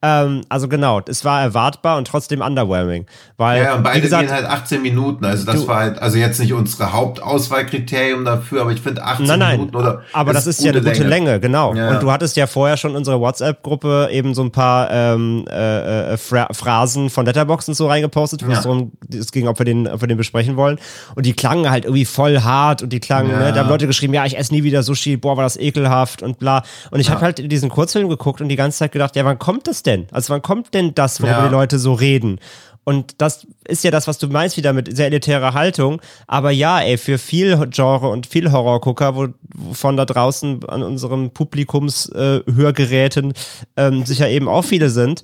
Ähm, 0.03 0.41
also 0.49 0.67
genau, 0.67 0.99
es 1.07 1.23
war 1.25 1.41
erwartbar 1.43 1.97
und 1.97 2.07
trotzdem 2.07 2.41
underwhelming. 2.41 3.05
Weil, 3.37 3.63
Ja, 3.63 3.75
beide 3.77 4.01
gesagt, 4.01 4.23
gehen 4.27 4.33
halt 4.33 4.45
18 4.45 4.81
Minuten. 4.81 5.25
Also 5.25 5.45
das 5.45 5.57
Du- 5.61 5.67
war 5.67 5.77
halt, 5.81 5.99
also 6.01 6.17
jetzt 6.17 6.39
nicht 6.39 6.53
unsere 6.53 6.91
Hauptauswahlkriterium 6.91 8.25
dafür, 8.25 8.61
aber 8.61 8.71
ich 8.71 8.81
finde 8.81 9.03
18 9.03 9.25
Nein, 9.27 9.39
nein, 9.39 9.51
Minuten 9.59 9.75
oder. 9.75 10.01
aber 10.13 10.33
das 10.33 10.47
ist 10.47 10.63
ja 10.63 10.71
eine 10.71 10.81
gute 10.81 11.03
Länge, 11.03 11.39
genau. 11.39 11.73
Ja, 11.75 11.87
und 11.89 11.93
ja. 11.95 11.99
du 11.99 12.11
hattest 12.11 12.35
ja 12.37 12.47
vorher 12.47 12.77
schon 12.77 12.95
unsere 12.95 13.19
WhatsApp-Gruppe 13.19 14.09
eben 14.11 14.33
so 14.33 14.41
ein 14.43 14.51
paar 14.51 14.89
ähm, 14.91 15.45
äh, 15.51 16.13
äh, 16.13 16.17
Phrasen 16.17 17.09
von 17.09 17.25
Letterboxd 17.25 17.69
und 17.69 17.75
so 17.75 17.87
reingepostet, 17.87 18.45
wo 18.45 18.51
Ja. 18.51 18.57
es 18.57 18.63
darum 18.63 18.93
es 19.13 19.31
ging, 19.31 19.47
ob 19.47 19.59
wir, 19.59 19.65
den, 19.65 19.87
ob 19.87 20.01
wir 20.01 20.07
den 20.07 20.17
besprechen 20.17 20.55
wollen. 20.57 20.79
Und 21.15 21.25
die 21.25 21.33
klangen 21.33 21.69
halt 21.69 21.85
irgendwie 21.85 22.05
voll 22.05 22.41
hart 22.41 22.81
und 22.81 22.91
die 22.93 22.99
klangen, 23.01 23.31
Ja. 23.31 23.39
ne, 23.39 23.51
da 23.53 23.61
haben 23.61 23.69
Leute 23.69 23.87
geschrieben, 23.87 24.13
ja, 24.13 24.25
ich 24.25 24.37
esse 24.37 24.53
nie 24.53 24.63
wieder 24.63 24.83
Sushi, 24.83 25.17
boah, 25.17 25.35
war 25.37 25.43
das 25.43 25.57
ekelhaft 25.57 26.21
und 26.23 26.39
bla. 26.39 26.63
Und 26.91 26.99
ich 27.01 27.09
habe 27.09 27.21
halt 27.21 27.51
diesen 27.51 27.69
Kurzfilm 27.69 28.07
geguckt 28.07 28.39
und 28.41 28.47
die 28.49 28.55
ganze 28.55 28.77
Zeit 28.79 28.91
gedacht, 28.93 29.15
ja, 29.15 29.25
wann 29.25 29.39
kommt 29.39 29.67
das 29.67 29.83
denn? 29.83 30.07
Also 30.11 30.33
wann 30.33 30.41
kommt 30.41 30.73
denn 30.73 30.95
das, 30.95 31.21
worüber 31.21 31.37
Ja. 31.39 31.47
die 31.47 31.51
Leute 31.51 31.79
so 31.79 31.93
reden? 31.93 32.39
Und 32.83 33.21
das 33.21 33.45
ist 33.67 33.83
ja 33.83 33.91
das, 33.91 34.07
was 34.07 34.17
du 34.17 34.27
meinst, 34.27 34.57
wieder 34.57 34.73
mit 34.73 34.95
sehr 34.95 35.05
elitärer 35.05 35.53
Haltung. 35.53 36.01
Aber 36.25 36.49
ja, 36.49 36.79
ey, 36.79 36.97
für 36.97 37.19
viel 37.19 37.67
Genre 37.69 38.09
und 38.09 38.25
viel 38.25 38.51
Horrorgucker, 38.51 39.15
wo, 39.15 39.27
wovon 39.53 39.97
da 39.97 40.05
draußen 40.05 40.67
an 40.67 40.81
unserem 40.81 41.29
Publikumshörgeräten 41.29 43.33
äh, 43.75 43.87
ähm, 43.87 44.05
sicher 44.05 44.29
eben 44.29 44.47
auch 44.47 44.63
viele 44.63 44.89
sind, 44.89 45.23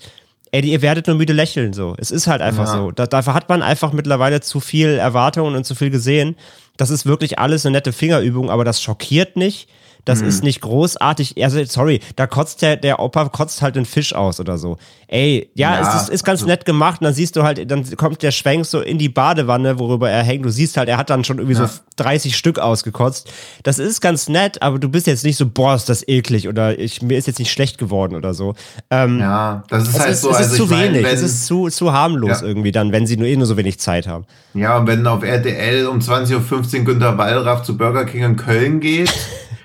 ey, 0.51 0.61
ihr 0.65 0.81
werdet 0.81 1.07
nur 1.07 1.15
müde 1.15 1.33
lächeln 1.33 1.73
so. 1.73 1.95
Es 1.97 2.11
ist 2.11 2.27
halt 2.27 2.41
einfach 2.41 2.67
Ja. 2.67 2.73
so. 2.73 2.91
Da, 2.91 3.07
dafür 3.07 3.33
hat 3.33 3.49
man 3.49 3.61
einfach 3.61 3.91
mittlerweile 3.91 4.41
zu 4.41 4.59
viel 4.59 4.89
Erwartungen 4.89 5.55
und 5.55 5.65
zu 5.65 5.75
viel 5.75 5.89
gesehen. 5.89 6.35
Das 6.77 6.89
ist 6.89 7.05
wirklich 7.05 7.39
alles 7.39 7.65
eine 7.65 7.73
nette 7.73 7.91
Fingerübung, 7.91 8.49
aber 8.49 8.63
das 8.63 8.81
schockiert 8.81 9.35
nicht. 9.35 9.67
Das 10.07 10.21
Mhm. 10.21 10.27
ist 10.29 10.43
nicht 10.43 10.61
großartig. 10.61 11.35
Also, 11.43 11.61
sorry, 11.65 11.99
da 12.15 12.27
kotzt 12.27 12.61
der, 12.61 12.77
der 12.77 12.99
Opa 12.99 13.27
kotzt 13.29 13.61
halt 13.61 13.75
den 13.75 13.85
Fisch 13.85 14.15
aus 14.15 14.39
oder 14.39 14.57
so. 14.57 14.77
Ey, 15.09 15.49
ja, 15.53 15.75
Ja, 15.81 15.95
es 15.95 16.03
ist, 16.03 16.09
ist 16.09 16.23
ganz 16.23 16.39
also- 16.41 16.47
nett 16.47 16.65
gemacht. 16.65 17.01
Und 17.01 17.05
dann 17.05 17.13
siehst 17.13 17.35
du 17.35 17.43
halt, 17.43 17.69
dann 17.69 17.83
kommt 17.97 18.23
der 18.23 18.31
Schwenk 18.31 18.65
so 18.65 18.81
in 18.81 18.97
die 18.97 19.09
Badewanne, 19.09 19.79
worüber 19.79 20.09
er 20.09 20.23
hängt. 20.23 20.45
Du 20.45 20.49
siehst 20.49 20.77
halt, 20.77 20.87
er 20.89 20.97
hat 20.97 21.09
dann 21.09 21.23
schon 21.23 21.37
irgendwie 21.39 21.57
Ja. 21.59 21.67
so 21.67 21.73
30 21.97 22.37
Stück 22.37 22.57
ausgekotzt. 22.59 23.29
Das 23.63 23.79
ist 23.79 23.99
ganz 24.01 24.29
nett, 24.29 24.61
aber 24.61 24.79
du 24.79 24.87
bist 24.89 25.07
jetzt 25.07 25.23
nicht 25.25 25.35
so, 25.37 25.45
boah, 25.49 25.75
ist 25.75 25.89
das 25.89 26.07
eklig 26.07 26.47
oder 26.47 26.77
ich, 26.79 27.01
mir 27.01 27.17
ist 27.17 27.27
jetzt 27.27 27.39
nicht 27.39 27.51
schlecht 27.51 27.77
geworden 27.77 28.15
oder 28.15 28.33
so. 28.33 28.53
Ähm, 28.89 29.19
Ja, 29.19 29.63
das 29.69 29.89
ist 29.89 29.99
halt 29.99 30.11
ist, 30.11 30.21
so. 30.21 30.29
es 30.29 30.39
ist 30.39 30.45
also 30.51 30.55
zu 30.57 30.63
ich 30.65 30.69
mein, 30.69 30.93
wenig, 30.93 31.05
wenn, 31.05 31.15
es 31.15 31.21
ist 31.21 31.45
zu, 31.47 31.67
zu 31.69 31.91
harmlos 31.91 32.41
Ja. 32.41 32.47
irgendwie 32.47 32.71
dann, 32.71 32.91
wenn 32.91 33.05
sie 33.07 33.17
nur 33.17 33.27
eh 33.27 33.35
nur 33.35 33.45
so 33.47 33.57
wenig 33.57 33.79
Zeit 33.79 34.07
haben. 34.07 34.25
Ja, 34.53 34.77
und 34.77 34.87
wenn 34.87 35.05
auf 35.05 35.23
RTL 35.23 35.87
um 35.87 35.99
20.15 35.99 36.79
Uhr 36.79 36.85
Günter 36.85 37.17
Wallraff 37.17 37.63
zu 37.63 37.77
Burger 37.77 38.05
King 38.05 38.23
in 38.23 38.35
Köln 38.37 38.79
geht, 38.79 39.11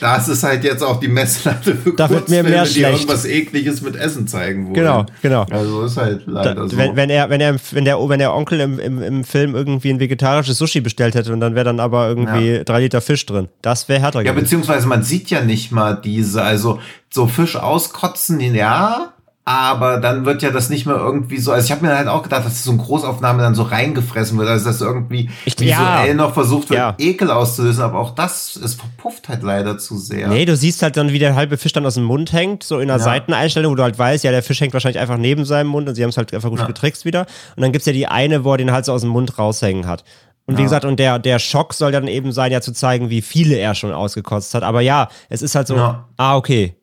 das 0.00 0.28
ist 0.28 0.42
halt 0.42 0.64
jetzt 0.64 0.82
auch 0.82 1.00
die 1.00 1.08
Messlatte 1.08 1.74
für 1.76 1.92
Da 1.92 2.08
wird 2.08 2.28
mir 2.28 2.42
mehr 2.42 2.64
die 2.64 2.70
schlecht. 2.70 2.92
irgendwas 2.94 3.24
Ekliges 3.26 3.82
mit 3.82 3.96
Essen 3.96 4.26
zeigen 4.26 4.64
wollen. 4.64 4.74
Genau, 4.74 5.06
genau. 5.22 5.44
Also 5.50 5.82
ist 5.82 5.96
halt 5.96 6.22
leider 6.26 6.54
Da, 6.54 6.68
so. 6.68 6.76
wenn, 6.76 6.96
wenn 6.96 7.10
er, 7.10 7.28
wenn 7.30 7.40
er, 7.40 7.56
wenn 7.72 7.84
der, 7.84 7.98
wenn 8.08 8.18
der 8.18 8.34
Onkel 8.34 8.60
im, 8.60 8.78
im, 8.78 9.02
im 9.02 9.24
Film 9.24 9.54
irgendwie 9.54 9.90
ein 9.90 10.00
vegetarisches 10.00 10.56
Sushi 10.58 10.80
bestellt 10.80 11.14
hätte 11.14 11.32
und 11.32 11.40
dann 11.40 11.54
wäre 11.54 11.64
dann 11.64 11.80
aber 11.80 12.08
irgendwie 12.08 12.62
drei 12.64 12.80
Liter 12.80 13.00
Fisch 13.00 13.26
drin. 13.26 13.48
Das 13.62 13.88
wäre 13.88 14.00
härter 14.00 14.20
ja, 14.20 14.32
gewesen. 14.32 14.44
beziehungsweise 14.44 14.86
man 14.86 15.02
sieht 15.02 15.30
ja 15.30 15.42
nicht 15.42 15.72
mal 15.72 15.94
diese, 16.02 16.42
also 16.42 16.80
so 17.10 17.26
Fisch 17.26 17.56
auskotzen, 17.56 18.40
ja, 18.40 19.12
aber 19.50 19.98
dann 19.98 20.24
wird 20.24 20.42
ja 20.42 20.50
das 20.50 20.70
nicht 20.70 20.86
mehr 20.86 20.96
irgendwie 20.96 21.38
so, 21.38 21.50
also 21.52 21.64
ich 21.64 21.72
habe 21.72 21.84
mir 21.86 21.96
halt 21.96 22.08
auch 22.08 22.22
gedacht, 22.22 22.44
dass 22.46 22.62
so 22.62 22.70
eine 22.70 22.80
Großaufnahme 22.80 23.42
dann 23.42 23.54
so 23.54 23.62
reingefressen 23.64 24.38
wird, 24.38 24.48
also 24.48 24.66
dass 24.66 24.80
irgendwie 24.80 25.28
Ich- 25.44 25.58
visuell 25.58 26.08
ja. 26.08 26.14
noch 26.14 26.34
versucht 26.34 26.70
wird, 26.70 26.78
Ja. 26.78 26.94
Ekel 26.98 27.30
auszulösen, 27.30 27.82
aber 27.82 27.98
auch 27.98 28.14
das, 28.14 28.56
es 28.56 28.74
verpufft 28.74 29.28
halt 29.28 29.42
leider 29.42 29.78
zu 29.78 29.98
sehr. 29.98 30.28
Nee, 30.28 30.44
du 30.44 30.56
siehst 30.56 30.82
halt 30.82 30.96
dann, 30.96 31.12
wie 31.12 31.18
der 31.18 31.34
halbe 31.34 31.56
Fisch 31.56 31.72
dann 31.72 31.84
aus 31.86 31.94
dem 31.94 32.04
Mund 32.04 32.32
hängt, 32.32 32.62
so 32.62 32.78
in 32.78 32.90
einer 32.90 32.98
Ja. 32.98 33.04
Seiteneinstellung, 33.04 33.72
wo 33.72 33.76
du 33.76 33.82
halt 33.82 33.98
weißt, 33.98 34.22
ja, 34.24 34.30
der 34.30 34.42
Fisch 34.42 34.60
hängt 34.60 34.72
wahrscheinlich 34.72 35.00
einfach 35.00 35.16
neben 35.16 35.44
seinem 35.44 35.68
Mund 35.68 35.88
und 35.88 35.94
sie 35.94 36.02
haben 36.02 36.10
es 36.10 36.16
halt 36.16 36.32
einfach 36.32 36.50
gut 36.50 36.66
getrickst 36.66 37.04
wieder. 37.04 37.26
Und 37.56 37.62
dann 37.62 37.72
gibt's 37.72 37.86
ja 37.86 37.92
die 37.92 38.06
eine, 38.06 38.44
wo 38.44 38.52
er 38.52 38.58
den 38.58 38.70
halt 38.72 38.84
so 38.84 38.92
aus 38.92 39.00
dem 39.00 39.10
Mund 39.10 39.38
raushängen 39.38 39.86
hat. 39.86 40.04
Und 40.46 40.58
wie 40.58 40.62
gesagt, 40.64 40.84
und 40.84 40.98
der, 40.98 41.18
der 41.20 41.38
Schock 41.38 41.74
soll 41.74 41.92
dann 41.92 42.08
eben 42.08 42.32
sein, 42.32 42.50
ja 42.50 42.60
zu 42.60 42.72
zeigen, 42.72 43.08
wie 43.08 43.22
viele 43.22 43.54
er 43.56 43.74
schon 43.76 43.92
ausgekotzt 43.92 44.52
hat. 44.54 44.64
Aber 44.64 44.80
ja, 44.80 45.08
es 45.28 45.42
ist 45.42 45.54
halt 45.54 45.68
so, 45.68 45.76
ah, 45.76 46.36
okay. 46.36 46.74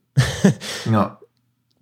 Ja. 0.91 1.17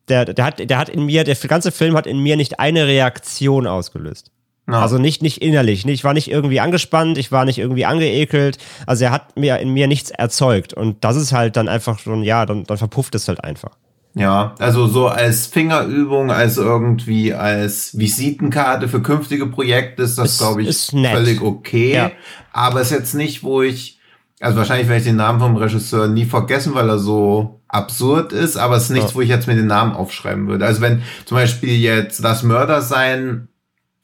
Der, 0.10 0.26
der, 0.26 0.46
hat, 0.46 0.70
der 0.70 0.78
hat 0.78 0.90
in 0.90 1.06
mir, 1.06 1.24
der 1.24 1.36
ganze 1.36 1.72
Film 1.72 1.96
hat 1.96 2.06
in 2.08 2.20
mir 2.20 2.36
nicht 2.36 2.60
eine 2.60 2.88
Reaktion 2.88 3.66
ausgelöst. 3.66 4.32
Ja. 4.68 4.82
Also 4.82 4.98
nicht, 4.98 5.22
nicht 5.22 5.42
innerlich. 5.42 5.86
Ich 5.86 6.04
war 6.04 6.14
nicht 6.14 6.30
irgendwie 6.30 6.60
angespannt, 6.60 7.18
ich 7.18 7.32
war 7.32 7.46
nicht 7.46 7.60
irgendwie 7.60 7.86
angeekelt. 7.86 8.58
Also 8.88 9.06
er 9.06 9.12
hat 9.12 9.38
mir 9.38 9.60
in 9.60 9.74
mir 9.74 9.88
nichts 9.88 10.10
erzeugt. 10.10 10.74
Und 10.74 11.04
das 11.04 11.16
ist 11.16 11.34
halt 11.34 11.56
dann 11.56 11.68
einfach 11.68 12.00
schon, 12.00 12.24
ja, 12.24 12.46
dann, 12.46 12.64
dann 12.64 12.78
verpufft 12.78 13.14
es 13.16 13.28
halt 13.28 13.44
einfach. 13.44 13.72
Ja, 14.16 14.56
also 14.60 14.88
so 14.88 15.08
als 15.08 15.46
Fingerübung, 15.46 16.32
als 16.32 16.58
irgendwie 16.58 17.34
als 17.34 17.98
Visitenkarte 17.98 18.88
für 18.88 19.02
künftige 19.02 19.46
Projekte 19.48 20.04
ist 20.04 20.18
das, 20.18 20.38
glaube 20.38 20.64
ich, 20.64 20.88
völlig 20.88 21.42
okay. 21.42 21.94
Ja. 21.94 22.12
Aber 22.54 22.80
ist 22.80 22.92
jetzt 22.92 23.14
nicht, 23.14 23.44
wo 23.44 23.62
ich, 23.62 24.00
also 24.40 24.58
wahrscheinlich 24.58 24.88
werde 24.88 25.00
ich 25.00 25.08
den 25.08 25.18
Namen 25.18 25.42
vom 25.42 25.58
Regisseur 25.58 26.08
nie 26.08 26.24
vergessen, 26.24 26.74
weil 26.74 26.90
er 26.90 26.98
so 26.98 27.60
absurd 27.76 28.34
ist, 28.34 28.58
aber 28.58 28.78
es 28.78 28.84
ist 28.84 28.90
nichts, 28.92 29.12
Ja. 29.12 29.16
wo 29.16 29.22
ich 29.22 29.30
jetzt 29.30 29.48
mir 29.48 29.56
den 29.56 29.68
Namen 29.68 29.94
aufschreiben 29.96 30.48
würde. 30.48 30.66
Also 30.66 30.82
wenn 30.82 31.04
zum 31.26 31.38
Beispiel 31.38 31.76
jetzt 31.78 32.24
das 32.24 32.44
Mörder 32.44 32.82
sein 32.82 33.48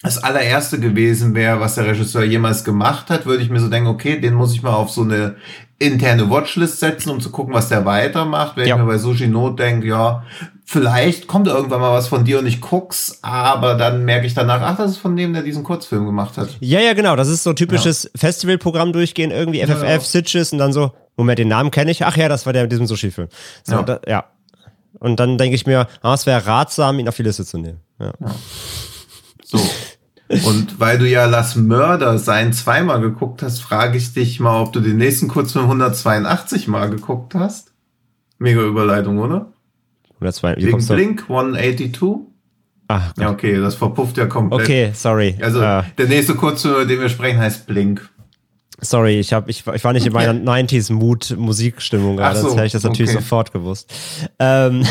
das 0.04 0.24
allererste 0.24 0.80
gewesen 0.80 1.36
wäre, 1.36 1.60
was 1.60 1.76
der 1.76 1.86
Regisseur 1.86 2.24
jemals 2.24 2.64
gemacht 2.64 3.12
hat, 3.12 3.28
würde 3.28 3.44
ich 3.44 3.50
mir 3.52 3.60
so 3.60 3.68
denken, 3.70 3.88
okay, 3.88 4.20
den 4.20 4.34
muss 4.34 4.52
ich 4.54 4.64
mal 4.64 4.74
auf 4.74 4.90
so 4.90 5.04
eine 5.04 5.36
interne 5.78 6.28
Watchlist 6.30 6.80
setzen, 6.80 7.12
um 7.12 7.20
zu 7.20 7.30
gucken, 7.30 7.54
was 7.54 7.70
der 7.70 7.86
weitermacht. 7.86 8.58
Wenn 8.58 8.68
Ja. 8.68 8.76
ich 8.76 8.82
mir 8.82 8.88
bei 8.88 8.98
Sushi 8.98 9.28
Not 9.28 9.60
denke, 9.60 9.88
ja, 9.88 10.24
vielleicht 10.66 11.28
kommt 11.28 11.48
irgendwann 11.48 11.82
mal 11.82 11.92
was 11.94 12.08
von 12.08 12.24
dir 12.24 12.40
und 12.40 12.48
ich 12.48 12.62
guck's, 12.62 13.20
aber 13.22 13.76
dann 13.76 14.04
merke 14.06 14.26
ich 14.26 14.34
danach, 14.34 14.62
ach, 14.62 14.78
das 14.78 14.92
ist 14.92 14.98
von 14.98 15.16
dem, 15.16 15.34
der 15.34 15.44
diesen 15.44 15.64
Kurzfilm 15.64 16.06
gemacht 16.08 16.36
hat. 16.38 16.50
Ja, 16.62 16.80
ja, 16.80 16.94
genau. 16.94 17.16
Das 17.16 17.28
ist 17.28 17.44
so 17.44 17.54
typisches 17.54 18.10
Festivalprogramm 18.16 18.94
durchgehen, 18.94 19.30
irgendwie 19.32 19.62
FFF, 19.62 19.84
Ja. 19.84 20.00
Sitches 20.00 20.52
und 20.52 20.58
dann 20.60 20.74
so, 20.74 20.92
Moment, 21.18 21.40
den 21.40 21.48
Namen 21.50 21.72
kenne 21.72 21.92
ich. 21.92 22.06
Ach 22.06 22.16
ja, 22.18 22.30
das 22.30 22.46
war 22.46 22.54
der 22.54 22.64
mit 22.64 22.72
diesem 22.72 22.88
Sushi-Film. 22.88 23.28
So, 23.64 23.76
Ja. 23.76 23.84
Da, 23.84 24.00
ja. 24.08 24.26
Und 25.00 25.20
dann 25.20 25.38
denke 25.38 25.56
ich 25.56 25.66
mir, 25.66 25.88
ah, 26.02 26.14
es 26.14 26.26
wäre 26.26 26.46
ratsam, 26.46 27.00
ihn 27.00 27.08
auf 27.08 27.16
die 27.16 27.24
Liste 27.24 27.46
zu 27.46 27.58
nehmen. 27.58 27.80
Ja. 28.00 28.14
So. 29.44 29.60
Und 30.48 30.80
weil 30.80 30.98
du 30.98 31.08
ja 31.08 31.26
Lass 31.26 31.56
Mörder 31.56 32.18
sein 32.18 32.54
zweimal 32.54 33.02
geguckt 33.02 33.42
hast, 33.44 33.60
frage 33.62 33.98
ich 33.98 34.14
dich 34.14 34.40
mal, 34.40 34.62
ob 34.62 34.72
du 34.74 34.80
den 34.80 34.98
nächsten 34.98 35.28
Kurzfilm 35.28 35.66
182 35.66 36.68
mal 36.68 36.90
geguckt 36.90 37.36
hast. 37.36 37.74
Mega 38.38 38.62
Überleitung, 38.62 39.20
oder? 39.20 39.52
Oder 40.22 40.32
zwei. 40.34 40.52
Wie 40.56 40.62
Blink, 40.62 40.72
kommst 40.72 40.90
du? 40.90 40.94
Blink 40.94 41.24
182? 41.24 42.28
Ach, 42.88 43.14
Ja, 43.18 43.30
okay, 43.32 43.58
das 43.60 43.76
verpufft 43.76 44.18
ja 44.18 44.26
komplett. 44.28 44.62
okay, 44.62 44.92
sorry. 44.94 45.38
Also 45.42 45.62
Äh, 45.62 45.84
der 45.98 46.08
nächste 46.08 46.36
Kurzfilm, 46.36 46.76
über 46.76 46.86
den 46.86 47.00
wir 47.00 47.10
sprechen, 47.10 47.40
heißt 47.40 47.66
Blink. 47.66 48.10
Sorry, 48.82 49.20
ich, 49.20 49.34
hab, 49.34 49.48
ich, 49.50 49.66
war- 49.66 49.76
ich 49.76 49.84
war 49.84 49.94
nicht 49.94 50.06
in 50.06 50.14
meiner 50.14 50.34
90s-Mood-Musikstimmung 50.34 52.18
gerade, 52.18 52.36
so, 52.38 52.48
sonst 52.48 52.56
hätte 52.56 52.66
ich 52.68 52.72
das 52.74 52.84
natürlich 52.84 53.12
okay. 53.12 53.22
sofort 53.22 53.54
gewusst. 53.54 53.94
Ähm, 54.40 54.84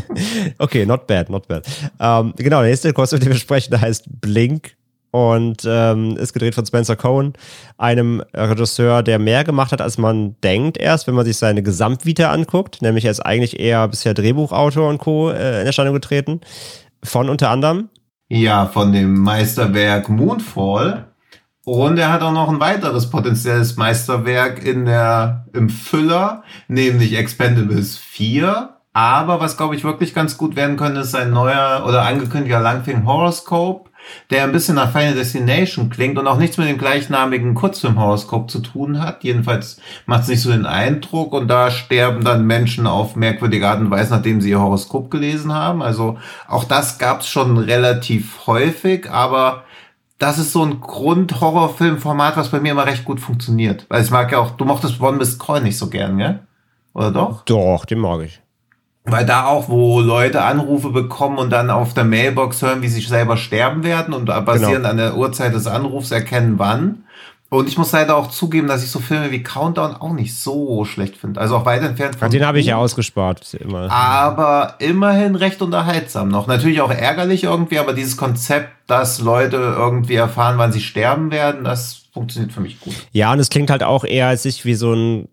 okay, 0.58 0.86
not 0.86 1.06
bad, 1.06 1.28
not 1.30 1.46
bad. 1.48 1.66
Ähm, 2.00 2.32
genau, 2.36 2.60
der 2.60 2.70
nächste 2.70 2.92
Kurs, 2.92 3.12
über 3.12 3.20
den 3.20 3.32
wir 3.32 3.38
sprechen, 3.38 3.70
der 3.70 3.80
heißt 3.80 4.04
Blink 4.20 4.76
und 5.10 5.62
ähm, 5.64 6.16
ist 6.16 6.32
gedreht 6.32 6.56
von 6.56 6.66
Spencer 6.66 6.96
Cohen, 6.96 7.34
einem 7.78 8.20
Regisseur, 8.34 9.02
der 9.04 9.20
mehr 9.20 9.44
gemacht 9.44 9.70
hat, 9.70 9.80
als 9.80 9.96
man 9.96 10.34
denkt 10.42 10.76
erst, 10.76 11.06
wenn 11.06 11.14
man 11.14 11.24
sich 11.24 11.36
seine 11.36 11.62
Gesamtvita 11.62 12.32
anguckt. 12.32 12.82
Nämlich 12.82 13.04
er 13.04 13.12
ist 13.12 13.20
eigentlich 13.20 13.60
eher 13.60 13.86
bisher 13.86 14.14
Drehbuchautor 14.14 14.88
und 14.88 14.98
Co. 14.98 15.30
Äh, 15.30 15.60
in 15.60 15.66
Erscheinung 15.66 15.94
getreten. 15.94 16.40
Von 17.04 17.28
unter 17.28 17.50
anderem 17.50 17.90
Ja, 18.28 18.66
von 18.66 18.92
dem 18.92 19.20
Meisterwerk 19.20 20.08
Moonfall. 20.08 21.06
Und 21.64 21.98
er 21.98 22.12
hat 22.12 22.20
auch 22.20 22.32
noch 22.32 22.50
ein 22.50 22.60
weiteres 22.60 23.08
potenzielles 23.08 23.76
Meisterwerk 23.76 24.62
in 24.64 24.84
der, 24.84 25.46
im 25.54 25.70
Füller, 25.70 26.42
nämlich 26.68 27.16
Expendables 27.16 27.96
4. 27.96 28.70
Aber 28.92 29.40
was, 29.40 29.56
glaube 29.56 29.74
ich, 29.74 29.82
wirklich 29.82 30.14
ganz 30.14 30.36
gut 30.36 30.56
werden 30.56 30.76
könnte, 30.76 31.00
ist 31.00 31.16
ein 31.16 31.30
neuer 31.30 31.84
oder 31.88 32.02
angekündigter 32.02 32.60
Langfilm 32.60 33.06
Horoscope, 33.06 33.90
der 34.30 34.44
ein 34.44 34.52
bisschen 34.52 34.76
nach 34.76 34.92
Final 34.92 35.14
Destination 35.14 35.88
klingt 35.88 36.18
und 36.18 36.28
auch 36.28 36.38
nichts 36.38 36.58
mit 36.58 36.68
dem 36.68 36.78
gleichnamigen 36.78 37.54
Kurzfilm 37.54 37.98
Horoscope 37.98 38.46
zu 38.46 38.60
tun 38.60 39.00
hat. 39.00 39.24
Jedenfalls 39.24 39.80
macht 40.04 40.24
es 40.24 40.28
nicht 40.28 40.42
so 40.42 40.52
den 40.52 40.66
Eindruck 40.66 41.32
und 41.32 41.48
da 41.48 41.70
sterben 41.70 42.22
dann 42.24 42.46
Menschen 42.46 42.86
auf 42.86 43.16
merkwürdige 43.16 43.68
Art 43.68 43.80
und 43.80 43.90
Weise, 43.90 44.12
nachdem 44.12 44.42
sie 44.42 44.50
ihr 44.50 44.60
Horoskop 44.60 45.10
gelesen 45.10 45.52
haben. 45.52 45.82
Also 45.82 46.18
auch 46.46 46.64
das 46.64 46.98
gab 46.98 47.22
es 47.22 47.26
schon 47.26 47.56
relativ 47.56 48.46
häufig, 48.46 49.10
aber 49.10 49.63
das 50.24 50.38
ist 50.38 50.52
so 50.52 50.64
ein 50.64 50.80
Grund-Horrorfilm-Format, 50.80 52.38
was 52.38 52.48
bei 52.48 52.58
mir 52.58 52.72
immer 52.72 52.86
recht 52.86 53.04
gut 53.04 53.20
funktioniert. 53.20 53.84
Weil 53.90 54.02
ich 54.02 54.10
mag 54.10 54.32
ja 54.32 54.38
auch, 54.38 54.52
du 54.52 54.64
mochtest 54.64 54.98
One 55.00 55.18
Miss 55.18 55.38
Call 55.38 55.60
nicht 55.60 55.76
so 55.76 55.88
gern, 55.88 56.16
gell? 56.16 56.40
Oder 56.94 57.10
doch? 57.10 57.44
Doch, 57.44 57.84
den 57.84 57.98
mag 57.98 58.22
ich. 58.22 58.40
Weil 59.04 59.26
da 59.26 59.44
auch, 59.44 59.68
wo 59.68 60.00
Leute 60.00 60.42
Anrufe 60.42 60.88
bekommen 60.88 61.36
und 61.36 61.50
dann 61.50 61.68
auf 61.68 61.92
der 61.92 62.04
Mailbox 62.04 62.62
hören, 62.62 62.80
wie 62.80 62.88
sie 62.88 63.02
selber 63.02 63.36
sterben 63.36 63.84
werden 63.84 64.14
und 64.14 64.24
basierend 64.24 64.86
an 64.86 64.96
der 64.96 65.14
Uhrzeit 65.14 65.52
des 65.52 65.66
Anrufs 65.66 66.10
erkennen, 66.10 66.54
wann. 66.58 67.04
Und 67.58 67.68
ich 67.68 67.78
muss 67.78 67.92
leider 67.92 68.16
auch 68.16 68.28
zugeben, 68.28 68.68
dass 68.68 68.82
ich 68.82 68.90
so 68.90 68.98
Filme 68.98 69.30
wie 69.30 69.42
Countdown 69.42 69.96
auch 69.96 70.12
nicht 70.12 70.38
so 70.38 70.84
schlecht 70.84 71.16
finde. 71.16 71.40
Also 71.40 71.56
auch 71.56 71.66
weit 71.66 71.82
entfernt 71.82 72.16
von. 72.16 72.30
Den 72.30 72.46
habe 72.46 72.60
ich 72.60 72.66
ja 72.66 72.76
ausgespart. 72.76 73.54
Immer. 73.54 73.90
Aber 73.90 74.74
immerhin 74.78 75.34
recht 75.34 75.62
unterhaltsam 75.62 76.28
noch. 76.28 76.46
Natürlich 76.46 76.80
auch 76.80 76.90
ärgerlich 76.90 77.44
irgendwie, 77.44 77.78
aber 77.78 77.92
dieses 77.92 78.16
Konzept, 78.16 78.70
dass 78.86 79.20
Leute 79.20 79.56
irgendwie 79.56 80.14
erfahren, 80.14 80.58
wann 80.58 80.72
sie 80.72 80.80
sterben 80.80 81.30
werden, 81.30 81.64
das 81.64 82.04
funktioniert 82.12 82.52
für 82.52 82.60
mich 82.60 82.80
gut. 82.80 82.94
Ja, 83.12 83.32
und 83.32 83.40
es 83.40 83.50
klingt 83.50 83.70
halt 83.70 83.82
auch 83.82 84.04
eher 84.04 84.28
als 84.28 84.44
nicht 84.44 84.64
wie 84.64 84.74
so 84.74 84.92
ein 84.92 85.28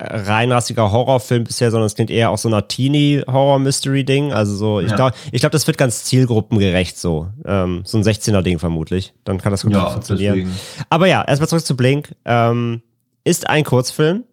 reinrassiger 0.00 0.90
Horrorfilm 0.92 1.44
bisher, 1.44 1.70
sondern 1.70 1.86
es 1.86 1.94
klingt 1.94 2.10
eher 2.10 2.30
auch 2.30 2.38
so 2.38 2.48
einer 2.48 2.66
Teenie-Horror-Mystery-Ding. 2.68 4.32
Also 4.32 4.56
so, 4.56 4.80
ich 4.80 4.90
ja. 4.90 4.96
glaube, 4.96 5.16
ich 5.32 5.40
glaube, 5.40 5.52
das 5.52 5.66
wird 5.66 5.78
ganz 5.78 6.04
zielgruppengerecht 6.04 6.98
so. 6.98 7.28
Ähm, 7.44 7.82
so 7.84 7.98
ein 7.98 8.04
16er-Ding 8.04 8.58
vermutlich. 8.58 9.14
Dann 9.24 9.38
kann 9.40 9.52
das 9.52 9.62
gut 9.62 9.72
ja, 9.72 9.90
funktionieren. 9.90 10.34
Deswegen. 10.34 10.56
Aber 10.90 11.06
ja, 11.06 11.22
erstmal 11.24 11.48
zurück 11.48 11.64
zu 11.64 11.76
Blink. 11.76 12.14
Ähm, 12.24 12.82
ist 13.24 13.48
ein 13.48 13.64
Kurzfilm, 13.64 14.24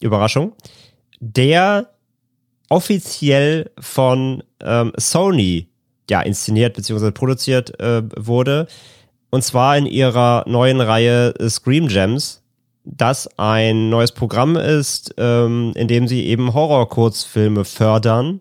Überraschung, 0.00 0.52
der 1.20 1.90
offiziell 2.68 3.70
von 3.78 4.42
ähm, 4.60 4.92
Sony 4.96 5.68
ja 6.08 6.20
inszeniert 6.22 6.74
bzw. 6.74 7.10
produziert 7.10 7.78
äh, 7.80 8.02
wurde 8.16 8.68
und 9.30 9.42
zwar 9.42 9.76
in 9.76 9.86
ihrer 9.86 10.44
neuen 10.46 10.80
Reihe 10.80 11.34
Scream 11.48 11.88
Gems, 11.88 12.42
das 12.86 13.28
ein 13.36 13.90
neues 13.90 14.12
Programm 14.12 14.56
ist, 14.56 15.14
ähm, 15.18 15.72
in 15.74 15.88
dem 15.88 16.06
sie 16.06 16.24
eben 16.26 16.54
Horror-Kurzfilme 16.54 17.64
fördern, 17.64 18.40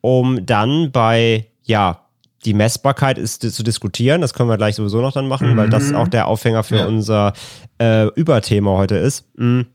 um 0.00 0.44
dann 0.44 0.90
bei, 0.90 1.46
ja, 1.62 2.00
die 2.44 2.54
Messbarkeit 2.54 3.16
ist 3.16 3.40
zu 3.40 3.62
diskutieren, 3.62 4.20
das 4.20 4.34
können 4.34 4.50
wir 4.50 4.58
gleich 4.58 4.74
sowieso 4.74 5.00
noch 5.00 5.12
dann 5.12 5.28
machen, 5.28 5.52
mhm. 5.52 5.56
weil 5.56 5.70
das 5.70 5.90
mhm. 5.90 5.96
auch 5.96 6.08
der 6.08 6.26
Aufhänger 6.26 6.62
für 6.62 6.78
ja. 6.78 6.86
unser 6.86 7.32
äh, 7.80 8.08
Überthema 8.08 8.72
heute 8.72 8.96
ist. 8.96 9.24
Mhm. 9.38 9.66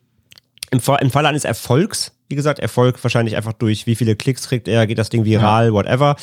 Im, 0.69 0.81
Im 1.01 1.09
Falle 1.09 1.29
eines 1.29 1.45
Erfolgs 1.45 2.11
wie 2.29 2.35
gesagt, 2.35 2.59
Erfolg 2.59 3.03
wahrscheinlich 3.03 3.35
einfach 3.35 3.53
durch, 3.53 3.87
wie 3.87 3.95
viele 3.95 4.15
Klicks 4.15 4.47
kriegt 4.47 4.67
er, 4.67 4.85
geht 4.85 4.99
das 4.99 5.09
Ding 5.09 5.25
viral, 5.25 5.67
ja. 5.67 5.73
whatever. 5.73 6.15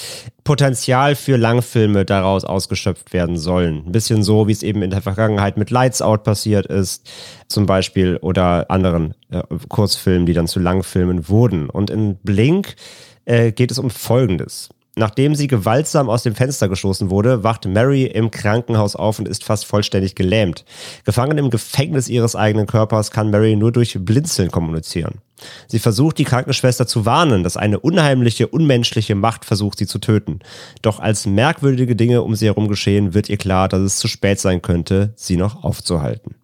Potenzial 0.45 1.17
für 1.17 1.37
Langfilme 1.37 2.05
daraus 2.05 2.45
ausgeschöpft 2.45 3.13
werden 3.13 3.37
sollen. 3.37 3.85
Ein 3.87 3.93
bisschen 3.93 4.23
so, 4.23 4.47
wie 4.47 4.53
es 4.53 4.63
eben 4.63 4.83
in 4.83 4.91
der 4.91 5.03
Vergangenheit 5.03 5.57
mit 5.57 5.71
Lights 5.71 6.03
Out 6.03 6.23
passiert 6.23 6.67
ist, 6.67 7.11
zum 7.49 7.67
Beispiel, 7.67 8.19
oder 8.19 8.71
anderen 8.71 9.15
äh, 9.31 9.43
Kurzfilmen, 9.69 10.27
die 10.27 10.33
dann 10.33 10.47
zu 10.47 10.61
Langfilmen 10.61 11.29
wurden. 11.29 11.69
Und 11.69 11.91
in 11.91 12.17
Blink 12.23 12.77
äh, 13.25 13.51
geht 13.51 13.73
es 13.73 13.79
um 13.81 13.91
Folgendes. 13.91 14.69
Nachdem 14.99 15.35
sie 15.35 15.47
gewaltsam 15.47 16.09
aus 16.09 16.23
dem 16.23 16.35
Fenster 16.35 16.71
gestoßen 16.71 17.11
wurde, 17.11 17.45
wacht 17.45 17.67
Mary 17.67 18.05
im 18.05 18.31
Krankenhaus 18.31 18.97
auf 18.97 19.19
und 19.19 19.29
ist 19.29 19.45
fast 19.45 19.67
vollständig 19.67 20.15
gelähmt. 20.15 20.65
Gefangen 21.05 21.37
im 21.37 21.51
Gefängnis 21.51 22.09
ihres 22.09 22.35
eigenen 22.35 22.67
Körpers 22.67 23.11
kann 23.11 23.31
Mary 23.31 23.57
nur 23.57 23.73
durch 23.73 23.99
Blinzeln 24.01 24.51
kommunizieren. 24.51 25.21
Sie 25.67 25.81
versucht, 25.81 26.17
die 26.17 26.25
Krankenschwester 26.25 26.87
zu 26.87 27.05
warnen, 27.05 27.43
dass 27.43 27.59
eine 27.59 27.79
unheimliche, 27.79 28.47
unmenschliche 28.47 29.15
Macht 29.15 29.45
versucht, 29.45 29.77
sie 29.77 29.87
zu 29.87 29.99
töten. 29.99 30.39
Doch 30.81 30.99
als 30.99 31.27
merkwürdige 31.27 31.95
Dinge 31.95 32.23
um 32.23 32.35
sie 32.35 32.47
herum 32.47 32.67
geschehen, 32.67 33.13
wird 33.13 33.29
ihr 33.29 33.37
klar, 33.37 33.69
dass 33.69 33.83
es 33.83 33.99
zu 33.99 34.09
spät 34.09 34.41
sein 34.41 34.63
könnte, 34.63 35.13
sie 35.15 35.37
noch 35.37 35.63
aufzuhalten. 35.63 36.37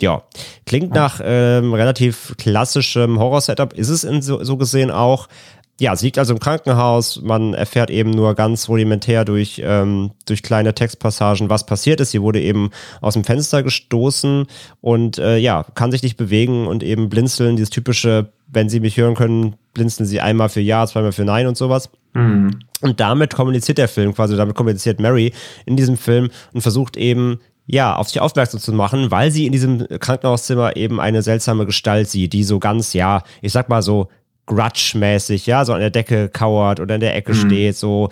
Ja, 0.00 0.24
klingt 0.66 0.92
nach 0.92 1.20
ähm, 1.22 1.72
relativ 1.72 2.34
klassischem 2.38 3.20
Horror-Setup, 3.20 3.72
ist 3.72 3.90
es 3.90 4.02
in 4.02 4.20
so, 4.20 4.42
so 4.42 4.56
gesehen 4.56 4.90
auch 4.90 5.28
ja, 5.80 5.96
sie 5.96 6.06
liegt 6.06 6.18
also 6.18 6.32
im 6.32 6.38
Krankenhaus. 6.38 7.20
Man 7.22 7.52
erfährt 7.52 7.90
eben 7.90 8.10
nur 8.10 8.34
ganz 8.34 8.68
rudimentär 8.68 9.24
durch, 9.24 9.60
ähm, 9.64 10.12
durch 10.24 10.42
kleine 10.42 10.72
Textpassagen, 10.74 11.50
was 11.50 11.66
passiert 11.66 12.00
ist. 12.00 12.12
Sie 12.12 12.22
wurde 12.22 12.40
eben 12.40 12.70
aus 13.00 13.14
dem 13.14 13.24
Fenster 13.24 13.62
gestoßen 13.62 14.46
und 14.80 15.18
äh, 15.18 15.36
ja, 15.38 15.64
kann 15.74 15.90
sich 15.90 16.02
nicht 16.02 16.16
bewegen 16.16 16.68
und 16.68 16.84
eben 16.84 17.08
blinzeln. 17.08 17.56
Dieses 17.56 17.70
typische, 17.70 18.32
wenn 18.46 18.68
Sie 18.68 18.78
mich 18.78 18.96
hören 18.96 19.16
können, 19.16 19.56
blinzeln 19.72 20.06
Sie 20.06 20.20
einmal 20.20 20.48
für 20.48 20.60
Ja, 20.60 20.86
zweimal 20.86 21.12
für 21.12 21.24
Nein 21.24 21.48
und 21.48 21.56
sowas. 21.56 21.90
Mhm. 22.12 22.60
Und 22.80 23.00
damit 23.00 23.34
kommuniziert 23.34 23.78
der 23.78 23.88
Film 23.88 24.14
quasi, 24.14 24.36
damit 24.36 24.54
kommuniziert 24.54 25.00
Mary 25.00 25.32
in 25.66 25.76
diesem 25.76 25.96
Film 25.96 26.30
und 26.52 26.60
versucht 26.60 26.96
eben 26.96 27.40
ja, 27.66 27.96
auf 27.96 28.08
sich 28.08 28.20
aufmerksam 28.20 28.60
zu 28.60 28.72
machen, 28.72 29.10
weil 29.10 29.30
sie 29.30 29.46
in 29.46 29.52
diesem 29.52 29.88
Krankenhauszimmer 29.88 30.76
eben 30.76 31.00
eine 31.00 31.22
seltsame 31.22 31.64
Gestalt 31.64 32.10
sieht, 32.10 32.34
die 32.34 32.44
so 32.44 32.58
ganz, 32.58 32.92
ja, 32.92 33.22
ich 33.40 33.52
sag 33.52 33.70
mal 33.70 33.80
so 33.80 34.08
Grudge-mäßig, 34.46 35.46
ja, 35.46 35.64
so 35.64 35.72
an 35.72 35.80
der 35.80 35.90
Decke 35.90 36.28
kauert 36.28 36.80
oder 36.80 36.96
in 36.96 37.00
der 37.00 37.16
Ecke 37.16 37.32
mhm. 37.32 37.46
steht, 37.46 37.76
so 37.76 38.10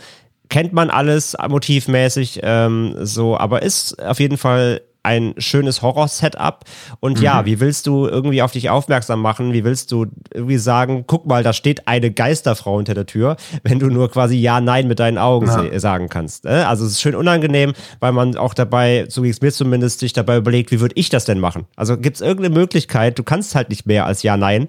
kennt 0.49 0.73
man 0.73 0.91
alles 0.91 1.37
motivmäßig, 1.49 2.41
ähm, 2.43 2.95
so, 3.01 3.37
aber 3.39 3.63
ist 3.63 4.03
auf 4.03 4.21
jeden 4.21 4.37
Fall 4.37 4.83
ein 5.03 5.35
schönes 5.39 5.83
Horror-Setup. 5.83 6.65
Und 7.01 7.19
mhm. 7.19 7.25
ja, 7.25 7.47
wie 7.47 7.61
willst 7.61 7.87
du 7.87 8.07
irgendwie 8.07 8.43
auf 8.43 8.53
dich 8.53 8.71
aufmerksam 8.71 9.21
machen? 9.21 9.53
Wie 9.53 9.65
willst 9.65 9.93
du 9.93 10.07
irgendwie 10.33 10.59
sagen, 10.59 11.05
guck 11.07 11.27
mal, 11.27 11.43
da 11.43 11.53
steht 11.53 11.89
eine 11.89 12.11
Geisterfrau 12.11 12.77
hinter 12.77 12.95
der 12.95 13.07
Tür, 13.07 13.37
wenn 13.63 13.79
du 13.79 13.87
nur 13.87 14.11
quasi 14.11 14.37
Ja, 14.37 14.61
Nein 14.61 14.89
mit 14.89 14.99
deinen 14.99 15.19
Augen 15.19 15.47
ja. 15.47 15.79
sagen 15.79 16.09
kannst? 16.09 16.47
Äh? 16.47 16.51
Also 16.51 16.85
es 16.85 16.93
ist 16.93 17.01
schön 17.01 17.15
unangenehm, 17.15 17.73
weil 18.01 18.13
man 18.13 18.37
auch 18.37 18.55
dabei, 18.55 19.07
so 19.09 19.23
wie 19.23 19.31
es 19.31 19.41
mir 19.41 19.53
zumindest, 19.53 20.01
sich 20.01 20.13
dabei 20.13 20.37
überlegt, 20.37 20.71
wie 20.71 20.81
würde 20.81 20.95
ich 20.97 21.09
das 21.09 21.25
denn 21.25 21.41
machen? 21.41 21.67
Also 21.77 21.97
gibt 21.97 22.17
es 22.17 22.21
irgendeine 22.21 22.55
Möglichkeit, 22.55 23.19
du 23.19 23.23
kannst 23.23 23.55
halt 23.55 23.69
nicht 23.69 23.87
mehr 23.87 24.07
als 24.07 24.23
Ja, 24.23 24.37
Nein 24.37 24.69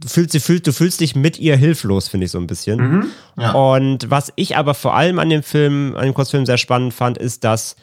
du 0.00 0.08
fühlst, 0.08 0.34
du 0.34 0.40
fühlst, 0.40 0.66
du 0.66 0.72
fühlst 0.72 1.00
dich 1.00 1.14
mit 1.14 1.38
ihr 1.38 1.56
hilflos, 1.56 2.08
finde 2.08 2.26
ich 2.26 2.30
so 2.30 2.38
ein 2.38 2.46
bisschen. 2.46 2.78
Mhm, 2.78 3.06
ja. 3.38 3.52
Und 3.52 4.10
was 4.10 4.32
ich 4.36 4.56
aber 4.56 4.74
vor 4.74 4.94
allem 4.94 5.18
an 5.18 5.30
dem 5.30 5.42
Film, 5.42 5.94
an 5.96 6.04
dem 6.04 6.14
Kurzfilm 6.14 6.46
sehr 6.46 6.58
spannend 6.58 6.94
fand, 6.94 7.18
ist, 7.18 7.44
dass 7.44 7.76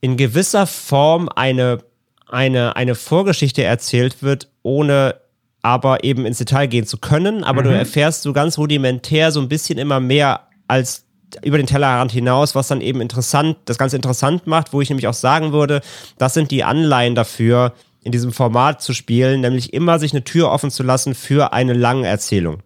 in 0.00 0.16
gewisser 0.16 0.66
Form 0.66 1.28
eine, 1.34 1.78
eine, 2.26 2.76
eine 2.76 2.94
Vorgeschichte 2.94 3.62
erzählt 3.62 4.22
wird, 4.22 4.48
ohne 4.62 5.16
aber 5.62 6.04
eben 6.04 6.24
ins 6.24 6.38
Detail 6.38 6.66
gehen 6.66 6.86
zu 6.86 6.98
können. 6.98 7.44
Aber 7.44 7.62
mhm. 7.62 7.66
du 7.66 7.78
erfährst 7.78 8.22
so 8.22 8.32
ganz 8.32 8.58
rudimentär 8.58 9.32
so 9.32 9.40
ein 9.40 9.48
bisschen 9.48 9.78
immer 9.78 10.00
mehr 10.00 10.48
als 10.68 11.04
über 11.42 11.58
den 11.58 11.66
Tellerrand 11.66 12.10
hinaus, 12.10 12.54
was 12.54 12.68
dann 12.68 12.80
eben 12.80 13.00
interessant, 13.00 13.56
das 13.66 13.76
Ganze 13.76 13.96
interessant 13.96 14.46
macht, 14.46 14.72
wo 14.72 14.80
ich 14.80 14.88
nämlich 14.88 15.08
auch 15.08 15.14
sagen 15.14 15.52
würde, 15.52 15.82
das 16.16 16.34
sind 16.34 16.50
die 16.50 16.64
Anleihen 16.64 17.14
dafür, 17.14 17.74
in 18.02 18.12
diesem 18.12 18.32
Format 18.32 18.80
zu 18.80 18.94
spielen, 18.94 19.42
nämlich 19.42 19.74
immer 19.74 19.98
sich 19.98 20.12
eine 20.12 20.24
Tür 20.24 20.50
offen 20.50 20.70
zu 20.70 20.82
lassen 20.82 21.14
für 21.14 21.52
eine 21.52 21.74
lange 21.74 22.06
Erzählung. 22.06 22.62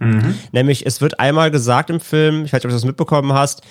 Mhm. 0.00 0.38
Nämlich, 0.52 0.86
es 0.86 1.00
wird 1.00 1.18
einmal 1.18 1.50
gesagt 1.50 1.90
im 1.90 2.00
Film, 2.00 2.44
ich 2.44 2.52
weiß 2.52 2.60
nicht, 2.60 2.66
ob 2.66 2.70
du 2.70 2.76
das 2.76 2.84
mitbekommen 2.84 3.32
hast, 3.32 3.62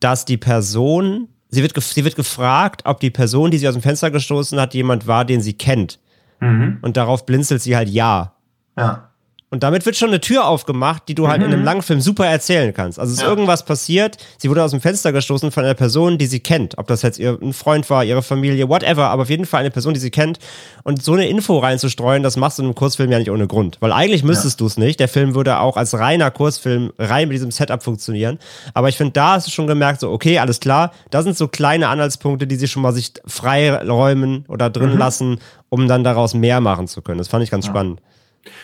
dass 0.00 0.24
die 0.24 0.36
Person, 0.36 1.28
sie 1.52 1.62
wird, 1.62 1.80
sie 1.80 2.04
wird 2.04 2.16
gefragt, 2.16 2.82
ob 2.84 2.98
die 2.98 3.10
Person, 3.10 3.52
die 3.52 3.58
sie 3.58 3.68
aus 3.68 3.74
dem 3.74 3.82
Fenster 3.82 4.10
gestoßen 4.10 4.58
hat, 4.58 4.74
jemand 4.74 5.06
war, 5.06 5.24
den 5.24 5.40
sie 5.40 5.52
kennt. 5.52 6.00
Mhm. 6.40 6.78
Und 6.82 6.96
darauf 6.96 7.24
blinzelt 7.24 7.62
sie 7.62 7.76
halt 7.76 7.88
ja. 7.88 8.32
Ja. 8.76 9.11
Und 9.52 9.62
damit 9.62 9.84
wird 9.84 9.98
schon 9.98 10.08
eine 10.08 10.18
Tür 10.18 10.46
aufgemacht, 10.46 11.02
die 11.08 11.14
du 11.14 11.28
halt 11.28 11.40
mhm. 11.40 11.44
in 11.44 11.52
einem 11.52 11.60
mhm. 11.60 11.66
langen 11.66 11.82
Film 11.82 12.00
super 12.00 12.24
erzählen 12.24 12.72
kannst. 12.72 12.98
Also 12.98 13.12
ist 13.12 13.20
ja. 13.20 13.28
irgendwas 13.28 13.66
passiert, 13.66 14.16
sie 14.38 14.48
wurde 14.48 14.64
aus 14.64 14.70
dem 14.70 14.80
Fenster 14.80 15.12
gestoßen 15.12 15.50
von 15.50 15.62
einer 15.62 15.74
Person, 15.74 16.16
die 16.16 16.24
sie 16.24 16.40
kennt. 16.40 16.78
Ob 16.78 16.86
das 16.86 17.02
jetzt 17.02 17.18
ihr 17.18 17.38
ein 17.38 17.52
Freund 17.52 17.90
war, 17.90 18.02
ihre 18.02 18.22
Familie, 18.22 18.70
whatever, 18.70 19.10
aber 19.10 19.24
auf 19.24 19.28
jeden 19.28 19.44
Fall 19.44 19.60
eine 19.60 19.70
Person, 19.70 19.92
die 19.92 20.00
sie 20.00 20.10
kennt. 20.10 20.38
Und 20.84 21.02
so 21.02 21.12
eine 21.12 21.28
Info 21.28 21.58
reinzustreuen, 21.58 22.22
das 22.22 22.38
machst 22.38 22.56
du 22.56 22.62
in 22.62 22.68
einem 22.68 22.74
Kurzfilm 22.74 23.12
ja 23.12 23.18
nicht 23.18 23.30
ohne 23.30 23.46
Grund. 23.46 23.76
Weil 23.80 23.92
eigentlich 23.92 24.24
müsstest 24.24 24.58
ja. 24.58 24.64
du 24.64 24.66
es 24.68 24.78
nicht. 24.78 25.00
Der 25.00 25.08
Film 25.08 25.34
würde 25.34 25.60
auch 25.60 25.76
als 25.76 25.98
reiner 25.98 26.30
Kurzfilm 26.30 26.90
rein 26.98 27.28
mit 27.28 27.34
diesem 27.34 27.50
Setup 27.50 27.82
funktionieren. 27.82 28.38
Aber 28.72 28.88
ich 28.88 28.96
finde, 28.96 29.12
da 29.12 29.32
hast 29.32 29.48
du 29.48 29.50
schon 29.50 29.66
gemerkt, 29.66 30.00
so, 30.00 30.10
okay, 30.10 30.38
alles 30.38 30.60
klar, 30.60 30.92
da 31.10 31.22
sind 31.22 31.36
so 31.36 31.46
kleine 31.46 31.88
Anhaltspunkte, 31.88 32.46
die 32.46 32.56
sie 32.56 32.68
schon 32.68 32.80
mal 32.80 32.94
sich 32.94 33.12
freiräumen 33.26 34.46
oder 34.48 34.70
drin 34.70 34.92
mhm. 34.92 34.98
lassen, 34.98 35.40
um 35.68 35.88
dann 35.88 36.04
daraus 36.04 36.32
mehr 36.32 36.62
machen 36.62 36.88
zu 36.88 37.02
können. 37.02 37.18
Das 37.18 37.28
fand 37.28 37.44
ich 37.44 37.50
ganz 37.50 37.66
ja. 37.66 37.72
spannend. 37.72 38.00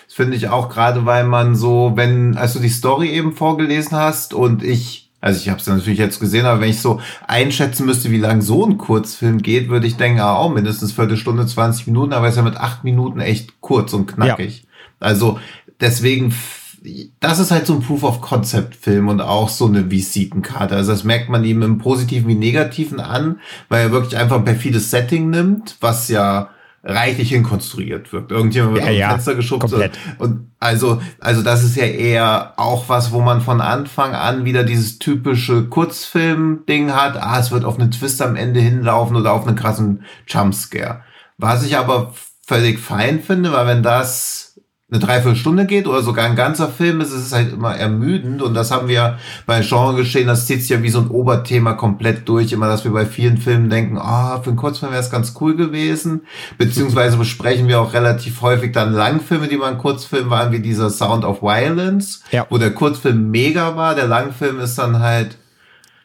Das 0.07 0.15
finde 0.15 0.37
ich 0.37 0.49
auch 0.49 0.69
gerade, 0.69 1.07
weil 1.07 1.25
man 1.25 1.55
so, 1.55 1.93
wenn, 1.95 2.37
als 2.37 2.55
du 2.55 2.59
die 2.59 2.69
Story 2.69 3.11
eben 3.11 3.35
vorgelesen 3.35 3.97
hast 3.97 4.35
und 4.35 4.63
ich, 4.63 5.11
also 5.21 5.41
ich 5.41 5.49
habe 5.49 5.61
es 5.61 5.67
natürlich 5.67 5.99
jetzt 5.99 6.21
gesehen, 6.21 6.47
aber 6.47 6.61
wenn 6.61 6.71
ich 6.71 6.81
so 6.81 7.01
einschätzen 7.27 7.87
müsste, 7.87 8.11
wie 8.11 8.19
lang 8.19 8.41
so 8.41 8.67
ein 8.67 8.79
Kurzfilm 8.79 9.43
geht, 9.43 9.69
würde 9.69 9.87
ich 9.87 9.97
denken, 9.97 10.21
ah, 10.21 10.35
auch 10.35 10.53
mindestens 10.53 10.93
Viertelstunde, 10.93 11.47
20 11.47 11.87
Minuten, 11.87 12.13
aber 12.13 12.29
ist 12.29 12.37
ja 12.37 12.43
mit 12.43 12.57
acht 12.57 12.85
Minuten 12.85 13.21
echt 13.21 13.61
kurz 13.61 13.93
und 13.93 14.07
knackig. 14.07 14.63
Ja. 14.63 14.69
Also 15.01 15.39
deswegen 15.81 16.35
das 17.21 17.39
ist 17.39 17.51
halt 17.51 17.67
so 17.67 17.75
ein 17.75 17.81
Proof 17.81 18.05
of 18.05 18.21
Concept 18.21 18.75
Film 18.77 19.09
und 19.09 19.21
auch 19.21 19.49
so 19.49 19.67
eine 19.67 19.91
Visitenkarte. 19.91 20.77
Also 20.77 20.93
das 20.93 21.05
merkt 21.05 21.29
man 21.29 21.45
ihm 21.45 21.63
im 21.63 21.79
Positiven 21.79 22.29
wie 22.29 22.35
Negativen 22.35 23.01
an, 23.01 23.41
weil 23.69 23.87
er 23.87 23.93
wirklich 23.93 24.17
einfach 24.17 24.37
ein 24.37 24.45
perfides 24.45 24.91
Setting 24.91 25.31
nimmt, 25.31 25.77
was 25.81 26.09
ja 26.09 26.51
reichlich 26.89 27.29
hinkonstruiert 27.29 28.13
wirkt. 28.13 28.33
Irgendjemand 28.33 28.77
wird 28.77 28.87
ja, 28.87 29.09
dem 29.09 29.11
Fenster 29.11 29.35
geschubst. 29.35 29.71
Komplett. 29.71 29.99
Und 30.19 30.51
also, 30.59 31.01
also 31.21 31.43
das 31.43 31.63
ist 31.63 31.77
ja 31.77 31.85
eher 31.85 32.55
auch 32.57 32.89
was, 32.89 33.13
wo 33.13 33.21
man 33.21 33.43
von 33.43 33.61
Anfang 33.61 34.15
an 34.15 34.47
wieder 34.47 34.65
dieses 34.65 34.99
typische 34.99 35.65
Kurzfilm-Ding 35.65 36.93
hat. 36.95 37.17
Ah, 37.17 37.39
es 37.39 37.51
wird 37.51 37.65
auf 37.67 37.79
einen 37.79 37.91
Twist 37.91 38.23
am 38.23 38.37
Ende 38.37 38.61
hinlaufen 38.61 39.17
oder 39.17 39.35
auf 39.35 39.47
einen 39.47 39.57
krassen 39.57 40.05
Jumpscare. 40.27 41.03
Was 41.37 41.63
ich 41.65 41.77
aber 41.77 42.15
völlig 42.45 42.79
fein 42.79 43.21
finde, 43.21 43.53
weil 43.53 43.67
wenn 43.67 43.83
das 43.83 44.48
eine 44.91 45.01
Dreiviertelstunde 45.01 45.67
geht 45.67 45.87
oder 45.87 46.03
sogar 46.03 46.25
ein 46.25 46.35
ganzer 46.35 46.69
Film 46.69 47.03
ist, 47.03 47.13
ist 47.13 47.27
es 47.27 47.33
halt 47.33 47.53
immer 47.53 47.77
ermüdend 47.77 48.41
und 48.41 48.55
das 48.55 48.71
haben 48.71 48.89
wir 48.89 49.19
bei 49.45 49.61
Genre 49.61 49.95
geschehen, 49.95 50.27
das 50.27 50.47
zieht 50.47 50.63
sich 50.63 50.71
ja 50.71 50.83
wie 50.83 50.89
so 50.89 51.01
ein 51.01 51.09
Oberthema 51.09 51.75
komplett 51.75 52.27
durch, 52.27 52.53
immer, 52.53 52.69
dass 52.69 52.85
wir 52.85 52.93
bei 52.93 53.05
vielen 53.05 53.37
Filmen 53.37 53.69
denken, 53.69 53.99
ah, 53.99 54.37
oh, 54.37 54.43
für 54.43 54.49
einen 54.49 54.57
Kurzfilm 54.57 54.93
wäre 54.93 55.03
es 55.03 55.11
ganz 55.11 55.35
cool 55.43 55.57
gewesen, 55.57 56.23
beziehungsweise 56.57 57.19
besprechen 57.19 57.69
wir 57.69 57.83
auch 57.83 57.93
relativ 57.93 58.41
häufig 58.41 58.73
dann 58.73 58.95
Langfilme, 58.95 59.49
die 59.49 59.59
mal 59.59 59.73
ein 59.73 59.79
Kurzfilm 59.79 60.31
waren, 60.31 60.53
wie 60.53 60.61
dieser 60.61 60.89
Sound 60.89 61.27
of 61.27 61.43
Violence, 61.43 62.23
ja. 62.31 62.47
wo 62.49 62.57
der 62.57 62.73
Kurzfilm 62.73 63.31
mega 63.31 63.77
war, 63.77 63.95
der 63.95 64.07
Langfilm 64.07 64.59
ist 64.59 64.79
dann 64.79 65.01
halt 65.01 65.37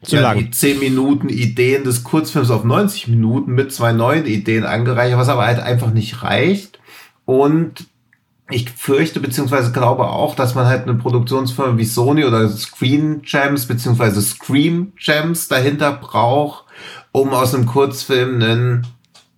zu 0.01 0.17
ja, 0.17 0.23
lang. 0.23 0.39
die 0.39 0.51
10 0.51 0.79
Minuten 0.79 1.29
Ideen 1.29 1.85
des 1.85 2.03
Kurzfilms 2.03 2.51
auf 2.51 2.65
90 2.65 3.07
Minuten 3.07 3.53
mit 3.53 3.71
zwei 3.71 3.93
neuen 3.93 4.25
Ideen 4.25 4.65
angereicht, 4.65 5.15
was 5.15 5.29
aber 5.29 5.45
halt 5.45 5.61
einfach 5.61 5.93
nicht 5.93 6.21
reicht 6.21 6.79
und 7.23 7.85
ich 8.49 8.69
fürchte 8.71 9.19
beziehungsweise 9.19 9.71
glaube 9.71 10.09
auch, 10.09 10.35
dass 10.35 10.53
man 10.53 10.67
halt 10.67 10.83
eine 10.83 10.95
Produktionsfirma 10.95 11.77
wie 11.77 11.85
Sony 11.85 12.25
oder 12.25 12.47
Screen 12.49 13.21
Gems 13.21 13.65
beziehungsweise 13.67 14.21
Scream 14.21 14.93
Gems 14.97 15.47
dahinter 15.47 15.93
braucht, 15.93 16.65
um 17.11 17.29
aus 17.29 17.55
einem 17.55 17.65
Kurzfilm 17.65 18.41
einen 18.41 18.87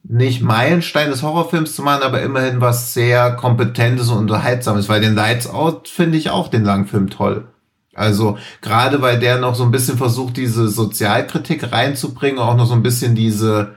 nicht 0.08 0.42
Meilenstein 0.42 1.10
des 1.10 1.24
Horrorfilms 1.24 1.76
zu 1.76 1.82
machen, 1.82 2.04
aber 2.04 2.22
immerhin 2.22 2.62
was 2.62 2.94
sehr 2.94 3.32
kompetentes 3.32 4.10
und 4.10 4.18
unterhaltsames, 4.18 4.90
weil 4.90 5.02
den 5.02 5.16
Lights 5.16 5.48
Out 5.48 5.88
finde 5.88 6.18
ich 6.18 6.30
auch 6.30 6.48
den 6.48 6.64
Langfilm 6.64 7.10
toll. 7.10 7.48
Also 7.94 8.38
gerade 8.62 9.02
weil 9.02 9.20
der 9.20 9.40
noch 9.40 9.56
so 9.56 9.64
ein 9.64 9.72
bisschen 9.72 9.98
versucht, 9.98 10.38
diese 10.38 10.68
Sozialkritik 10.68 11.72
reinzubringen, 11.72 12.40
auch 12.40 12.58
noch 12.58 12.68
so 12.68 12.74
ein 12.74 12.84
bisschen 12.84 13.16
diese 13.16 13.76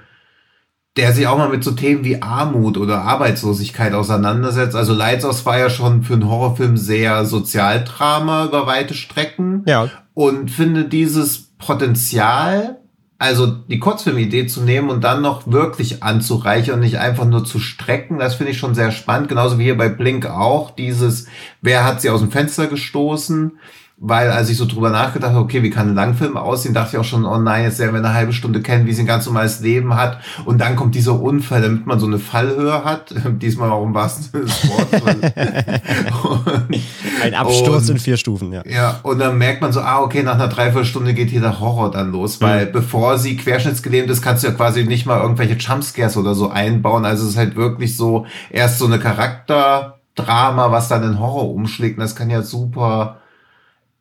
der 0.99 1.13
sich 1.13 1.29
auch 1.29 1.39
mal 1.39 1.49
mit 1.49 1.63
so 1.63 1.71
Themen 1.71 2.05
wie 2.05 2.21
Armut 2.21 2.77
oder 2.77 3.03
Arbeitslosigkeit 3.03 3.95
auseinandersetzt. 3.95 4.75
Also 4.75 4.93
Lighthouse 4.93 5.47
war 5.47 5.57
ja 5.57 5.71
schon 5.71 6.03
für 6.03 6.15
einen 6.15 6.29
Horrorfilm 6.29 6.77
sehr 6.77 7.25
Sozialdrama 7.25 8.47
über 8.47 8.67
weite 8.67 8.95
Strecken. 8.95 9.63
Ja. 9.67 9.89
Und 10.15 10.51
finde 10.51 10.87
dieses 10.87 11.53
Potenzial, 11.57 12.81
also 13.17 13.47
die 13.47 13.79
Kurzfilmidee 13.79 14.49
zu 14.49 14.63
nehmen 14.63 14.91
und 14.91 15.05
dann 15.05 15.23
noch 15.23 15.47
wirklich 15.47 16.03
anzureichern 16.03 16.75
und 16.75 16.81
nicht 16.81 16.99
einfach 16.99 17.27
nur 17.27 17.45
zu 17.45 17.61
strecken, 17.61 18.19
das 18.19 18.35
finde 18.35 18.51
ich 18.51 18.59
schon 18.59 18.75
sehr 18.75 18.91
spannend. 18.91 19.29
Genauso 19.29 19.61
wie 19.61 19.65
hier 19.65 19.79
bei 19.79 19.89
Blink 19.89 20.27
auch 20.27 20.73
dieses, 20.73 21.29
wer 21.63 21.85
hat 21.85 22.01
sie 22.01 22.11
aus 22.11 22.21
dem 22.21 22.33
Fenster 22.33 22.67
gestoßen? 22.67 23.53
Weil 24.01 24.31
als 24.31 24.49
ich 24.49 24.57
so 24.57 24.65
drüber 24.65 24.91
nachgedacht 24.91 25.33
habe, 25.33 25.45
okay, 25.45 25.65
wie 25.65 25.71
kann 25.71 25.89
ein 25.89 25.95
Langfilm 25.97 26.37
aussehen, 26.37 26.73
dachte 26.73 26.91
ich 26.93 26.99
auch 27.01 27.05
schon, 27.05 27.25
oh 27.25 27.39
nein, 27.39 27.65
jetzt 27.65 27.81
werden 27.81 27.95
wir 27.95 27.99
eine 27.99 28.15
halbe 28.15 28.33
Stunde 28.33 28.63
kennen, 28.63 28.87
wie 28.87 28.93
sie 28.93 29.03
ein 29.03 29.07
ganz 29.07 29.27
normales 29.27 29.59
Leben 29.59 29.97
hat. 29.97 30.19
Und 30.45 30.61
dann 30.61 30.77
kommt 30.77 30.95
dieser 30.95 31.21
Unfall, 31.21 31.63
damit 31.63 31.85
man 31.85 31.99
so 31.99 32.07
eine 32.07 32.21
Fallhöhe 32.21 32.85
hat. 32.85 33.13
Diesmal 33.43 33.71
auch 33.71 33.85
im 33.85 33.95
wahrsten 33.95 34.25
Sinne 34.25 34.45
des 34.45 34.69
Wortes. 34.69 35.03
ein 37.23 37.35
Absturz 37.35 37.89
und, 37.89 37.97
in 37.97 38.01
vier 38.01 38.17
Stufen, 38.17 38.53
ja. 38.53 38.63
Ja, 38.67 39.01
und 39.03 39.19
dann 39.19 39.37
merkt 39.37 39.63
man 39.63 39.73
so, 39.73 39.81
ah, 39.81 40.01
okay, 40.01 40.23
nach 40.23 40.35
einer 40.35 40.49
Dreiviertelstunde 40.49 41.13
geht 41.13 41.31
hier 41.31 41.41
der 41.41 41.59
Horror 41.59 41.91
dann 41.91 42.13
los, 42.13 42.41
weil 42.41 42.67
mhm. 42.67 42.73
bevor 42.73 43.19
sie 43.19 43.37
querschnittsgelähmt 43.37 44.09
ist, 44.11 44.23
kannst 44.23 44.45
du 44.45 44.49
ja 44.49 44.55
quasi 44.55 44.85
nicht 44.85 45.07
mal 45.07 45.21
irgendwelche 45.21 45.55
Jumpscares 45.55 46.17
oder 46.17 46.37
so 46.37 46.51
einbauen. 46.51 47.05
Also 47.05 47.25
es 47.25 47.31
ist 47.31 47.37
halt 47.37 47.57
wirklich 47.57 47.97
so, 47.97 48.27
erst 48.51 48.79
so 48.79 48.87
eine 48.87 49.01
Charakterdrama, 49.01 50.71
was 50.71 50.87
dann 50.87 51.03
in 51.03 51.19
Horror 51.19 51.53
umschlägt. 51.53 51.99
Und 51.99 52.03
das 52.03 52.15
kann 52.15 52.31
ja 52.31 52.43
super 52.43 53.17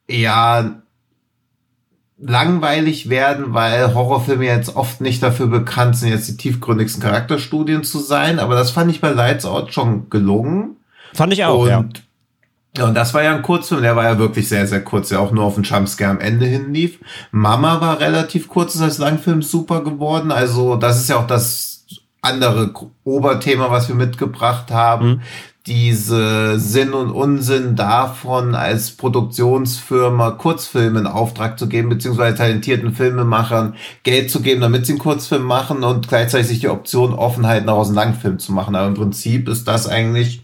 ja 0.09 0.81
langweilig 2.19 3.09
werden, 3.09 3.53
weil 3.53 3.93
Horrorfilme 3.93 4.45
jetzt 4.45 4.75
oft 4.75 5.01
nicht 5.01 5.21
dafür 5.21 5.47
bekannt 5.47 5.97
sind, 5.97 6.09
jetzt 6.09 6.27
die 6.27 6.37
tiefgründigsten 6.37 7.01
Charakterstudien 7.01 7.83
zu 7.83 7.99
sein. 7.99 8.39
Aber 8.39 8.55
das 8.55 8.71
fand 8.71 8.89
ich 8.89 9.01
bei 9.01 9.11
Lights 9.11 9.45
Out 9.45 9.73
schon 9.73 10.09
gelungen. 10.09 10.77
Fand 11.13 11.33
ich 11.33 11.45
auch, 11.45 11.61
und, 11.61 11.69
ja. 11.69 11.85
Ja, 12.75 12.85
und 12.85 12.95
das 12.95 13.13
war 13.13 13.23
ja 13.23 13.35
ein 13.35 13.41
Kurzfilm, 13.41 13.81
der 13.81 13.95
war 13.95 14.03
ja 14.03 14.19
wirklich 14.19 14.49
sehr, 14.49 14.67
sehr 14.67 14.83
kurz, 14.83 15.09
der 15.09 15.19
auch 15.19 15.31
nur 15.31 15.45
auf 15.45 15.55
den 15.55 15.63
Jumpscare 15.63 16.11
am 16.11 16.19
Ende 16.19 16.45
hinlief. 16.45 16.99
Mama 17.31 17.81
war 17.81 17.99
relativ 17.99 18.47
kurz, 18.47 18.75
ist 18.75 18.81
als 18.81 18.97
Langfilm 18.99 19.41
super 19.41 19.83
geworden. 19.83 20.31
Also, 20.31 20.75
das 20.75 20.99
ist 20.99 21.09
ja 21.09 21.17
auch 21.17 21.27
das 21.27 21.85
andere 22.21 22.71
Oberthema, 23.03 23.71
was 23.71 23.87
wir 23.87 23.95
mitgebracht 23.95 24.69
haben. 24.71 25.07
Mhm 25.07 25.21
diese 25.67 26.59
Sinn 26.59 26.93
und 26.93 27.11
Unsinn 27.11 27.75
davon, 27.75 28.55
als 28.55 28.91
Produktionsfirma 28.91 30.31
Kurzfilme 30.31 30.99
in 30.99 31.07
Auftrag 31.07 31.59
zu 31.59 31.67
geben, 31.67 31.89
beziehungsweise 31.89 32.37
talentierten 32.37 32.93
Filmemachern 32.93 33.75
Geld 34.03 34.31
zu 34.31 34.41
geben, 34.41 34.61
damit 34.61 34.85
sie 34.85 34.93
einen 34.93 34.99
Kurzfilm 34.99 35.43
machen 35.43 35.83
und 35.83 36.07
gleichzeitig 36.07 36.47
sich 36.47 36.59
die 36.59 36.69
Option 36.69 37.13
offen 37.13 37.45
halten, 37.45 37.67
daraus 37.67 37.87
einen 37.87 37.95
Langfilm 37.95 38.39
zu 38.39 38.53
machen. 38.53 38.75
Aber 38.77 38.87
im 38.87 38.93
Prinzip 38.93 39.49
ist 39.49 39.67
das 39.67 39.87
eigentlich 39.87 40.41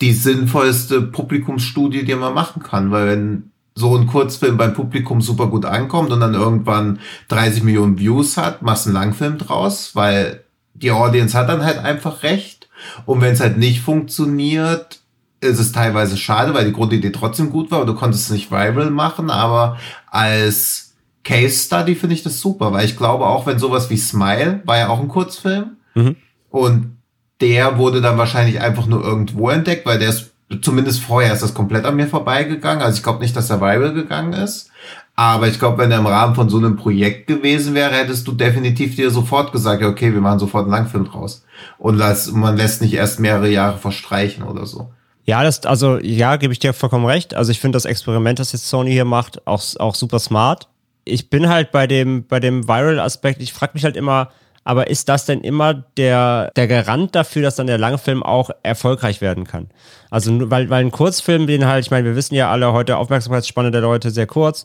die 0.00 0.12
sinnvollste 0.12 1.00
Publikumsstudie, 1.00 2.04
die 2.04 2.14
man 2.16 2.34
machen 2.34 2.62
kann, 2.62 2.90
weil 2.90 3.06
wenn 3.06 3.50
so 3.76 3.96
ein 3.96 4.06
Kurzfilm 4.06 4.56
beim 4.56 4.74
Publikum 4.74 5.20
super 5.20 5.46
gut 5.46 5.64
ankommt 5.64 6.10
und 6.10 6.20
dann 6.20 6.34
irgendwann 6.34 6.98
30 7.28 7.62
Millionen 7.62 7.98
Views 7.98 8.36
hat, 8.36 8.62
machst 8.62 8.86
einen 8.86 8.94
Langfilm 8.94 9.38
draus, 9.38 9.94
weil 9.94 10.42
die 10.74 10.90
Audience 10.90 11.38
hat 11.38 11.48
dann 11.48 11.64
halt 11.64 11.78
einfach 11.78 12.22
recht 12.22 12.55
und 13.04 13.20
wenn 13.20 13.32
es 13.32 13.40
halt 13.40 13.58
nicht 13.58 13.80
funktioniert, 13.80 15.00
ist 15.40 15.58
es 15.58 15.72
teilweise 15.72 16.16
schade, 16.16 16.54
weil 16.54 16.64
die 16.64 16.72
Grundidee 16.72 17.10
trotzdem 17.10 17.50
gut 17.50 17.70
war 17.70 17.80
und 17.80 17.86
du 17.86 17.94
konntest 17.94 18.24
es 18.24 18.30
nicht 18.30 18.50
viral 18.50 18.90
machen, 18.90 19.30
aber 19.30 19.76
als 20.10 20.94
Case 21.24 21.64
Study 21.64 21.94
finde 21.94 22.14
ich 22.14 22.22
das 22.22 22.40
super, 22.40 22.72
weil 22.72 22.84
ich 22.84 22.96
glaube 22.96 23.26
auch, 23.26 23.46
wenn 23.46 23.58
sowas 23.58 23.90
wie 23.90 23.96
Smile 23.96 24.62
war 24.64 24.78
ja 24.78 24.88
auch 24.88 25.00
ein 25.00 25.08
Kurzfilm 25.08 25.76
mhm. 25.94 26.16
und 26.50 26.96
der 27.40 27.78
wurde 27.78 28.00
dann 28.00 28.16
wahrscheinlich 28.16 28.60
einfach 28.60 28.86
nur 28.86 29.04
irgendwo 29.04 29.50
entdeckt, 29.50 29.84
weil 29.84 29.98
der 29.98 30.08
ist 30.08 30.32
zumindest 30.62 31.02
vorher 31.02 31.32
ist 31.32 31.42
das 31.42 31.54
komplett 31.54 31.84
an 31.84 31.96
mir 31.96 32.06
vorbeigegangen. 32.06 32.82
Also 32.82 32.98
ich 32.98 33.02
glaube 33.02 33.20
nicht, 33.20 33.34
dass 33.34 33.50
er 33.50 33.60
viral 33.60 33.92
gegangen 33.92 34.32
ist. 34.32 34.70
Aber 35.16 35.48
ich 35.48 35.58
glaube, 35.58 35.78
wenn 35.78 35.90
er 35.90 35.98
im 35.98 36.06
Rahmen 36.06 36.34
von 36.34 36.48
so 36.50 36.58
einem 36.58 36.76
Projekt 36.76 37.26
gewesen 37.26 37.74
wäre, 37.74 37.94
hättest 37.94 38.28
du 38.28 38.32
definitiv 38.32 38.96
dir 38.96 39.10
sofort 39.10 39.50
gesagt, 39.50 39.82
okay, 39.82 40.12
wir 40.12 40.20
machen 40.20 40.38
sofort 40.38 40.64
einen 40.64 40.72
Langfilm 40.72 41.06
draus. 41.06 41.44
Und 41.78 41.98
man 42.32 42.56
lässt 42.56 42.82
nicht 42.82 42.94
erst 42.94 43.20
mehrere 43.20 43.48
Jahre 43.48 43.78
verstreichen 43.78 44.42
oder 44.44 44.66
so. 44.66 44.90
Ja, 45.24 45.42
das, 45.42 45.66
also 45.66 45.98
ja, 45.98 46.36
gebe 46.36 46.52
ich 46.52 46.60
dir 46.60 46.72
vollkommen 46.72 47.04
recht. 47.04 47.34
Also 47.34 47.50
ich 47.50 47.60
finde 47.60 47.76
das 47.76 47.84
Experiment, 47.84 48.38
das 48.38 48.52
jetzt 48.52 48.68
Sony 48.68 48.92
hier 48.92 49.04
macht, 49.04 49.46
auch, 49.46 49.62
auch 49.78 49.94
super 49.94 50.20
smart. 50.20 50.68
Ich 51.04 51.30
bin 51.30 51.48
halt 51.48 51.72
bei 51.72 51.86
dem, 51.86 52.26
bei 52.26 52.38
dem 52.40 52.68
Viral-Aspekt, 52.68 53.42
ich 53.42 53.52
frage 53.52 53.72
mich 53.74 53.84
halt 53.84 53.96
immer, 53.96 54.30
aber 54.66 54.88
ist 54.88 55.08
das 55.08 55.26
denn 55.26 55.42
immer 55.42 55.74
der, 55.74 56.50
der 56.56 56.66
Garant 56.66 57.14
dafür, 57.14 57.42
dass 57.42 57.54
dann 57.54 57.68
der 57.68 57.78
Langfilm 57.78 58.22
auch 58.22 58.50
erfolgreich 58.64 59.20
werden 59.20 59.44
kann? 59.44 59.68
Also, 60.10 60.50
weil, 60.50 60.70
weil 60.70 60.84
ein 60.84 60.90
Kurzfilm, 60.90 61.46
den 61.46 61.66
halt, 61.66 61.84
ich 61.84 61.90
meine, 61.92 62.04
wir 62.04 62.16
wissen 62.16 62.34
ja 62.34 62.50
alle 62.50 62.72
heute, 62.72 62.96
Aufmerksamkeitsspanne 62.96 63.70
der 63.70 63.80
Leute 63.80 64.10
sehr 64.10 64.26
kurz. 64.26 64.64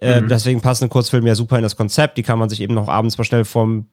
Äh, 0.00 0.22
mhm. 0.22 0.28
Deswegen 0.28 0.60
passen 0.62 0.88
Kurzfilme 0.88 1.28
ja 1.28 1.34
super 1.34 1.56
in 1.56 1.62
das 1.62 1.76
Konzept. 1.76 2.16
Die 2.16 2.22
kann 2.22 2.38
man 2.38 2.48
sich 2.48 2.60
eben 2.62 2.74
noch 2.74 2.88
abends 2.88 3.18
mal 3.18 3.24
schnell 3.24 3.44
vom, 3.44 3.86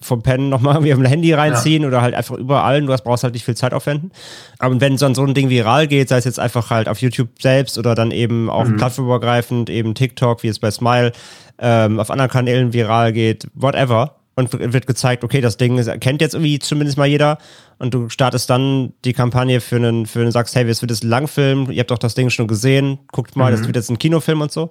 vom 0.00 0.22
Pennen 0.22 0.48
nochmal 0.48 0.74
irgendwie 0.74 0.92
auf 0.92 0.98
dem 0.98 1.06
Handy 1.06 1.32
reinziehen 1.32 1.82
ja. 1.82 1.88
oder 1.88 2.02
halt 2.02 2.14
einfach 2.14 2.36
überall. 2.36 2.80
Du 2.80 2.86
brauchst 2.86 3.24
halt 3.24 3.34
nicht 3.34 3.44
viel 3.44 3.56
Zeit 3.56 3.74
aufwenden. 3.74 4.12
Aber 4.58 4.80
wenn 4.80 4.96
so 4.96 5.06
ein 5.06 5.34
Ding 5.34 5.50
viral 5.50 5.86
geht, 5.86 6.08
sei 6.08 6.18
es 6.18 6.24
jetzt 6.24 6.40
einfach 6.40 6.70
halt 6.70 6.88
auf 6.88 7.00
YouTube 7.00 7.30
selbst 7.40 7.78
oder 7.78 7.94
dann 7.94 8.10
eben 8.10 8.50
auch 8.50 8.64
mhm. 8.64 8.76
plattformübergreifend, 8.76 9.70
eben 9.70 9.94
TikTok, 9.94 10.42
wie 10.42 10.48
es 10.48 10.58
bei 10.58 10.70
Smile, 10.70 11.12
ähm, 11.58 12.00
auf 12.00 12.10
anderen 12.10 12.30
Kanälen 12.30 12.72
viral 12.72 13.12
geht, 13.12 13.46
whatever 13.54 14.16
und 14.36 14.52
wird 14.52 14.86
gezeigt, 14.86 15.22
okay, 15.22 15.40
das 15.40 15.56
Ding 15.56 15.78
ist, 15.78 15.88
kennt 16.00 16.20
jetzt 16.20 16.34
irgendwie 16.34 16.58
zumindest 16.58 16.98
mal 16.98 17.06
jeder 17.06 17.38
und 17.78 17.94
du 17.94 18.08
startest 18.08 18.50
dann 18.50 18.92
die 19.04 19.12
Kampagne 19.12 19.60
für 19.60 19.76
einen, 19.76 20.06
für 20.06 20.20
einen 20.20 20.32
sagst, 20.32 20.56
hey, 20.56 20.68
es 20.68 20.82
wird 20.82 20.90
jetzt 20.90 21.04
ein 21.04 21.08
Langfilm, 21.08 21.70
ihr 21.70 21.80
habt 21.80 21.90
doch 21.90 21.98
das 21.98 22.14
Ding 22.14 22.30
schon 22.30 22.48
gesehen, 22.48 22.98
guckt 23.12 23.36
mal, 23.36 23.52
mhm. 23.52 23.56
das 23.56 23.66
wird 23.66 23.76
jetzt 23.76 23.90
ein 23.90 23.98
Kinofilm 23.98 24.40
und 24.40 24.50
so. 24.50 24.70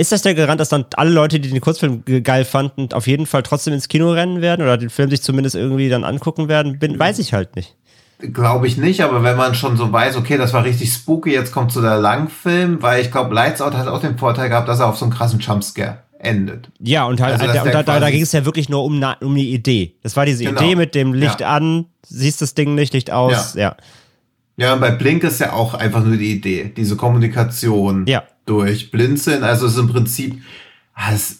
Ist 0.00 0.12
das 0.12 0.22
der 0.22 0.34
Garant, 0.34 0.58
dass 0.58 0.70
dann 0.70 0.86
alle 0.96 1.10
Leute, 1.10 1.40
die 1.40 1.50
den 1.50 1.60
Kurzfilm 1.60 2.02
geil 2.22 2.46
fanden, 2.46 2.88
auf 2.94 3.06
jeden 3.06 3.26
Fall 3.26 3.42
trotzdem 3.42 3.74
ins 3.74 3.86
Kino 3.86 4.10
rennen 4.10 4.40
werden 4.40 4.62
oder 4.62 4.78
den 4.78 4.88
Film 4.88 5.10
sich 5.10 5.20
zumindest 5.20 5.56
irgendwie 5.56 5.90
dann 5.90 6.04
angucken 6.04 6.48
werden? 6.48 6.78
Bin, 6.78 6.98
weiß 6.98 7.18
ich 7.18 7.34
halt 7.34 7.54
nicht. 7.54 7.76
Glaube 8.18 8.66
ich 8.66 8.78
nicht, 8.78 9.02
aber 9.02 9.22
wenn 9.22 9.36
man 9.36 9.54
schon 9.54 9.76
so 9.76 9.92
weiß, 9.92 10.16
okay, 10.16 10.38
das 10.38 10.54
war 10.54 10.64
richtig 10.64 10.90
spooky, 10.90 11.32
jetzt 11.32 11.52
kommt 11.52 11.70
zu 11.70 11.82
der 11.82 11.98
Langfilm, 11.98 12.80
weil 12.80 13.02
ich 13.02 13.10
glaube, 13.10 13.34
Lights 13.34 13.60
Out 13.60 13.74
hat 13.74 13.88
auch 13.88 14.00
den 14.00 14.16
Vorteil 14.16 14.48
gehabt, 14.48 14.68
dass 14.68 14.80
er 14.80 14.88
auf 14.88 14.96
so 14.96 15.04
einen 15.04 15.12
krassen 15.12 15.38
Jumpscare 15.38 15.98
endet. 16.18 16.70
Ja, 16.78 17.04
und, 17.04 17.20
halt, 17.20 17.38
also, 17.38 17.60
und 17.60 17.74
da, 17.74 17.82
da, 17.82 18.00
da 18.00 18.10
ging 18.10 18.22
es 18.22 18.32
ja 18.32 18.46
wirklich 18.46 18.70
nur 18.70 18.82
um, 18.84 19.04
um 19.20 19.34
die 19.34 19.52
Idee. 19.52 19.96
Das 20.02 20.16
war 20.16 20.24
diese 20.24 20.44
genau. 20.44 20.62
Idee 20.62 20.76
mit 20.76 20.94
dem 20.94 21.12
Licht 21.12 21.42
ja. 21.42 21.50
an, 21.50 21.84
siehst 22.06 22.40
das 22.40 22.54
Ding 22.54 22.74
nicht, 22.74 22.94
Licht 22.94 23.10
aus, 23.10 23.52
ja. 23.52 23.60
ja. 23.60 23.76
Ja, 24.56 24.74
und 24.74 24.80
bei 24.80 24.90
Blink 24.90 25.24
ist 25.24 25.40
ja 25.40 25.52
auch 25.52 25.72
einfach 25.72 26.04
nur 26.04 26.16
die 26.16 26.32
Idee, 26.32 26.72
diese 26.74 26.96
Kommunikation 26.96 28.04
ja. 28.06 28.22
Durch 28.50 28.90
Blinzeln. 28.90 29.44
Also 29.44 29.66
es 29.66 29.74
ist 29.74 29.78
im 29.78 29.88
Prinzip, 29.88 30.42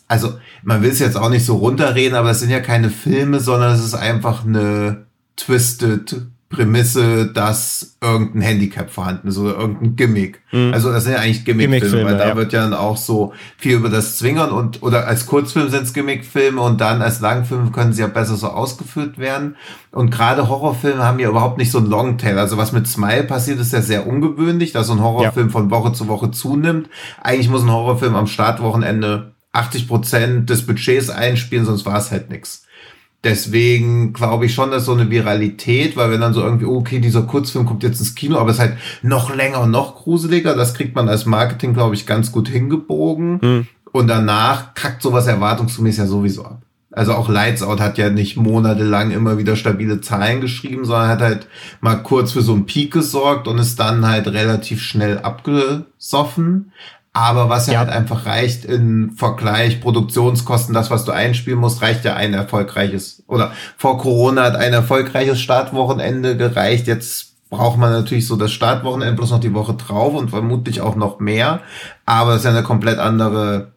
also 0.07 0.39
man 0.63 0.83
will 0.83 0.91
es 0.91 1.01
jetzt 1.01 1.17
auch 1.17 1.29
nicht 1.29 1.45
so 1.45 1.57
runterreden, 1.57 2.15
aber 2.15 2.31
es 2.31 2.39
sind 2.41 2.51
ja 2.51 2.61
keine 2.61 2.89
Filme, 2.89 3.41
sondern 3.41 3.75
es 3.75 3.85
ist 3.85 3.95
einfach 3.95 4.45
eine 4.47 5.07
twisted 5.37 6.30
Prämisse, 6.51 7.27
dass 7.27 7.97
irgendein 8.03 8.43
Handicap 8.43 8.91
vorhanden 8.91 9.29
ist 9.29 9.39
oder 9.39 9.57
irgendein 9.57 9.95
Gimmick. 9.95 10.43
Mhm. 10.51 10.73
Also 10.75 10.91
das 10.91 11.05
sind 11.05 11.13
ja 11.13 11.21
eigentlich 11.21 11.45
Gimmickfilme, 11.45 11.89
Gimmick 11.89 12.07
weil 12.07 12.19
da 12.19 12.29
ja. 12.31 12.37
wird 12.37 12.53
ja 12.53 12.63
dann 12.63 12.75
auch 12.75 12.97
so 12.97 13.33
viel 13.57 13.77
über 13.77 13.89
das 13.89 14.19
Zwingern 14.19 14.51
und 14.51 14.83
oder 14.83 15.07
als 15.07 15.27
Kurzfilm 15.27 15.71
sind 15.71 15.85
es 15.85 15.95
Gimmickfilme 15.95 16.61
und 16.61 16.81
dann 16.81 17.03
als 17.03 17.21
Langfilm 17.21 17.71
können 17.71 17.93
sie 17.93 18.03
ja 18.03 18.09
besser 18.09 18.35
so 18.35 18.49
ausgeführt 18.49 19.19
werden. 19.19 19.55
Und 19.93 20.11
gerade 20.11 20.49
Horrorfilme 20.49 21.05
haben 21.05 21.21
ja 21.21 21.29
überhaupt 21.29 21.57
nicht 21.57 21.71
so 21.71 21.79
einen 21.79 21.87
Longtail. 21.87 22.37
Also 22.37 22.57
was 22.57 22.73
mit 22.73 22.89
Smile 22.89 23.25
passiert, 23.25 23.61
ist 23.61 23.73
ja 23.73 23.81
sehr 23.81 24.09
ungewöhnlich, 24.09 24.73
dass 24.73 24.89
so 24.89 24.93
ein 24.95 25.03
Horrorfilm 25.03 25.47
ja. 25.47 25.53
von 25.53 25.71
Woche 25.71 25.93
zu 25.93 26.09
Woche 26.09 26.33
zunimmt. 26.33 26.89
Eigentlich 27.23 27.49
muss 27.49 27.63
ein 27.63 27.71
Horrorfilm 27.71 28.17
am 28.17 28.27
Startwochenende 28.27 29.35
80 29.53 29.87
Prozent 29.87 30.51
des 30.51 30.67
Budgets 30.67 31.11
einspielen, 31.11 31.65
sonst 31.65 31.87
war 31.87 31.99
es 31.99 32.11
halt 32.11 32.29
nix. 32.31 32.65
Deswegen 33.23 34.15
glaube 34.15 34.47
ich 34.47 34.55
schon, 34.55 34.71
dass 34.71 34.87
so 34.87 34.95
eine 34.95 35.11
Viralität, 35.11 35.97
weil 35.97 36.11
wenn 36.11 36.23
dann 36.23 36.33
so 36.33 36.43
irgendwie, 36.43 36.65
okay, 36.65 37.01
dieser 37.01 37.23
Kurzfilm 37.23 37.67
kommt 37.67 37.83
jetzt 37.83 38.01
ins 38.01 38.15
Kino, 38.15 38.39
aber 38.39 38.51
es 38.51 38.57
ist 38.57 38.63
halt 38.63 38.77
noch 39.03 39.35
länger 39.35 39.61
und 39.61 39.71
noch 39.71 39.97
gruseliger, 39.97 40.57
das 40.57 40.73
kriegt 40.73 40.95
man 40.97 41.09
als 41.09 41.27
Marketing, 41.27 41.75
glaube 41.75 41.95
ich, 41.95 42.07
ganz 42.07 42.33
gut 42.33 42.49
hingebogen. 42.49 43.39
Mhm. 43.43 43.67
Und 43.93 44.07
danach 44.07 44.75
kackt 44.75 45.03
sowas 45.03 45.27
erwartungsgemäß 45.27 45.99
ja 45.99 46.07
sowieso 46.07 46.45
ab. 46.45 46.63
Also 46.93 47.13
auch 47.15 47.29
Lights 47.29 47.63
Out 47.63 47.81
hat 47.81 47.99
ja 47.99 48.11
nicht 48.11 48.37
monatelang 48.37 49.13
immer 49.13 49.39
wieder 49.39 49.55
stabile 49.55 50.01
Zahlen 50.01 50.41
geschrieben, 50.41 50.85
sondern 50.85 51.09
hat 51.09 51.21
halt 51.21 51.47
mal 51.81 51.97
kurz 51.97 52.33
für 52.33 52.43
so 52.43 52.53
einen 52.53 52.67
Peak 52.67 52.93
gesorgt 52.93 53.47
und 53.47 53.59
ist 53.59 53.79
dann 53.79 54.07
halt 54.07 54.27
relativ 54.27 54.83
schnell 54.83 55.19
abgesoffen. 55.19 56.73
Aber 57.13 57.49
was 57.49 57.67
ja, 57.67 57.73
ja, 57.73 57.79
halt 57.81 57.91
einfach 57.91 58.25
reicht 58.25 58.65
in 58.65 59.13
Vergleich 59.13 59.81
Produktionskosten, 59.81 60.75
das, 60.75 60.91
was 60.91 61.05
du 61.05 61.13
einspielen 61.13 61.59
musst, 61.59 61.83
reicht 61.83 62.05
ja 62.05 62.15
ein 62.15 62.35
erfolgreiches. 62.35 63.25
Oder 63.27 63.53
vor 63.77 63.99
Corona 63.99 64.45
hat 64.45 64.57
ein 64.57 64.73
erfolgreiches 64.73 65.41
Startwochenende 65.41 66.37
gereicht. 66.37 66.87
Jetzt 66.87 67.31
braucht 67.51 67.79
man 67.79 67.91
natürlich 67.91 68.29
so 68.29 68.37
das 68.37 68.53
Startwochenende 68.53 69.17
plus 69.17 69.33
noch 69.33 69.41
die 69.41 69.55
Woche 69.55 69.75
drauf 69.75 70.15
und 70.15 70.31
vermutlich 70.31 70.81
auch 70.81 70.95
noch 70.95 71.19
mehr. 71.19 71.61
Aber 72.07 72.33
es 72.33 72.39
ist 72.39 72.45
ja 72.45 72.51
eine 72.51 72.63
komplett 72.63 73.01
andere 73.01 73.73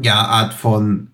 ja, 0.00 0.20
Art 0.20 0.52
von 0.52 1.08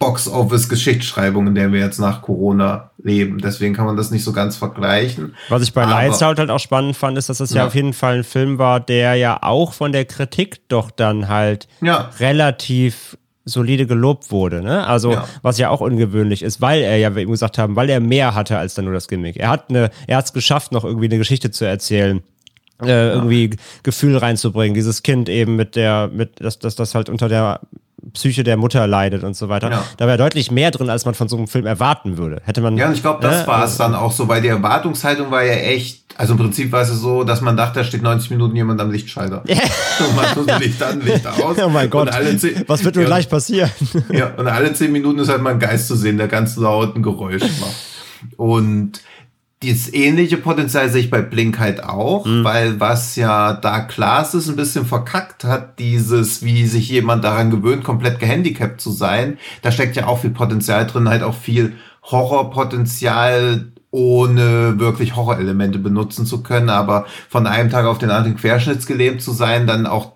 Box-Office-Geschichtsschreibung, 0.00 1.46
in 1.46 1.54
der 1.54 1.72
wir 1.72 1.78
jetzt 1.78 1.98
nach 1.98 2.22
Corona 2.22 2.90
leben. 3.02 3.38
Deswegen 3.38 3.74
kann 3.74 3.84
man 3.84 3.98
das 3.98 4.10
nicht 4.10 4.24
so 4.24 4.32
ganz 4.32 4.56
vergleichen. 4.56 5.36
Was 5.50 5.62
ich 5.62 5.74
bei 5.74 5.84
Lights 5.84 6.22
Out 6.22 6.38
halt 6.38 6.50
auch 6.50 6.58
spannend 6.58 6.96
fand, 6.96 7.18
ist, 7.18 7.28
dass 7.28 7.38
das 7.38 7.50
ja. 7.50 7.58
ja. 7.58 7.66
auf 7.66 7.74
jeden 7.74 7.92
Fall 7.92 8.18
ein 8.18 8.24
Film 8.24 8.58
war, 8.58 8.80
der 8.80 9.16
ja 9.16 9.42
auch 9.42 9.74
von 9.74 9.92
der 9.92 10.06
Kritik 10.06 10.66
doch 10.68 10.90
dann 10.90 11.28
halt 11.28 11.68
ja. 11.82 12.10
relativ 12.18 13.18
solide 13.44 13.86
gelobt 13.86 14.30
wurde. 14.30 14.62
Ne? 14.62 14.86
Also 14.86 15.12
ja. 15.12 15.28
was 15.42 15.58
ja 15.58 15.68
auch 15.68 15.82
ungewöhnlich 15.82 16.42
ist, 16.42 16.62
weil 16.62 16.80
er 16.80 16.96
ja, 16.96 17.10
wie 17.10 17.16
wir 17.16 17.22
eben 17.22 17.32
gesagt 17.32 17.58
haben, 17.58 17.76
weil 17.76 17.90
er 17.90 18.00
mehr 18.00 18.34
hatte 18.34 18.56
als 18.56 18.72
dann 18.72 18.86
nur 18.86 18.94
das 18.94 19.06
Gimmick. 19.06 19.36
Er 19.36 19.50
hat 19.50 19.68
eine, 19.68 19.90
er 20.06 20.16
hat 20.16 20.24
es 20.24 20.32
geschafft, 20.32 20.72
noch 20.72 20.84
irgendwie 20.84 21.06
eine 21.06 21.18
Geschichte 21.18 21.50
zu 21.50 21.66
erzählen. 21.66 22.22
Äh, 22.82 23.10
irgendwie 23.10 23.50
Gefühl 23.82 24.16
reinzubringen, 24.16 24.72
dieses 24.72 25.02
Kind 25.02 25.28
eben 25.28 25.54
mit 25.54 25.76
der, 25.76 26.08
mit, 26.10 26.40
dass 26.40 26.58
das, 26.58 26.76
das 26.76 26.94
halt 26.94 27.10
unter 27.10 27.28
der 27.28 27.60
Psyche 28.12 28.44
der 28.44 28.56
Mutter 28.56 28.86
leidet 28.86 29.24
und 29.24 29.34
so 29.34 29.48
weiter. 29.48 29.70
Ja. 29.70 29.84
Da 29.96 30.06
wäre 30.06 30.18
deutlich 30.18 30.50
mehr 30.50 30.70
drin, 30.70 30.90
als 30.90 31.04
man 31.04 31.14
von 31.14 31.28
so 31.28 31.36
einem 31.36 31.48
Film 31.48 31.66
erwarten 31.66 32.18
würde. 32.18 32.40
Hätte 32.44 32.60
man. 32.60 32.76
Ja, 32.76 32.88
und 32.88 32.94
ich 32.94 33.02
glaube, 33.02 33.22
das 33.22 33.44
äh, 33.44 33.46
war 33.46 33.64
es 33.64 33.76
dann 33.76 33.94
auch 33.94 34.12
so, 34.12 34.28
weil 34.28 34.42
die 34.42 34.48
Erwartungshaltung 34.48 35.30
war 35.30 35.44
ja 35.44 35.54
echt, 35.54 36.04
also 36.16 36.32
im 36.32 36.38
Prinzip 36.38 36.72
war 36.72 36.82
es 36.82 36.88
so, 36.90 37.24
dass 37.24 37.40
man 37.40 37.56
dachte, 37.56 37.80
da 37.80 37.84
steht 37.84 38.02
90 38.02 38.30
Minuten 38.30 38.56
jemand 38.56 38.80
am 38.80 38.90
Lichtschalter. 38.90 39.42
und 39.48 40.16
man 40.16 40.26
tut 40.34 40.60
Licht 40.60 40.82
an, 40.82 41.00
Licht 41.00 41.26
aus. 41.26 41.56
Oh 41.64 41.68
mein 41.68 41.90
Gott. 41.90 42.10
Zehn, 42.38 42.64
Was 42.66 42.84
wird 42.84 42.96
ja, 42.96 43.04
gleich 43.04 43.28
passieren? 43.28 43.70
ja, 44.10 44.32
und 44.36 44.46
alle 44.46 44.72
10 44.72 44.90
Minuten 44.90 45.18
ist 45.18 45.28
halt 45.28 45.42
mal 45.42 45.50
ein 45.50 45.58
Geist 45.58 45.88
zu 45.88 45.94
sehen, 45.94 46.16
der 46.16 46.28
ganz 46.28 46.56
laut 46.56 46.96
ein 46.96 47.02
Geräusch 47.02 47.42
macht. 47.42 48.36
Und 48.36 49.00
dieses 49.62 49.92
ähnliche 49.92 50.38
Potenzial 50.38 50.88
sehe 50.88 51.02
ich 51.02 51.10
bei 51.10 51.20
Blink 51.20 51.58
halt 51.58 51.84
auch, 51.84 52.24
mhm. 52.24 52.44
weil 52.44 52.80
was 52.80 53.16
ja 53.16 53.52
da 53.52 53.80
Klaas 53.80 54.32
ist, 54.34 54.48
ein 54.48 54.56
bisschen 54.56 54.86
verkackt 54.86 55.44
hat, 55.44 55.78
dieses, 55.78 56.42
wie 56.42 56.66
sich 56.66 56.88
jemand 56.88 57.24
daran 57.24 57.50
gewöhnt, 57.50 57.84
komplett 57.84 58.20
gehandicapt 58.20 58.80
zu 58.80 58.90
sein, 58.90 59.36
da 59.60 59.70
steckt 59.70 59.96
ja 59.96 60.06
auch 60.06 60.20
viel 60.20 60.30
Potenzial 60.30 60.86
drin, 60.86 61.08
halt 61.08 61.22
auch 61.22 61.34
viel 61.34 61.74
Horrorpotenzial, 62.04 63.72
ohne 63.90 64.78
wirklich 64.78 65.16
Horrorelemente 65.16 65.78
benutzen 65.78 66.24
zu 66.24 66.42
können, 66.42 66.70
aber 66.70 67.04
von 67.28 67.46
einem 67.46 67.68
Tag 67.68 67.84
auf 67.84 67.98
den 67.98 68.10
anderen 68.10 68.36
querschnittsgelähmt 68.36 69.20
zu 69.20 69.32
sein, 69.32 69.66
dann 69.66 69.86
auch 69.86 70.12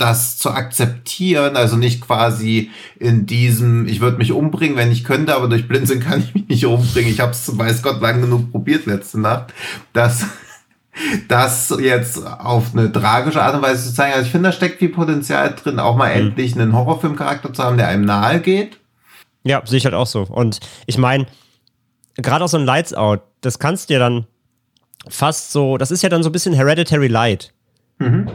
das 0.00 0.38
zu 0.38 0.50
akzeptieren, 0.50 1.56
also 1.56 1.76
nicht 1.76 2.00
quasi 2.00 2.70
in 2.98 3.26
diesem, 3.26 3.86
ich 3.86 4.00
würde 4.00 4.16
mich 4.16 4.32
umbringen, 4.32 4.76
wenn 4.76 4.90
ich 4.90 5.04
könnte, 5.04 5.34
aber 5.34 5.48
durch 5.48 5.68
Blinzeln 5.68 6.00
kann 6.04 6.20
ich 6.20 6.34
mich 6.34 6.48
nicht 6.48 6.66
umbringen. 6.66 7.10
Ich 7.10 7.20
habe 7.20 7.32
es, 7.32 7.56
weiß 7.56 7.82
Gott, 7.82 8.00
lang 8.00 8.20
genug 8.20 8.50
probiert 8.50 8.86
letzte 8.86 9.20
Nacht, 9.20 9.52
dass 9.92 10.26
das 11.28 11.74
jetzt 11.80 12.26
auf 12.26 12.74
eine 12.74 12.90
tragische 12.90 13.42
Art 13.42 13.54
und 13.54 13.62
Weise 13.62 13.88
zu 13.88 13.94
zeigen. 13.94 14.14
Also 14.14 14.26
ich 14.26 14.32
finde, 14.32 14.48
da 14.48 14.52
steckt 14.52 14.78
viel 14.78 14.88
Potenzial 14.88 15.54
drin, 15.54 15.78
auch 15.78 15.96
mal 15.96 16.14
mhm. 16.14 16.28
endlich 16.28 16.54
einen 16.54 16.74
Horrorfilmcharakter 16.74 17.52
zu 17.52 17.62
haben, 17.62 17.76
der 17.76 17.88
einem 17.88 18.04
nahe 18.04 18.40
geht. 18.40 18.78
Ja, 19.42 19.62
sehe 19.64 19.78
ich 19.78 19.84
halt 19.84 19.94
auch 19.94 20.06
so. 20.06 20.22
Und 20.22 20.60
ich 20.86 20.98
meine, 20.98 21.26
gerade 22.16 22.44
auch 22.44 22.48
so 22.48 22.58
ein 22.58 22.64
Lights 22.64 22.94
Out, 22.94 23.22
das 23.40 23.58
kannst 23.58 23.88
du 23.88 23.94
dir 23.94 24.00
dann 24.00 24.26
fast 25.08 25.52
so, 25.52 25.78
das 25.78 25.90
ist 25.90 26.02
ja 26.02 26.08
dann 26.08 26.22
so 26.22 26.28
ein 26.28 26.32
bisschen 26.32 26.54
Hereditary 26.54 27.08
Light. 27.08 27.52
Mhm. 27.98 28.30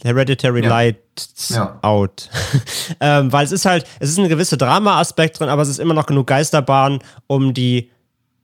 Hereditary 0.00 0.62
ja. 0.62 0.68
Lights 0.68 1.50
ja. 1.50 1.78
Out. 1.82 2.30
ähm, 3.00 3.32
weil 3.32 3.44
es 3.44 3.52
ist 3.52 3.64
halt, 3.64 3.84
es 4.00 4.10
ist 4.10 4.18
ein 4.18 4.28
gewisser 4.28 4.56
Drama-Aspekt 4.56 5.40
drin, 5.40 5.48
aber 5.48 5.62
es 5.62 5.68
ist 5.68 5.78
immer 5.78 5.94
noch 5.94 6.06
genug 6.06 6.26
Geisterbahn, 6.26 7.00
um 7.26 7.52
die, 7.52 7.90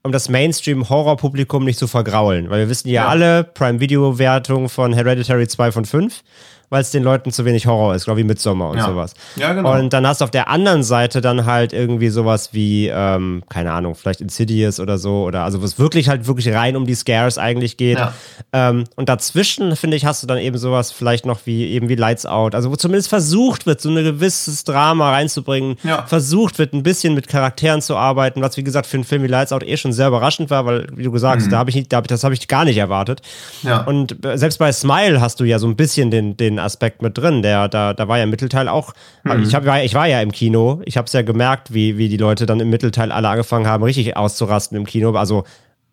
um 0.03 0.11
das 0.11 0.29
Mainstream-Horror-Publikum 0.29 1.63
nicht 1.63 1.79
zu 1.79 1.87
vergraulen. 1.87 2.49
Weil 2.49 2.59
wir 2.59 2.69
wissen 2.69 2.89
ja, 2.89 3.03
ja. 3.03 3.07
alle, 3.07 3.43
Prime-Video-Wertung 3.43 4.69
von 4.69 4.93
Hereditary 4.93 5.47
2 5.47 5.71
von 5.71 5.85
5 5.85 6.23
weil 6.69 6.81
es 6.81 6.91
den 6.91 7.03
Leuten 7.03 7.31
zu 7.31 7.45
wenig 7.45 7.65
Horror 7.65 7.95
ist, 7.95 8.05
glaube 8.05 8.19
ich, 8.19 8.25
Midsommar 8.25 8.69
und 8.69 8.77
ja. 8.77 8.85
sowas. 8.85 9.13
Ja, 9.35 9.53
genau. 9.53 9.73
Und 9.73 9.91
dann 9.93 10.05
hast 10.05 10.21
du 10.21 10.25
auf 10.25 10.31
der 10.31 10.49
anderen 10.49 10.83
Seite 10.83 11.21
dann 11.21 11.45
halt 11.45 11.73
irgendwie 11.73 12.09
sowas 12.09 12.49
wie, 12.53 12.87
ähm, 12.87 13.43
keine 13.49 13.71
Ahnung, 13.71 13.95
vielleicht 13.95 14.21
Insidious 14.21 14.79
oder 14.79 14.97
so, 14.97 15.23
oder 15.23 15.43
also 15.43 15.61
was 15.61 15.79
wirklich 15.79 16.09
halt 16.09 16.27
wirklich 16.27 16.53
rein 16.53 16.75
um 16.75 16.85
die 16.85 16.95
Scares 16.95 17.37
eigentlich 17.37 17.77
geht. 17.77 17.97
Ja. 17.97 18.13
Ähm, 18.53 18.85
und 18.95 19.09
dazwischen, 19.09 19.75
finde 19.75 19.97
ich, 19.97 20.05
hast 20.05 20.23
du 20.23 20.27
dann 20.27 20.37
eben 20.37 20.57
sowas 20.57 20.91
vielleicht 20.91 21.25
noch 21.25 21.41
wie 21.45 21.67
eben 21.67 21.89
wie 21.89 21.95
Lights 21.95 22.25
Out, 22.25 22.55
also 22.55 22.71
wo 22.71 22.75
zumindest 22.75 23.09
versucht 23.09 23.65
wird, 23.65 23.81
so 23.81 23.89
ein 23.89 23.95
gewisses 23.95 24.63
Drama 24.63 25.11
reinzubringen, 25.11 25.77
ja. 25.83 26.05
versucht 26.05 26.59
wird, 26.59 26.73
ein 26.73 26.83
bisschen 26.83 27.13
mit 27.15 27.27
Charakteren 27.27 27.81
zu 27.81 27.95
arbeiten, 27.95 28.41
was 28.41 28.57
wie 28.57 28.63
gesagt 28.63 28.85
für 28.85 28.97
einen 28.97 29.03
Film 29.03 29.23
wie 29.23 29.27
Lights 29.27 29.51
Out 29.51 29.63
eh 29.63 29.77
schon 29.77 29.93
sehr 29.93 30.07
überraschend 30.07 30.49
war, 30.49 30.65
weil, 30.65 30.87
wie 30.95 31.03
du 31.03 31.11
gesagt 31.11 31.37
hast, 31.37 31.47
mhm. 31.47 31.51
da 31.51 31.57
habe 31.57 31.69
ich 31.69 31.75
nicht, 31.75 31.91
da, 31.91 32.01
das 32.01 32.23
habe 32.23 32.33
ich 32.33 32.47
gar 32.47 32.65
nicht 32.65 32.77
erwartet. 32.77 33.21
Ja. 33.63 33.81
Und 33.81 34.23
äh, 34.25 34.37
selbst 34.37 34.59
bei 34.59 34.71
Smile 34.71 35.21
hast 35.21 35.39
du 35.39 35.43
ja 35.43 35.59
so 35.59 35.67
ein 35.67 35.75
bisschen 35.75 36.11
den, 36.11 36.37
den 36.37 36.58
Aspekt 36.59 37.01
mit 37.01 37.17
drin. 37.17 37.41
Der, 37.41 37.67
da, 37.67 37.93
da 37.93 38.07
war 38.07 38.17
ja 38.17 38.23
im 38.23 38.29
Mittelteil 38.29 38.67
auch. 38.67 38.93
Mhm. 39.23 39.43
Ich, 39.43 39.55
hab, 39.55 39.65
ich 39.83 39.93
war 39.93 40.07
ja 40.07 40.21
im 40.21 40.31
Kino. 40.31 40.81
Ich 40.85 40.97
habe 40.97 41.05
es 41.05 41.13
ja 41.13 41.21
gemerkt, 41.21 41.73
wie, 41.73 41.97
wie 41.97 42.09
die 42.09 42.17
Leute 42.17 42.45
dann 42.45 42.59
im 42.59 42.69
Mittelteil 42.69 43.11
alle 43.11 43.29
angefangen 43.29 43.67
haben, 43.67 43.83
richtig 43.83 44.15
auszurasten 44.17 44.77
im 44.77 44.85
Kino. 44.85 45.11
Also 45.13 45.43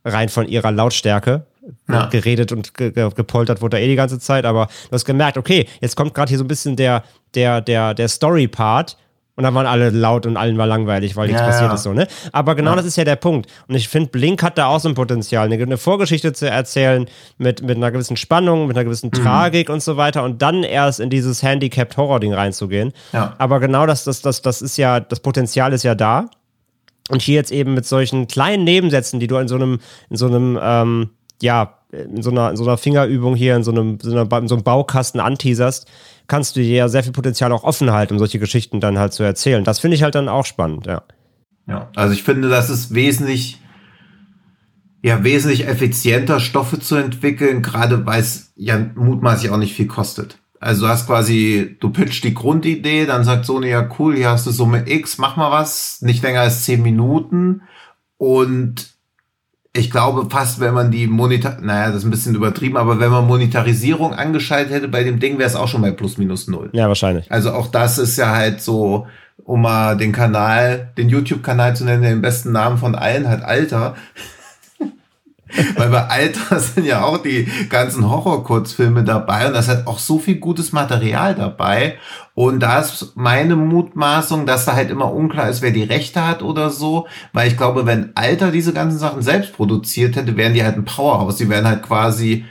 rein 0.04 0.28
von 0.28 0.48
ihrer 0.48 0.72
Lautstärke. 0.72 1.46
Ja. 1.88 2.06
Geredet 2.06 2.52
und 2.52 2.74
ge 2.74 2.92
gepoltert 2.92 3.60
wurde 3.60 3.76
da 3.76 3.82
eh 3.82 3.88
die 3.88 3.96
ganze 3.96 4.20
Zeit, 4.20 4.44
aber 4.44 4.66
du 4.66 4.92
hast 4.92 5.04
gemerkt, 5.04 5.36
okay, 5.36 5.66
jetzt 5.80 5.96
kommt 5.96 6.14
gerade 6.14 6.28
hier 6.28 6.38
so 6.38 6.44
ein 6.44 6.48
bisschen 6.48 6.76
der, 6.76 7.02
der, 7.34 7.60
der, 7.60 7.92
der 7.92 8.06
Story-Part 8.06 8.96
und 9.36 9.44
dann 9.44 9.54
waren 9.54 9.66
alle 9.66 9.90
laut 9.90 10.24
und 10.24 10.38
allen 10.38 10.56
war 10.56 10.66
langweilig, 10.66 11.14
weil 11.14 11.26
nichts 11.26 11.42
ja, 11.42 11.46
passiert 11.46 11.68
ja. 11.68 11.74
ist 11.74 11.82
so, 11.82 11.92
ne? 11.92 12.08
Aber 12.32 12.54
genau 12.54 12.70
ja. 12.70 12.76
das 12.76 12.86
ist 12.86 12.96
ja 12.96 13.04
der 13.04 13.16
Punkt. 13.16 13.50
Und 13.68 13.74
ich 13.74 13.88
finde, 13.88 14.08
Blink 14.08 14.42
hat 14.42 14.56
da 14.56 14.66
auch 14.66 14.80
so 14.80 14.88
ein 14.88 14.94
Potenzial, 14.94 15.44
eine, 15.44 15.62
eine, 15.62 15.76
Vorgeschichte 15.76 16.32
zu 16.32 16.48
erzählen 16.48 17.06
mit, 17.36 17.62
mit 17.62 17.76
einer 17.76 17.90
gewissen 17.90 18.16
Spannung, 18.16 18.66
mit 18.66 18.76
einer 18.76 18.84
gewissen 18.84 19.10
mhm. 19.12 19.22
Tragik 19.22 19.68
und 19.68 19.82
so 19.82 19.98
weiter 19.98 20.24
und 20.24 20.40
dann 20.40 20.62
erst 20.62 21.00
in 21.00 21.10
dieses 21.10 21.42
Handicapped-Horror-Ding 21.42 22.32
reinzugehen. 22.32 22.92
Aber 23.36 23.60
genau 23.60 23.84
das, 23.84 24.04
das, 24.04 24.22
das, 24.22 24.40
das 24.40 24.62
ist 24.62 24.78
ja, 24.78 25.00
das 25.00 25.20
Potenzial 25.20 25.74
ist 25.74 25.82
ja 25.82 25.94
da. 25.94 26.30
Und 27.10 27.20
hier 27.22 27.36
jetzt 27.36 27.52
eben 27.52 27.74
mit 27.74 27.86
solchen 27.86 28.26
kleinen 28.26 28.64
Nebensätzen, 28.64 29.20
die 29.20 29.26
du 29.26 29.36
in 29.36 29.48
so 29.48 29.54
einem, 29.54 29.80
in 30.08 30.16
so 30.16 30.26
einem, 30.26 30.58
ähm, 30.60 31.10
ja, 31.40 31.74
in 31.92 32.22
so 32.22 32.30
einer, 32.30 32.50
in 32.50 32.56
so 32.56 32.64
einer 32.64 32.78
Fingerübung 32.78 33.36
hier, 33.36 33.54
in 33.54 33.62
so 33.62 33.70
einem, 33.70 33.98
in 34.02 34.48
so 34.48 34.54
einem 34.54 34.64
Baukasten 34.64 35.20
anteaserst, 35.20 35.86
kannst 36.28 36.56
du 36.56 36.60
dir 36.60 36.74
ja 36.74 36.88
sehr 36.88 37.02
viel 37.02 37.12
Potenzial 37.12 37.52
auch 37.52 37.64
offen 37.64 37.90
halten, 37.90 38.14
um 38.14 38.18
solche 38.18 38.38
Geschichten 38.38 38.80
dann 38.80 38.98
halt 38.98 39.12
zu 39.12 39.22
erzählen. 39.22 39.64
Das 39.64 39.78
finde 39.78 39.96
ich 39.96 40.02
halt 40.02 40.14
dann 40.14 40.28
auch 40.28 40.44
spannend, 40.44 40.86
ja. 40.86 41.02
Ja, 41.68 41.90
also 41.96 42.14
ich 42.14 42.22
finde, 42.22 42.48
das 42.48 42.70
ist 42.70 42.94
wesentlich, 42.94 43.60
ja, 45.02 45.24
wesentlich 45.24 45.66
effizienter, 45.66 46.38
Stoffe 46.40 46.78
zu 46.78 46.96
entwickeln, 46.96 47.62
gerade 47.62 48.06
weil 48.06 48.20
es 48.20 48.52
ja 48.56 48.78
mutmaßlich 48.94 49.50
auch 49.50 49.56
nicht 49.56 49.74
viel 49.74 49.86
kostet. 49.86 50.38
Also 50.60 50.86
du 50.86 50.88
hast 50.88 51.06
quasi, 51.06 51.76
du 51.80 51.90
pitcht 51.90 52.24
die 52.24 52.34
Grundidee, 52.34 53.04
dann 53.06 53.24
sagt 53.24 53.44
Sony, 53.44 53.68
ja 53.68 53.88
cool, 53.98 54.16
hier 54.16 54.30
hast 54.30 54.46
du 54.46 54.50
Summe 54.50 54.88
X, 54.88 55.18
mach 55.18 55.36
mal 55.36 55.50
was, 55.50 56.00
nicht 56.02 56.22
länger 56.22 56.40
als 56.40 56.64
zehn 56.64 56.82
Minuten 56.82 57.62
und 58.16 58.95
ich 59.76 59.90
glaube 59.90 60.28
fast, 60.30 60.60
wenn 60.60 60.74
man 60.74 60.90
die 60.90 61.06
Monetar, 61.06 61.58
naja, 61.60 61.88
das 61.88 61.98
ist 61.98 62.04
ein 62.04 62.10
bisschen 62.10 62.34
übertrieben, 62.34 62.76
aber 62.76 62.98
wenn 62.98 63.10
man 63.10 63.26
Monetarisierung 63.26 64.14
angeschaltet 64.14 64.72
hätte 64.72 64.88
bei 64.88 65.04
dem 65.04 65.20
Ding, 65.20 65.38
wäre 65.38 65.48
es 65.48 65.56
auch 65.56 65.68
schon 65.68 65.82
bei 65.82 65.90
plus 65.90 66.18
minus 66.18 66.48
null. 66.48 66.70
Ja, 66.72 66.88
wahrscheinlich. 66.88 67.30
Also 67.30 67.52
auch 67.52 67.68
das 67.68 67.98
ist 67.98 68.16
ja 68.16 68.34
halt 68.34 68.60
so, 68.60 69.06
um 69.44 69.62
mal 69.62 69.96
den 69.96 70.12
Kanal, 70.12 70.92
den 70.96 71.08
YouTube-Kanal 71.08 71.76
zu 71.76 71.84
nennen, 71.84 72.02
der 72.02 72.10
den 72.10 72.22
besten 72.22 72.52
Namen 72.52 72.78
von 72.78 72.94
allen 72.94 73.28
hat, 73.28 73.42
Alter. 73.42 73.94
Weil 75.76 75.90
bei 75.90 76.06
Alter 76.06 76.58
sind 76.60 76.86
ja 76.86 77.04
auch 77.04 77.18
die 77.18 77.48
ganzen 77.68 78.08
Horror-Kurzfilme 78.08 79.04
dabei 79.04 79.46
und 79.46 79.54
das 79.54 79.68
hat 79.68 79.86
auch 79.86 79.98
so 79.98 80.18
viel 80.18 80.36
gutes 80.36 80.72
Material 80.72 81.34
dabei. 81.34 81.98
Und 82.34 82.60
da 82.60 82.80
ist 82.80 83.16
meine 83.16 83.56
Mutmaßung, 83.56 84.44
dass 84.44 84.64
da 84.64 84.74
halt 84.74 84.90
immer 84.90 85.12
unklar 85.12 85.48
ist, 85.48 85.62
wer 85.62 85.70
die 85.70 85.84
Rechte 85.84 86.26
hat 86.26 86.42
oder 86.42 86.70
so. 86.70 87.06
Weil 87.32 87.48
ich 87.48 87.56
glaube, 87.56 87.86
wenn 87.86 88.10
Alter 88.14 88.50
diese 88.50 88.72
ganzen 88.72 88.98
Sachen 88.98 89.22
selbst 89.22 89.54
produziert 89.54 90.16
hätte, 90.16 90.36
wären 90.36 90.52
die 90.52 90.64
halt 90.64 90.76
ein 90.76 90.84
Powerhouse. 90.84 91.36
Die 91.36 91.48
wären 91.48 91.66
halt 91.66 91.82
quasi 91.82 92.44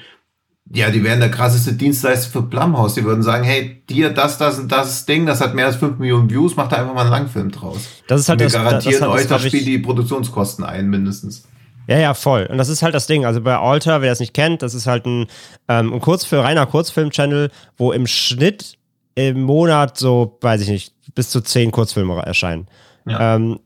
ja, 0.73 0.89
die 0.89 1.03
wären 1.03 1.19
der 1.19 1.29
krasseste 1.29 1.73
Dienstleister 1.73 2.31
für 2.31 2.41
Blumhouse. 2.41 2.95
Die 2.95 3.03
würden 3.03 3.21
sagen, 3.21 3.43
hey, 3.43 3.83
dir 3.87 4.09
das, 4.09 4.39
das 4.39 4.57
und 4.57 4.71
das 4.71 5.05
Ding, 5.05 5.27
das 5.27 5.39
hat 5.39 5.53
mehr 5.53 5.67
als 5.67 5.75
5 5.75 5.99
Millionen 5.99 6.29
Views, 6.29 6.55
macht 6.55 6.71
da 6.71 6.77
einfach 6.77 6.95
mal 6.95 7.01
einen 7.01 7.11
Langfilm 7.11 7.51
draus. 7.51 7.87
Das 8.07 8.21
ist 8.21 8.29
halt 8.29 8.41
und 8.41 8.47
wir 8.47 8.51
das, 8.51 8.63
garantieren 8.63 9.01
das, 9.01 9.09
das, 9.09 9.21
euch, 9.21 9.27
das 9.27 9.43
spielt 9.43 9.67
die 9.67 9.77
Produktionskosten 9.77 10.65
ein, 10.65 10.89
mindestens. 10.89 11.47
Ja, 11.87 11.97
ja, 11.97 12.13
voll. 12.13 12.47
Und 12.49 12.57
das 12.57 12.69
ist 12.69 12.81
halt 12.81 12.95
das 12.95 13.07
Ding. 13.07 13.25
Also 13.25 13.41
bei 13.41 13.57
Alter, 13.57 14.01
wer 14.01 14.09
das 14.09 14.19
nicht 14.19 14.33
kennt, 14.33 14.61
das 14.61 14.73
ist 14.73 14.87
halt 14.87 15.05
ein, 15.05 15.27
ähm, 15.67 15.93
ein 15.93 16.01
Kurzfilm, 16.01 16.41
reiner 16.41 16.65
Kurzfilm-Channel, 16.65 17.51
wo 17.77 17.91
im 17.91 18.07
Schnitt 18.07 18.77
im 19.15 19.43
Monat 19.43 19.97
so, 19.97 20.37
weiß 20.41 20.61
ich 20.61 20.69
nicht, 20.69 20.93
bis 21.13 21.29
zu 21.29 21.41
zehn 21.41 21.71
Kurzfilme 21.71 22.21
erscheinen. 22.21 22.67
Ja. 23.07 23.35
Ähm, 23.35 23.59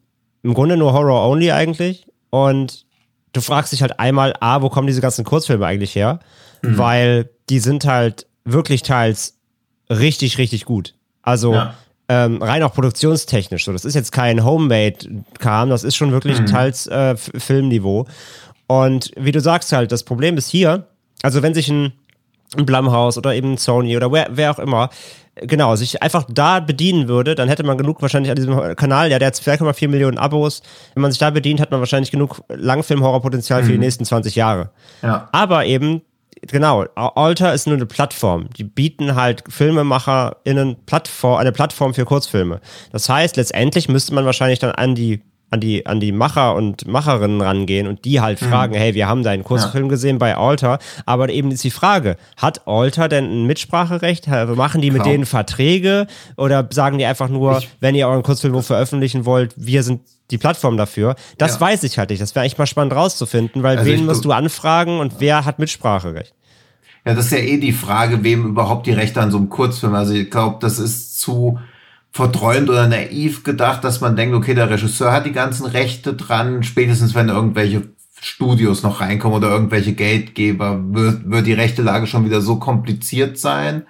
Im 0.44 0.54
Grunde 0.54 0.78
nur 0.78 0.94
Horror-only 0.94 1.52
eigentlich. 1.52 2.06
Und 2.30 2.86
du 3.34 3.42
fragst 3.42 3.72
dich 3.72 3.82
halt 3.82 4.00
einmal, 4.00 4.36
A, 4.40 4.62
wo 4.62 4.70
kommen 4.70 4.88
diese 4.88 5.02
ganzen 5.02 5.26
Kurzfilme 5.26 5.66
eigentlich 5.66 5.96
her? 5.96 6.20
Mhm. 6.62 6.78
Weil 6.78 7.30
die 7.50 7.60
sind 7.60 7.86
halt 7.86 8.28
wirklich 8.46 8.84
teils 8.84 9.38
richtig, 9.90 10.38
richtig 10.38 10.66
gut. 10.66 10.96
Also 11.22 11.54
ja. 11.54 11.74
Ähm, 12.10 12.42
rein 12.42 12.64
auch 12.64 12.74
produktionstechnisch 12.74 13.66
so. 13.66 13.72
Das 13.72 13.86
ist 13.86 13.94
jetzt 13.94 14.12
kein 14.12 14.44
Homemade-Kram, 14.44 15.70
das 15.70 15.84
ist 15.84 15.96
schon 15.96 16.12
wirklich 16.12 16.42
mhm. 16.42 16.48
teils 16.48 16.88
äh, 16.88 17.16
Filmniveau. 17.16 18.08
Und 18.68 19.12
wie 19.16 19.32
du 19.32 19.40
sagst 19.40 19.72
halt, 19.72 19.92
das 19.92 20.04
Problem 20.04 20.36
ist 20.38 20.50
hier, 20.50 20.88
also 21.22 21.42
wenn 21.42 21.54
sich 21.54 21.70
ein, 21.70 21.94
ein 22.58 22.66
Blumhouse 22.66 23.18
oder 23.18 23.34
eben 23.34 23.58
Sony 23.58 23.96
oder 23.96 24.12
wer, 24.12 24.28
wer 24.32 24.52
auch 24.52 24.60
immer 24.60 24.90
genau, 25.42 25.76
sich 25.76 26.02
einfach 26.02 26.26
da 26.30 26.60
bedienen 26.60 27.08
würde, 27.08 27.36
dann 27.36 27.48
hätte 27.48 27.64
man 27.64 27.78
genug 27.78 28.02
wahrscheinlich 28.02 28.30
an 28.30 28.36
diesem 28.36 28.76
Kanal, 28.76 29.12
ja, 29.12 29.20
der 29.20 29.28
hat 29.28 29.36
2,4 29.36 29.88
Millionen 29.88 30.18
Abos. 30.18 30.62
Wenn 30.94 31.02
man 31.02 31.12
sich 31.12 31.20
da 31.20 31.30
bedient, 31.30 31.60
hat 31.60 31.72
man 31.72 31.80
wahrscheinlich 31.80 32.12
genug 32.12 32.42
Langfilm-Horrorpotenzial 32.50 33.62
mhm. 33.62 33.66
für 33.66 33.72
die 33.72 33.78
mhm. 33.78 33.84
nächsten 33.84 34.06
20 34.06 34.36
Jahre. 34.36 34.72
Ja. 35.02 35.30
Aber 35.32 35.66
eben, 35.66 36.02
genau, 36.42 36.84
Alter 36.96 37.54
ist 37.54 37.68
nur 37.68 37.76
eine 37.76 37.86
Plattform. 37.86 38.50
Die 38.58 38.64
bieten 38.64 39.16
halt 39.16 39.44
FilmemacherInnen 39.48 40.78
Plattform, 40.86 41.38
eine 41.38 41.52
Plattform 41.52 41.94
für 41.94 42.06
Kurzfilme. 42.06 42.62
Das 42.92 43.10
heißt, 43.10 43.38
letztendlich 43.38 43.90
müsste 43.90 44.14
man 44.14 44.26
wahrscheinlich 44.26 44.60
dann 44.60 44.72
an 44.72 44.96
die 44.96 45.22
an 45.52 45.60
die, 45.60 45.86
an 45.86 46.00
die 46.00 46.12
Macher 46.12 46.56
und 46.56 46.88
Macherinnen 46.88 47.42
rangehen 47.42 47.88
und 47.88 48.06
die 48.06 48.22
halt 48.22 48.42
mhm. 48.42 48.48
fragen, 48.48 48.74
hey, 48.76 48.94
wir 48.94 49.08
haben 49.08 49.24
deinen 49.24 49.44
Kurzfilm 49.44 49.86
ja. 49.86 49.90
gesehen 49.90 50.20
bei 50.20 50.36
Alter, 50.36 50.80
aber 51.06 51.30
eben 51.30 51.52
ist 51.52 51.64
die 51.64 51.72
Frage, 51.72 52.18
hat 52.38 52.68
Alter 52.68 53.08
denn 53.08 53.26
ein 53.26 53.46
Mitspracherecht? 53.46 54.28
Machen 54.28 54.82
die 54.82 54.92
mit 54.92 55.02
Klar. 55.02 55.14
denen 55.14 55.26
Verträge 55.26 56.08
oder 56.38 56.68
sagen 56.72 56.98
die 56.98 57.06
einfach 57.06 57.30
nur, 57.30 57.58
ich, 57.58 57.70
wenn 57.80 57.96
ihr 57.96 58.08
euren 58.08 58.24
Kurzfilm 58.24 58.62
veröffentlichen 58.62 59.26
wollt, 59.26 59.54
wir 59.56 59.84
sind 59.84 60.02
die 60.32 60.38
Plattform 60.38 60.78
dafür? 60.78 61.16
Das 61.38 61.56
ja. 61.56 61.62
weiß 61.62 61.84
ich 61.84 61.98
halt 61.98 62.10
nicht. 62.10 62.22
Das 62.22 62.36
wäre 62.36 62.46
echt 62.46 62.58
mal 62.58 62.68
spannend 62.68 62.94
rauszufinden, 62.94 63.64
weil 63.64 63.80
also 63.80 63.90
wen 63.90 64.06
musst 64.06 64.26
du 64.26 64.32
anfragen 64.32 65.00
und 65.00 65.16
wer 65.20 65.46
hat 65.46 65.60
Mitspracherecht? 65.60 66.34
Ja, 67.06 67.14
das 67.14 67.26
ist 67.26 67.32
ja 67.32 67.40
eh 67.40 67.58
die 67.58 67.72
Frage, 67.72 68.24
wem 68.24 68.46
überhaupt 68.46 68.86
die 68.86 68.92
Rechte 68.92 69.22
an 69.22 69.32
so 69.32 69.38
einem 69.38 69.50
Kurzfilm. 69.50 69.96
Also 69.96 70.14
ich 70.14 70.30
glaube, 70.30 70.58
das 70.60 70.80
ist 70.80 71.20
zu 71.20 71.60
verträumt 72.12 72.70
oder 72.70 72.88
naiv 72.88 73.44
gedacht, 73.44 73.84
dass 73.84 74.02
man 74.02 74.16
denkt, 74.16 74.36
okay, 74.36 74.54
der 74.54 74.70
Regisseur 74.70 75.12
hat 75.12 75.26
die 75.26 75.32
ganzen 75.32 75.66
Rechte 75.66 76.14
dran, 76.14 76.64
spätestens 76.64 77.16
wenn 77.16 77.30
irgendwelche 77.30 77.90
Studios 78.22 78.84
noch 78.84 79.00
reinkommen 79.00 79.38
oder 79.38 79.50
irgendwelche 79.50 79.94
Geldgeber, 79.94 80.82
wird, 80.94 81.30
wird 81.30 81.48
die 81.48 81.54
rechte 81.54 81.82
Lage 81.82 82.08
schon 82.08 82.26
wieder 82.26 82.42
so 82.42 82.58
kompliziert 82.58 83.38
sein. 83.38 83.86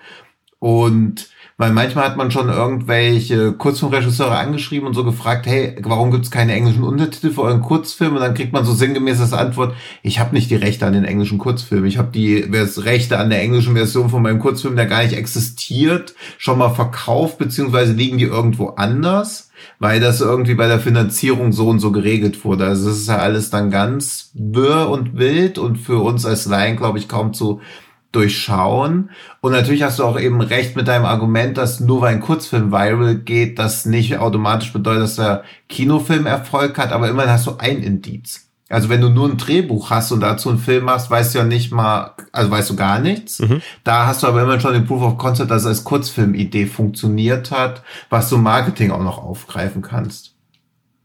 Und 0.59 1.29
weil 1.59 1.73
manchmal 1.73 2.05
hat 2.05 2.15
man 2.15 2.31
schon 2.31 2.47
irgendwelche 2.47 3.51
Kurzfilmregisseure 3.51 4.37
angeschrieben 4.37 4.87
und 4.87 4.93
so 4.93 5.03
gefragt, 5.03 5.45
hey, 5.45 5.75
warum 5.81 6.09
gibt's 6.09 6.31
keine 6.31 6.53
englischen 6.53 6.85
Untertitel 6.85 7.31
für 7.31 7.41
euren 7.41 7.61
Kurzfilm? 7.61 8.15
Und 8.15 8.21
dann 8.21 8.33
kriegt 8.33 8.53
man 8.53 8.63
so 8.63 8.73
sinngemäß 8.73 9.19
das 9.19 9.33
Antwort, 9.33 9.75
ich 10.01 10.19
habe 10.21 10.33
nicht 10.33 10.49
die 10.49 10.55
Rechte 10.55 10.85
an 10.85 10.93
den 10.93 11.03
englischen 11.03 11.37
Kurzfilm. 11.37 11.83
Ich 11.83 11.97
habe 11.97 12.11
die 12.13 12.37
Rechte 12.77 13.19
an 13.19 13.29
der 13.29 13.41
englischen 13.41 13.75
Version 13.75 14.09
von 14.09 14.23
meinem 14.23 14.39
Kurzfilm, 14.39 14.77
der 14.77 14.85
gar 14.85 15.03
nicht 15.03 15.17
existiert, 15.17 16.15
schon 16.37 16.57
mal 16.57 16.69
verkauft, 16.69 17.37
beziehungsweise 17.39 17.91
liegen 17.91 18.17
die 18.17 18.23
irgendwo 18.23 18.69
anders, 18.69 19.51
weil 19.79 19.99
das 19.99 20.21
irgendwie 20.21 20.55
bei 20.55 20.69
der 20.69 20.79
Finanzierung 20.79 21.51
so 21.51 21.67
und 21.67 21.79
so 21.79 21.91
geregelt 21.91 22.45
wurde. 22.45 22.67
Also 22.67 22.87
das 22.87 22.99
ist 22.99 23.09
ja 23.09 23.17
alles 23.17 23.49
dann 23.49 23.69
ganz 23.69 24.31
wirr 24.33 24.89
und 24.89 25.17
wild 25.17 25.57
und 25.57 25.75
für 25.75 25.97
uns 25.97 26.25
als 26.25 26.45
Laien, 26.45 26.77
glaube 26.77 26.99
ich, 26.99 27.09
kaum 27.09 27.33
zu 27.33 27.59
durchschauen. 28.11 29.11
Und 29.41 29.51
natürlich 29.51 29.83
hast 29.83 29.99
du 29.99 30.03
auch 30.03 30.19
eben 30.19 30.41
recht 30.41 30.75
mit 30.75 30.87
deinem 30.87 31.05
Argument, 31.05 31.57
dass 31.57 31.79
nur 31.79 32.01
weil 32.01 32.15
ein 32.15 32.21
Kurzfilm 32.21 32.71
viral 32.71 33.15
geht, 33.15 33.59
das 33.59 33.85
nicht 33.85 34.17
automatisch 34.17 34.73
bedeutet, 34.73 35.03
dass 35.03 35.15
der 35.15 35.43
Kinofilm 35.67 36.25
Erfolg 36.25 36.77
hat, 36.77 36.91
aber 36.91 37.09
immerhin 37.09 37.31
hast 37.31 37.47
du 37.47 37.57
ein 37.57 37.83
Indiz. 37.83 38.49
Also 38.69 38.89
wenn 38.89 39.01
du 39.01 39.09
nur 39.09 39.27
ein 39.27 39.37
Drehbuch 39.37 39.89
hast 39.89 40.11
und 40.11 40.19
dazu 40.19 40.49
einen 40.49 40.59
Film 40.59 40.85
machst, 40.85 41.09
weißt 41.09 41.33
du 41.33 41.39
ja 41.39 41.43
nicht 41.43 41.71
mal, 41.71 42.13
also 42.31 42.51
weißt 42.51 42.69
du 42.69 42.75
gar 42.75 42.99
nichts. 42.99 43.39
Mhm. 43.39 43.61
Da 43.83 44.05
hast 44.05 44.21
du 44.21 44.27
aber 44.27 44.43
immerhin 44.43 44.61
schon 44.61 44.73
den 44.73 44.85
Proof 44.85 45.01
of 45.01 45.17
Concept, 45.17 45.49
dass 45.49 45.63
es 45.63 45.67
als 45.67 45.83
Kurzfilmidee 45.83 46.67
funktioniert 46.67 47.49
hat, 47.49 47.81
was 48.11 48.29
du 48.29 48.37
Marketing 48.37 48.91
auch 48.91 49.03
noch 49.03 49.17
aufgreifen 49.17 49.81
kannst. 49.81 50.35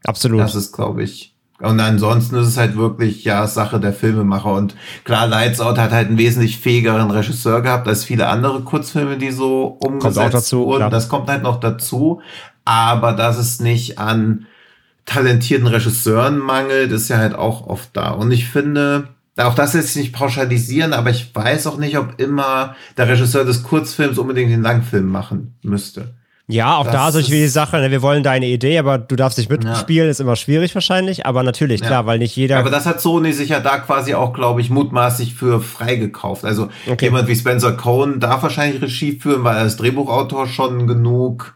Absolut. 0.03 0.41
Das 0.41 0.53
ist, 0.53 0.73
glaube 0.73 1.03
ich, 1.03 1.34
und 1.59 1.79
ansonsten 1.79 2.35
ist 2.35 2.47
es 2.47 2.57
halt 2.57 2.75
wirklich, 2.75 3.23
ja, 3.23 3.47
Sache 3.47 3.79
der 3.79 3.93
Filmemacher. 3.93 4.51
Und 4.51 4.75
klar, 5.05 5.25
Lights 5.25 5.61
Out 5.61 5.77
hat 5.77 5.91
halt 5.91 6.09
einen 6.09 6.17
wesentlich 6.17 6.57
fähigeren 6.57 7.11
Regisseur 7.11 7.61
gehabt 7.61 7.87
als 7.87 8.03
viele 8.03 8.27
andere 8.27 8.61
Kurzfilme, 8.61 9.17
die 9.17 9.31
so 9.31 9.77
umgesetzt 9.79 10.33
dazu, 10.33 10.65
wurden. 10.65 10.79
Klar. 10.79 10.89
Das 10.89 11.07
kommt 11.07 11.29
halt 11.29 11.43
noch 11.43 11.59
dazu. 11.61 12.21
Aber 12.65 13.13
dass 13.13 13.37
es 13.37 13.61
nicht 13.61 13.99
an 13.99 14.47
talentierten 15.05 15.67
Regisseuren 15.67 16.39
mangelt, 16.39 16.91
ist 16.91 17.09
ja 17.09 17.17
halt 17.17 17.35
auch 17.35 17.67
oft 17.67 17.89
da. 17.93 18.09
Und 18.09 18.31
ich 18.31 18.49
finde, 18.49 19.09
auch 19.37 19.55
das 19.55 19.73
lässt 19.75 19.93
sich 19.93 20.03
nicht 20.03 20.15
pauschalisieren, 20.15 20.91
aber 20.91 21.11
ich 21.11 21.33
weiß 21.33 21.67
auch 21.67 21.77
nicht, 21.77 21.97
ob 21.97 22.19
immer 22.19 22.75
der 22.97 23.07
Regisseur 23.07 23.45
des 23.45 23.63
Kurzfilms 23.63 24.17
unbedingt 24.17 24.51
den 24.51 24.63
Langfilm 24.63 25.07
machen 25.07 25.57
müsste. 25.61 26.15
Ja, 26.47 26.77
auch 26.77 26.83
das 26.85 26.93
da 26.93 27.09
ist 27.09 27.15
natürlich 27.15 27.41
die 27.41 27.47
Sache, 27.47 27.77
ne, 27.77 27.89
wir 27.89 28.03
wollen 28.03 28.21
deine 28.21 28.45
Idee, 28.45 28.77
aber 28.77 28.99
du 28.99 29.15
darfst 29.15 29.39
nicht 29.39 29.49
mitspielen, 29.49 30.05
ja. 30.05 30.11
ist 30.11 30.19
immer 30.19 30.35
schwierig 30.35 30.75
wahrscheinlich, 30.75 31.25
aber 31.25 31.41
natürlich, 31.41 31.81
ja. 31.81 31.87
klar, 31.87 32.05
weil 32.05 32.19
nicht 32.19 32.35
jeder. 32.35 32.59
Aber 32.59 32.69
das 32.69 32.85
hat 32.85 33.01
Sony 33.01 33.33
sich 33.33 33.49
ja 33.49 33.59
da 33.59 33.79
quasi 33.79 34.13
auch, 34.13 34.31
glaube 34.31 34.61
ich, 34.61 34.69
mutmaßlich 34.69 35.33
für 35.33 35.59
freigekauft. 35.59 36.45
Also 36.45 36.69
okay. 36.87 37.05
jemand 37.05 37.27
wie 37.27 37.35
Spencer 37.35 37.71
Cohen 37.71 38.19
darf 38.19 38.43
wahrscheinlich 38.43 38.79
Regie 38.81 39.19
führen, 39.19 39.43
weil 39.43 39.55
er 39.55 39.63
als 39.63 39.77
Drehbuchautor 39.77 40.47
schon 40.47 40.85
genug 40.85 41.55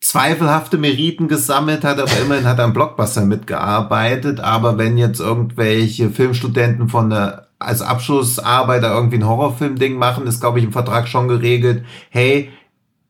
zweifelhafte 0.00 0.78
Meriten 0.78 1.28
gesammelt 1.28 1.84
hat, 1.84 1.98
aber 1.98 2.18
immerhin 2.22 2.46
hat 2.46 2.58
er 2.58 2.64
am 2.64 2.72
Blockbuster 2.72 3.26
mitgearbeitet. 3.26 4.40
Aber 4.40 4.78
wenn 4.78 4.96
jetzt 4.96 5.20
irgendwelche 5.20 6.08
Filmstudenten 6.08 6.88
von 6.88 7.10
der 7.10 7.48
als 7.58 7.82
Abschlussarbeit 7.82 8.84
irgendwie 8.84 9.16
ein 9.16 9.26
Horrorfilm-Ding 9.26 9.96
machen, 9.96 10.26
ist, 10.26 10.40
glaube 10.40 10.60
ich, 10.60 10.64
im 10.64 10.72
Vertrag 10.72 11.08
schon 11.08 11.26
geregelt, 11.26 11.84
hey, 12.08 12.50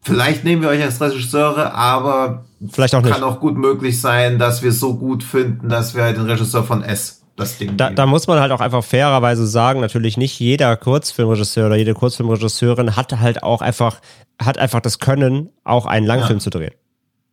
Vielleicht 0.01 0.44
nehmen 0.44 0.62
wir 0.62 0.68
euch 0.68 0.82
als 0.82 1.01
Regisseure, 1.01 1.74
aber 1.74 2.44
vielleicht 2.70 2.94
auch 2.94 3.03
nicht. 3.03 3.12
kann 3.12 3.22
auch 3.22 3.40
gut 3.40 3.57
möglich 3.57 4.01
sein, 4.01 4.38
dass 4.38 4.62
wir 4.62 4.70
es 4.70 4.80
so 4.80 4.96
gut 4.96 5.22
finden, 5.22 5.68
dass 5.68 5.94
wir 5.94 6.05
halt 6.05 6.16
den 6.16 6.24
Regisseur 6.24 6.64
von 6.64 6.82
S 6.82 7.22
das 7.36 7.59
Ding. 7.59 7.76
Da, 7.76 7.90
da, 7.90 8.07
muss 8.07 8.26
man 8.26 8.40
halt 8.40 8.53
auch 8.53 8.61
einfach 8.61 8.84
fairerweise 8.84 9.46
sagen, 9.46 9.80
natürlich 9.80 10.16
nicht 10.16 10.38
jeder 10.38 10.76
Kurzfilmregisseur 10.76 11.66
oder 11.66 11.76
jede 11.76 11.94
Kurzfilmregisseurin 11.94 12.96
hat 12.96 13.18
halt 13.18 13.42
auch 13.42 13.62
einfach, 13.62 14.01
hat 14.40 14.59
einfach 14.59 14.80
das 14.80 14.99
Können, 14.99 15.51
auch 15.64 15.86
einen 15.86 16.07
Langfilm 16.07 16.38
ja. 16.38 16.42
zu 16.42 16.51
drehen. 16.51 16.74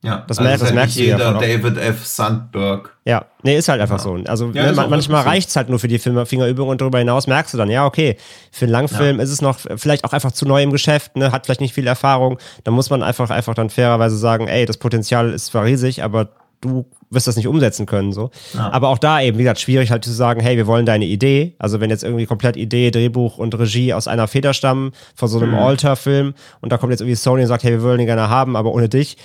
Ja, 0.06 0.24
das, 0.28 0.38
also 0.38 0.48
merkt, 0.48 0.62
das 0.62 0.74
merkt 0.74 0.92
jeder 0.92 1.18
ja 1.18 1.34
David 1.34 1.78
F. 1.78 2.06
Sandberg. 2.06 2.96
Ja, 3.06 3.26
nee, 3.42 3.58
ist 3.58 3.68
halt 3.68 3.82
einfach 3.82 3.98
ja. 3.98 4.04
so. 4.04 4.20
Also 4.28 4.52
ja, 4.54 4.72
ne, 4.72 4.86
manchmal 4.88 5.24
reicht 5.24 5.50
es 5.50 5.56
halt 5.56 5.68
nur 5.68 5.80
für 5.80 5.88
die 5.88 5.98
Fingerübung 5.98 6.70
und 6.70 6.80
darüber 6.80 7.00
hinaus 7.00 7.26
merkst 7.26 7.54
du 7.54 7.58
dann, 7.58 7.72
ja, 7.72 7.86
okay, 7.86 8.18
für 8.52 8.66
einen 8.66 8.72
Langfilm 8.72 9.20
ist 9.20 9.32
es 9.32 9.42
noch 9.42 9.58
vielleicht 9.78 10.04
auch 10.04 10.14
einfach 10.14 10.32
zu 10.32 10.46
neu 10.46 10.62
im 10.62 10.72
Geschäft, 10.72 11.16
ne, 11.16 11.32
hat 11.32 11.46
vielleicht 11.46 11.62
nicht 11.62 11.74
viel 11.74 11.88
Erfahrung. 11.88 12.38
Da 12.64 12.72
muss 12.72 12.92
man 12.92 13.02
einfach, 13.02 13.32
einfach 13.32 13.56
dann 13.56 13.72
fairerweise 13.72 14.16
sagen, 14.16 14.48
ey, 14.48 14.66
das 14.66 14.78
Potenzial 14.78 15.32
ist 15.34 15.48
zwar 15.48 15.66
riesig, 15.66 16.04
aber 16.04 16.30
du 16.62 16.86
wirst 17.10 17.28
das 17.28 17.36
nicht 17.36 17.48
umsetzen 17.48 17.86
können, 17.86 18.12
so. 18.12 18.32
Aber 18.58 18.90
auch 18.90 18.98
da 18.98 19.22
eben, 19.22 19.38
wie 19.38 19.44
gesagt, 19.44 19.60
schwierig 19.60 19.92
halt 19.92 20.04
zu 20.04 20.12
sagen, 20.12 20.42
hey, 20.42 20.58
wir 20.58 20.68
wollen 20.68 20.86
deine 20.86 21.06
Idee. 21.06 21.56
Also 21.60 21.80
wenn 21.80 21.90
jetzt 21.90 22.04
irgendwie 22.04 22.26
komplett 22.26 22.58
Idee, 22.58 22.92
Drehbuch 22.92 23.38
und 23.38 23.58
Regie 23.58 23.94
aus 23.94 24.08
einer 24.08 24.28
Feder 24.28 24.54
stammen, 24.54 24.92
von 25.16 25.30
so 25.30 25.40
einem 25.40 25.52
mhm. 25.52 25.60
Alter-Film 25.60 26.34
und 26.62 26.72
da 26.72 26.78
kommt 26.78 26.92
jetzt 26.92 27.02
irgendwie 27.02 27.16
Sony 27.16 27.44
und 27.44 27.48
sagt, 27.48 27.64
hey, 27.64 27.72
wir 27.72 27.84
wollen 27.84 28.00
den 28.00 28.08
gerne 28.08 28.30
haben, 28.30 28.56
aber 28.56 28.74
ohne 28.74 28.90
dich, 28.90 29.18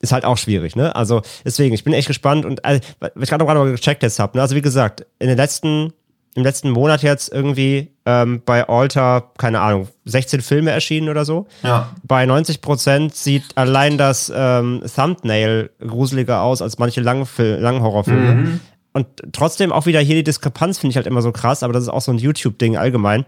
ist 0.00 0.12
halt 0.12 0.24
auch 0.24 0.38
schwierig, 0.38 0.76
ne? 0.76 0.94
Also 0.96 1.22
deswegen, 1.44 1.74
ich 1.74 1.84
bin 1.84 1.92
echt 1.92 2.08
gespannt 2.08 2.44
und 2.44 2.64
also, 2.64 2.80
ich 3.20 3.28
gerade 3.28 3.44
mal 3.44 3.70
gecheckt 3.70 4.02
jetzt 4.02 4.18
habe, 4.18 4.38
ne? 4.38 4.42
Also 4.42 4.56
wie 4.56 4.62
gesagt, 4.62 5.06
in 5.18 5.28
den 5.28 5.36
letzten, 5.36 5.92
im 6.34 6.42
letzten 6.42 6.70
Monat 6.70 7.02
jetzt 7.02 7.32
irgendwie 7.32 7.90
ähm, 8.06 8.42
bei 8.44 8.66
Alter, 8.68 9.30
keine 9.36 9.60
Ahnung, 9.60 9.88
16 10.06 10.40
Filme 10.40 10.70
erschienen 10.70 11.08
oder 11.08 11.24
so. 11.24 11.46
Ja. 11.62 11.94
Bei 12.02 12.24
90 12.24 12.62
Prozent 12.62 13.14
sieht 13.14 13.44
allein 13.56 13.98
das 13.98 14.32
ähm, 14.34 14.82
Thumbnail 14.94 15.70
gruseliger 15.86 16.42
aus 16.42 16.62
als 16.62 16.78
manche 16.78 17.00
Langhorrorfilme. 17.00 18.34
Mhm. 18.34 18.60
und 18.92 19.06
trotzdem 19.32 19.70
auch 19.70 19.86
wieder 19.86 20.00
hier 20.00 20.16
die 20.16 20.24
Diskrepanz 20.24 20.78
finde 20.78 20.92
ich 20.92 20.96
halt 20.96 21.06
immer 21.06 21.22
so 21.22 21.30
krass, 21.30 21.62
aber 21.62 21.72
das 21.72 21.84
ist 21.84 21.88
auch 21.90 22.00
so 22.00 22.12
ein 22.12 22.18
YouTube-Ding 22.18 22.76
allgemein. 22.76 23.26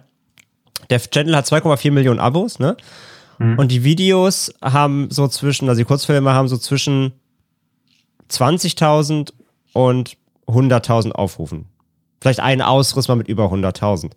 Der 0.90 1.00
Channel 1.00 1.36
hat 1.36 1.46
2,4 1.46 1.90
Millionen 1.92 2.18
Abos, 2.18 2.58
ne? 2.58 2.76
Mhm. 3.42 3.58
Und 3.58 3.72
die 3.72 3.84
Videos 3.84 4.52
haben 4.62 5.10
so 5.10 5.28
zwischen, 5.28 5.68
also 5.68 5.78
die 5.78 5.84
Kurzfilme 5.84 6.32
haben 6.32 6.48
so 6.48 6.56
zwischen 6.56 7.12
20.000 8.30 9.32
und 9.72 10.16
100.000 10.46 11.12
Aufrufen. 11.12 11.66
Vielleicht 12.20 12.40
einen 12.40 12.62
Ausriss 12.62 13.08
mal 13.08 13.16
mit 13.16 13.28
über 13.28 13.46
100.000. 13.46 14.12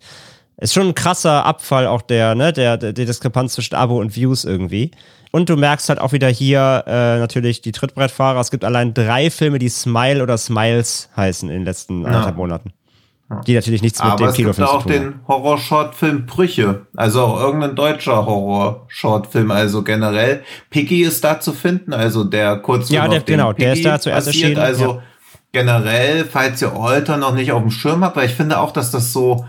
Ist 0.58 0.72
schon 0.72 0.88
ein 0.88 0.94
krasser 0.94 1.44
Abfall 1.44 1.86
auch 1.86 2.02
der, 2.02 2.34
ne, 2.34 2.52
der, 2.52 2.76
der, 2.78 2.92
der 2.92 3.04
Diskrepanz 3.04 3.54
zwischen 3.54 3.74
Abo 3.74 4.00
und 4.00 4.16
Views 4.16 4.44
irgendwie. 4.44 4.90
Und 5.32 5.50
du 5.50 5.56
merkst 5.56 5.88
halt 5.88 6.00
auch 6.00 6.12
wieder 6.12 6.28
hier 6.28 6.84
äh, 6.86 7.18
natürlich 7.18 7.60
die 7.60 7.72
Trittbrettfahrer. 7.72 8.40
Es 8.40 8.50
gibt 8.50 8.64
allein 8.64 8.94
drei 8.94 9.28
Filme, 9.30 9.58
die 9.58 9.68
Smile 9.68 10.22
oder 10.22 10.38
Smiles 10.38 11.10
heißen 11.16 11.50
in 11.50 11.56
den 11.56 11.64
letzten 11.64 12.02
ja. 12.02 12.06
anderthalb 12.06 12.36
Monaten. 12.36 12.72
Die 13.46 13.54
natürlich 13.54 13.82
nichts 13.82 14.02
mit 14.02 14.12
Aber 14.12 14.26
dem 14.26 14.34
Kinofilm 14.34 14.68
zu 14.68 14.72
tun 14.72 14.78
es 14.78 14.84
gibt 14.86 15.00
auch 15.00 15.10
den 15.10 15.20
Horror-Shortfilm 15.26 16.26
Brüche. 16.26 16.86
Also 16.94 17.22
auch 17.22 17.40
irgendein 17.40 17.74
deutscher 17.74 18.24
Horror-Shortfilm. 18.24 19.50
Also 19.50 19.82
generell. 19.82 20.44
Piggy 20.70 21.02
ist 21.02 21.24
da 21.24 21.40
zu 21.40 21.52
finden. 21.52 21.92
Also 21.92 22.22
der 22.22 22.58
kurz 22.58 22.88
Ja, 22.88 23.08
der, 23.08 23.20
genau. 23.22 23.48
Piggy 23.52 23.64
der 23.64 23.72
ist 23.72 23.84
da 23.84 24.00
zuerst 24.00 24.28
erschienen. 24.28 24.58
Also 24.58 24.84
ja. 24.84 25.02
generell, 25.50 26.24
falls 26.24 26.62
ihr 26.62 26.72
Alter 26.72 27.16
noch 27.16 27.34
nicht 27.34 27.50
auf 27.50 27.62
dem 27.62 27.72
Schirm 27.72 28.04
habt, 28.04 28.16
weil 28.16 28.26
ich 28.26 28.34
finde 28.34 28.60
auch, 28.60 28.70
dass 28.70 28.92
das 28.92 29.12
so 29.12 29.44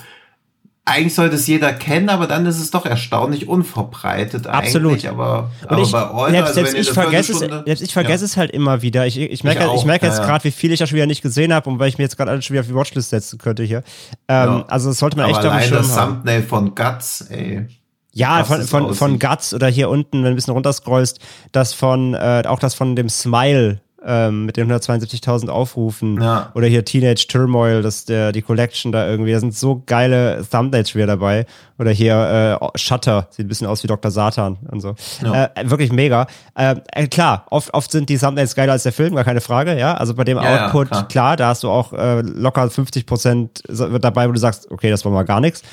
eigentlich 0.87 1.15
sollte 1.15 1.35
es 1.35 1.45
jeder 1.47 1.73
kennen, 1.73 2.09
aber 2.09 2.27
dann 2.27 2.45
ist 2.45 2.59
es 2.59 2.71
doch 2.71 2.85
erstaunlich 2.85 3.47
unverbreitet 3.47 4.47
Absolut. 4.47 4.93
eigentlich. 4.93 5.09
Aber, 5.09 5.51
aber 5.67 5.81
ich, 5.81 5.91
bei 5.91 6.11
euch, 6.11 6.31
selbst, 6.31 6.47
also 6.47 6.61
selbst 6.61 6.75
ich 6.75 6.91
vergesse 6.91 7.31
es, 7.33 7.39
selbst 7.39 7.81
ich 7.81 7.93
vergesse 7.93 8.23
ja. 8.23 8.25
es 8.25 8.37
halt 8.37 8.51
immer 8.51 8.81
wieder. 8.81 9.05
Ich, 9.05 9.19
ich 9.19 9.43
merke, 9.43 9.65
ich, 9.65 9.81
ich 9.81 9.85
merke 9.85 10.05
jetzt 10.05 10.19
ja, 10.19 10.25
gerade, 10.25 10.45
wie 10.45 10.51
viel 10.51 10.71
ich 10.71 10.79
ja 10.79 10.87
schon 10.87 10.95
wieder 10.95 11.05
nicht 11.05 11.21
gesehen 11.21 11.53
habe 11.53 11.69
und 11.69 11.79
weil 11.79 11.89
ich 11.89 11.97
mir 11.97 12.05
jetzt 12.05 12.15
gerade 12.15 12.31
alles 12.31 12.45
schon 12.45 12.53
wieder 12.53 12.61
auf 12.61 12.67
die 12.67 12.75
Watchlist 12.75 13.09
setzen 13.09 13.37
könnte 13.37 13.63
hier. 13.63 13.83
Ähm, 14.29 14.63
also 14.67 14.89
das 14.89 14.99
sollte 14.99 15.17
man 15.17 15.25
aber 15.25 15.37
echt 15.37 15.45
auf 15.45 15.53
dem 15.53 15.67
Schirm 15.67 15.77
das 15.77 15.97
haben. 15.97 16.13
Thumbnail 16.15 16.43
von 16.43 16.73
Guts, 16.73 17.21
ey. 17.29 17.67
Ja, 18.13 18.43
von, 18.45 18.63
von, 18.63 18.95
von 18.95 19.19
Guts 19.19 19.53
oder 19.53 19.67
hier 19.67 19.89
unten, 19.89 20.17
wenn 20.17 20.23
du 20.23 20.29
ein 20.29 20.35
bisschen 20.35 20.53
runterscrollst, 20.53 21.19
das 21.51 21.73
von, 21.73 22.13
äh, 22.13 22.43
auch 22.47 22.59
das 22.59 22.73
von 22.73 22.95
dem 22.95 23.09
Smile 23.09 23.81
ähm, 24.05 24.45
mit 24.45 24.57
den 24.57 24.71
172.000 24.71 25.49
Aufrufen. 25.49 26.21
Ja. 26.21 26.51
Oder 26.53 26.67
hier 26.67 26.85
Teenage 26.85 27.27
Turmoil, 27.27 27.81
das 27.81 28.05
der, 28.05 28.31
die 28.31 28.41
Collection 28.41 28.91
da 28.91 29.07
irgendwie. 29.07 29.31
Da 29.31 29.39
sind 29.39 29.55
so 29.55 29.83
geile 29.85 30.45
Thumbnails 30.49 30.93
wieder 30.95 31.07
dabei. 31.07 31.45
Oder 31.79 31.91
hier 31.91 32.59
äh, 32.61 32.77
Shutter, 32.77 33.27
sieht 33.31 33.45
ein 33.45 33.49
bisschen 33.49 33.67
aus 33.67 33.83
wie 33.83 33.87
Dr. 33.87 34.11
Satan 34.11 34.57
und 34.71 34.81
so. 34.81 34.95
Ja. 35.23 35.45
Äh, 35.55 35.69
wirklich 35.69 35.91
mega. 35.91 36.27
Äh, 36.55 36.75
äh, 36.91 37.07
klar, 37.07 37.45
oft, 37.49 37.73
oft 37.73 37.91
sind 37.91 38.09
die 38.09 38.17
Thumbnails 38.17 38.55
geiler 38.55 38.73
als 38.73 38.83
der 38.83 38.93
Film, 38.93 39.15
gar 39.15 39.23
keine 39.23 39.41
Frage, 39.41 39.77
ja. 39.77 39.93
Also 39.95 40.13
bei 40.13 40.23
dem 40.23 40.37
ja, 40.37 40.65
Output, 40.65 40.89
klar. 40.89 41.07
klar. 41.07 41.35
da 41.37 41.47
hast 41.49 41.63
du 41.63 41.69
auch 41.69 41.93
äh, 41.93 42.21
locker 42.21 42.69
50 42.69 43.05
Prozent 43.05 43.63
dabei, 43.67 44.27
wo 44.27 44.31
du 44.31 44.39
sagst, 44.39 44.71
okay, 44.71 44.89
das 44.89 45.05
war 45.05 45.11
mal 45.11 45.23
gar 45.23 45.39
nichts. 45.41 45.63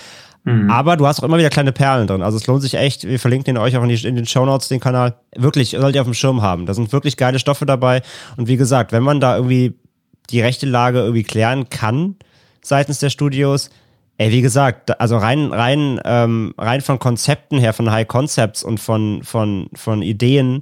Mhm. 0.45 0.71
Aber 0.71 0.97
du 0.97 1.07
hast 1.07 1.21
auch 1.21 1.25
immer 1.25 1.39
wieder 1.39 1.51
kleine 1.51 1.73
Perlen 1.73 2.07
drin. 2.07 2.23
Also 2.23 2.37
es 2.37 2.47
lohnt 2.47 2.63
sich 2.63 2.75
echt. 2.75 3.05
Wir 3.05 3.19
verlinken 3.19 3.55
den 3.55 3.59
euch 3.59 3.77
auch 3.77 3.83
in, 3.83 3.89
die, 3.89 4.07
in 4.07 4.15
den 4.15 4.27
Show 4.27 4.45
Notes, 4.45 4.69
den 4.69 4.81
Kanal. 4.81 5.15
Wirklich, 5.35 5.71
sollt 5.71 5.95
ihr 5.95 6.03
auf 6.03 6.07
dem 6.07 6.15
Schirm 6.15 6.43
haben. 6.43 6.67
Da 6.67 6.75
sind 6.75 6.93
wirklich 6.93 7.17
geile 7.17 7.39
Stoffe 7.39 7.67
dabei. 7.67 8.03
Und 8.37 8.47
wie 8.47 8.57
gesagt, 8.57 8.93
wenn 8.93 9.03
man 9.03 9.21
da 9.21 9.37
irgendwie 9.37 9.75
die 10.31 10.41
rechte 10.41 10.67
Lage 10.67 11.01
irgendwie 11.01 11.23
klären 11.23 11.71
kann, 11.71 12.17
seitens 12.63 12.99
der 12.99 13.11
Studios, 13.11 13.71
ey, 14.19 14.31
wie 14.33 14.43
gesagt, 14.43 15.01
also 15.01 15.17
rein, 15.17 15.53
rein, 15.53 16.01
ähm, 16.05 16.55
rein 16.59 16.83
von 16.83 16.99
Konzepten 16.99 17.59
her, 17.59 17.73
von 17.73 17.91
High 17.91 18.07
Concepts 18.07 18.63
und 18.63 18.81
von, 18.81 19.23
von, 19.23 19.69
von 19.75 20.03
Ideen 20.03 20.61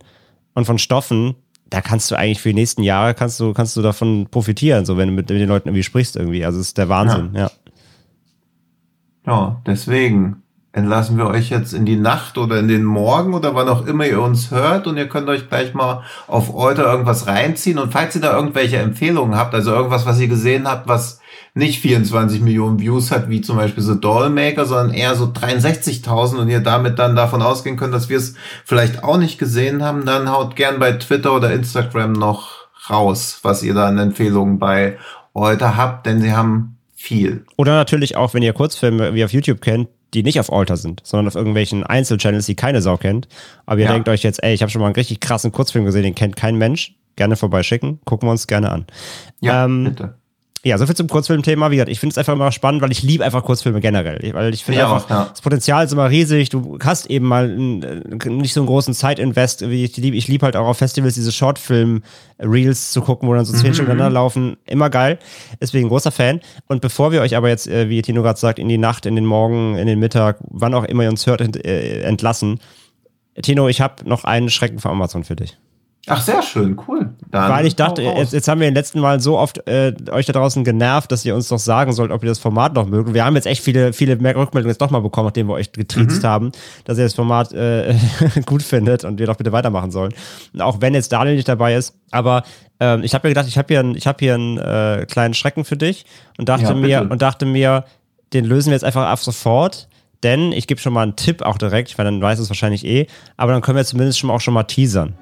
und 0.54 0.64
von 0.64 0.78
Stoffen, 0.78 1.34
da 1.70 1.80
kannst 1.80 2.10
du 2.10 2.16
eigentlich 2.16 2.40
für 2.40 2.50
die 2.50 2.54
nächsten 2.54 2.82
Jahre 2.82 3.14
kannst 3.14 3.40
du, 3.40 3.54
kannst 3.54 3.76
du 3.76 3.82
davon 3.82 4.26
profitieren, 4.30 4.84
so 4.84 4.96
wenn 4.96 5.08
du 5.08 5.14
mit, 5.14 5.30
mit 5.30 5.40
den 5.40 5.48
Leuten 5.48 5.68
irgendwie 5.68 5.82
sprichst 5.82 6.16
irgendwie. 6.16 6.44
Also 6.44 6.60
es 6.60 6.68
ist 6.68 6.78
der 6.78 6.88
Wahnsinn, 6.88 7.30
ja. 7.34 7.40
ja. 7.42 7.50
Ja, 9.26 9.60
deswegen. 9.66 10.42
Entlassen 10.74 11.18
wir 11.18 11.26
euch 11.26 11.50
jetzt 11.50 11.74
in 11.74 11.84
die 11.84 11.98
Nacht 11.98 12.38
oder 12.38 12.58
in 12.58 12.66
den 12.66 12.84
Morgen 12.84 13.34
oder 13.34 13.54
wann 13.54 13.68
auch 13.68 13.84
immer 13.84 14.06
ihr 14.06 14.22
uns 14.22 14.50
hört 14.50 14.86
und 14.86 14.96
ihr 14.96 15.06
könnt 15.06 15.28
euch 15.28 15.50
gleich 15.50 15.74
mal 15.74 16.02
auf 16.26 16.54
Euter 16.54 16.90
irgendwas 16.90 17.26
reinziehen. 17.26 17.78
Und 17.78 17.92
falls 17.92 18.14
ihr 18.14 18.22
da 18.22 18.34
irgendwelche 18.34 18.78
Empfehlungen 18.78 19.36
habt, 19.36 19.54
also 19.54 19.70
irgendwas, 19.70 20.06
was 20.06 20.18
ihr 20.18 20.28
gesehen 20.28 20.66
habt, 20.66 20.88
was 20.88 21.20
nicht 21.52 21.80
24 21.80 22.40
Millionen 22.40 22.78
Views 22.78 23.10
hat, 23.10 23.28
wie 23.28 23.42
zum 23.42 23.58
Beispiel 23.58 23.82
The 23.82 24.00
Dollmaker, 24.00 24.64
sondern 24.64 24.94
eher 24.94 25.14
so 25.14 25.26
63.000 25.26 26.36
und 26.36 26.48
ihr 26.48 26.60
damit 26.60 26.98
dann 26.98 27.16
davon 27.16 27.42
ausgehen 27.42 27.76
könnt, 27.76 27.92
dass 27.92 28.08
wir 28.08 28.16
es 28.16 28.36
vielleicht 28.64 29.04
auch 29.04 29.18
nicht 29.18 29.38
gesehen 29.38 29.82
haben, 29.82 30.06
dann 30.06 30.30
haut 30.30 30.56
gern 30.56 30.78
bei 30.78 30.92
Twitter 30.92 31.34
oder 31.34 31.52
Instagram 31.52 32.12
noch 32.12 32.62
raus, 32.88 33.40
was 33.42 33.62
ihr 33.62 33.74
da 33.74 33.88
an 33.88 33.98
Empfehlungen 33.98 34.58
bei 34.58 34.96
Euter 35.34 35.76
habt, 35.76 36.06
denn 36.06 36.22
sie 36.22 36.32
haben 36.32 36.78
viel. 37.02 37.44
Oder 37.56 37.72
natürlich 37.72 38.16
auch, 38.16 38.32
wenn 38.32 38.42
ihr 38.42 38.52
Kurzfilme 38.52 39.14
wie 39.14 39.24
auf 39.24 39.32
YouTube 39.32 39.60
kennt, 39.60 39.88
die 40.14 40.22
nicht 40.22 40.38
auf 40.38 40.52
Alter 40.52 40.76
sind, 40.76 41.00
sondern 41.02 41.26
auf 41.26 41.34
irgendwelchen 41.34 41.82
Einzelchannels, 41.82 42.46
die 42.46 42.54
keine 42.54 42.80
Sau 42.80 42.96
kennt. 42.96 43.28
Aber 43.66 43.80
ihr 43.80 43.86
ja. 43.86 43.92
denkt 43.92 44.08
euch 44.08 44.22
jetzt, 44.22 44.42
ey, 44.42 44.54
ich 44.54 44.62
habe 44.62 44.70
schon 44.70 44.80
mal 44.80 44.86
einen 44.86 44.94
richtig 44.94 45.20
krassen 45.20 45.50
Kurzfilm 45.50 45.84
gesehen, 45.84 46.04
den 46.04 46.14
kennt 46.14 46.36
kein 46.36 46.56
Mensch. 46.56 46.94
Gerne 47.16 47.36
vorbeischicken, 47.36 48.00
gucken 48.04 48.28
wir 48.28 48.30
uns 48.30 48.46
gerne 48.46 48.70
an. 48.70 48.86
Ja, 49.40 49.64
ähm, 49.64 49.84
bitte. 49.84 50.14
Ja, 50.64 50.78
soviel 50.78 50.94
zum 50.94 51.08
Kurzfilmthema. 51.08 51.72
Wie 51.72 51.76
gesagt, 51.76 51.90
ich 51.90 51.98
finde 51.98 52.12
es 52.12 52.18
einfach 52.18 52.34
immer 52.34 52.52
spannend, 52.52 52.82
weil 52.82 52.92
ich 52.92 53.02
liebe 53.02 53.24
einfach 53.24 53.42
Kurzfilme 53.42 53.80
generell. 53.80 54.32
Weil 54.32 54.54
ich 54.54 54.64
finde 54.64 54.78
ja, 54.78 54.92
einfach, 54.92 55.10
ja. 55.10 55.24
das 55.28 55.40
Potenzial 55.40 55.84
ist 55.84 55.92
immer 55.92 56.08
riesig. 56.08 56.50
Du 56.50 56.78
hast 56.80 57.06
eben 57.06 57.26
mal 57.26 57.48
nicht 57.48 58.54
so 58.54 58.60
einen 58.60 58.68
großen 58.68 58.94
Zeitinvest, 58.94 59.68
wie 59.68 59.84
ich 59.84 59.96
liebe. 59.96 60.16
Ich 60.16 60.28
liebe 60.28 60.44
halt 60.44 60.54
auch 60.54 60.68
auf 60.68 60.78
Festivals 60.78 61.14
diese 61.14 61.32
Shortfilm-Reels 61.32 62.92
zu 62.92 63.00
gucken, 63.00 63.28
wo 63.28 63.34
dann 63.34 63.44
so 63.44 63.52
zehn 63.52 63.70
mhm. 63.70 63.74
Stunden 63.74 63.98
laufen. 63.98 64.56
Immer 64.64 64.88
geil. 64.88 65.18
Deswegen 65.60 65.88
großer 65.88 66.12
Fan. 66.12 66.40
Und 66.68 66.80
bevor 66.80 67.10
wir 67.10 67.22
euch 67.22 67.36
aber 67.36 67.48
jetzt, 67.48 67.66
äh, 67.66 67.88
wie 67.88 68.00
Tino 68.00 68.22
gerade 68.22 68.38
sagt, 68.38 68.60
in 68.60 68.68
die 68.68 68.78
Nacht, 68.78 69.04
in 69.04 69.16
den 69.16 69.26
Morgen, 69.26 69.76
in 69.76 69.88
den 69.88 69.98
Mittag, 69.98 70.38
wann 70.48 70.74
auch 70.74 70.84
immer 70.84 71.02
ihr 71.02 71.10
uns 71.10 71.26
hört, 71.26 71.40
äh, 71.40 72.02
entlassen. 72.02 72.60
Tino, 73.42 73.66
ich 73.66 73.80
habe 73.80 74.08
noch 74.08 74.22
einen 74.22 74.48
Schrecken 74.48 74.78
für 74.78 74.90
Amazon 74.90 75.24
für 75.24 75.34
dich. 75.34 75.58
Ach, 76.08 76.20
sehr 76.20 76.42
schön, 76.42 76.80
cool. 76.88 77.10
Dann 77.30 77.52
Weil 77.52 77.64
ich 77.64 77.76
dachte, 77.76 78.02
jetzt, 78.02 78.32
jetzt, 78.32 78.48
haben 78.48 78.60
wir 78.60 78.66
in 78.66 78.74
den 78.74 78.78
letzten 78.78 78.98
Mal 78.98 79.20
so 79.20 79.38
oft 79.38 79.68
äh, 79.68 79.94
euch 80.10 80.26
da 80.26 80.32
draußen 80.32 80.64
genervt, 80.64 81.12
dass 81.12 81.24
ihr 81.24 81.32
uns 81.32 81.46
doch 81.46 81.60
sagen 81.60 81.92
sollt, 81.92 82.10
ob 82.10 82.24
ihr 82.24 82.28
das 82.28 82.40
Format 82.40 82.74
noch 82.74 82.86
mögt. 82.86 83.08
Und 83.08 83.14
wir 83.14 83.24
haben 83.24 83.36
jetzt 83.36 83.46
echt 83.46 83.62
viele, 83.62 83.92
viele 83.92 84.16
mehr 84.16 84.34
Rückmeldungen 84.34 84.72
jetzt 84.72 84.80
doch 84.80 84.90
mal 84.90 85.00
bekommen, 85.00 85.26
nachdem 85.26 85.46
wir 85.46 85.54
euch 85.54 85.70
getriezt 85.70 86.24
mhm. 86.24 86.26
haben, 86.26 86.52
dass 86.84 86.98
ihr 86.98 87.04
das 87.04 87.14
Format 87.14 87.52
äh, 87.52 87.94
gut 88.46 88.64
findet 88.64 89.04
und 89.04 89.20
wir 89.20 89.26
doch 89.26 89.36
bitte 89.36 89.52
weitermachen 89.52 89.92
sollen. 89.92 90.12
Und 90.52 90.60
auch 90.60 90.80
wenn 90.80 90.94
jetzt 90.94 91.12
Daniel 91.12 91.36
nicht 91.36 91.48
dabei 91.48 91.76
ist. 91.76 91.94
Aber 92.10 92.42
ähm, 92.80 93.04
ich 93.04 93.14
habe 93.14 93.28
mir 93.28 93.34
gedacht, 93.34 93.46
ich 93.46 93.56
habe 93.56 93.68
hier, 93.68 93.80
ein, 93.80 93.94
ich 93.94 94.08
hab 94.08 94.18
hier 94.18 94.34
einen 94.34 94.58
äh, 94.58 95.06
kleinen 95.08 95.34
Schrecken 95.34 95.64
für 95.64 95.76
dich 95.76 96.04
und 96.36 96.48
dachte 96.48 96.64
ja, 96.64 96.74
mir, 96.74 97.08
und 97.08 97.22
dachte 97.22 97.46
mir, 97.46 97.84
den 98.32 98.44
lösen 98.44 98.70
wir 98.70 98.74
jetzt 98.74 98.84
einfach 98.84 99.06
ab 99.06 99.20
sofort. 99.20 99.88
Denn 100.24 100.50
ich 100.52 100.66
gebe 100.66 100.80
schon 100.80 100.92
mal 100.92 101.02
einen 101.02 101.16
Tipp 101.16 101.42
auch 101.42 101.58
direkt, 101.58 101.96
weil 101.96 102.04
dann 102.04 102.20
weiß 102.20 102.40
es 102.40 102.48
wahrscheinlich 102.48 102.84
eh, 102.84 103.06
aber 103.36 103.52
dann 103.52 103.60
können 103.60 103.76
wir 103.76 103.84
zumindest 103.84 104.18
schon 104.18 104.30
auch 104.30 104.40
schon 104.40 104.54
mal 104.54 104.64
teasern. 104.64 105.14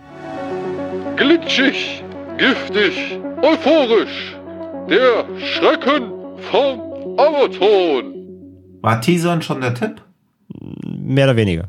Glitschig, 1.20 2.02
giftig, 2.38 3.20
euphorisch. 3.42 4.34
Der 4.88 5.26
Schrecken 5.38 6.10
vom 6.50 6.80
Amazon. 7.18 8.14
War 8.80 9.02
Teasern 9.02 9.42
schon 9.42 9.60
der 9.60 9.74
Tipp? 9.74 10.00
Mehr 10.82 11.26
oder 11.26 11.36
weniger. 11.36 11.68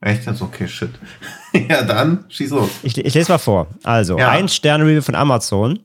Echt? 0.00 0.24
Das 0.28 0.36
ist 0.36 0.42
okay, 0.42 0.68
shit. 0.68 0.90
ja, 1.68 1.82
dann 1.82 2.24
schieß 2.28 2.50
los. 2.50 2.70
Ich, 2.84 2.96
ich 2.96 3.14
lese 3.14 3.32
mal 3.32 3.38
vor. 3.38 3.66
Also, 3.82 4.16
ja. 4.16 4.30
ein 4.30 4.48
Sterne-Review 4.48 5.02
von 5.02 5.16
Amazon 5.16 5.80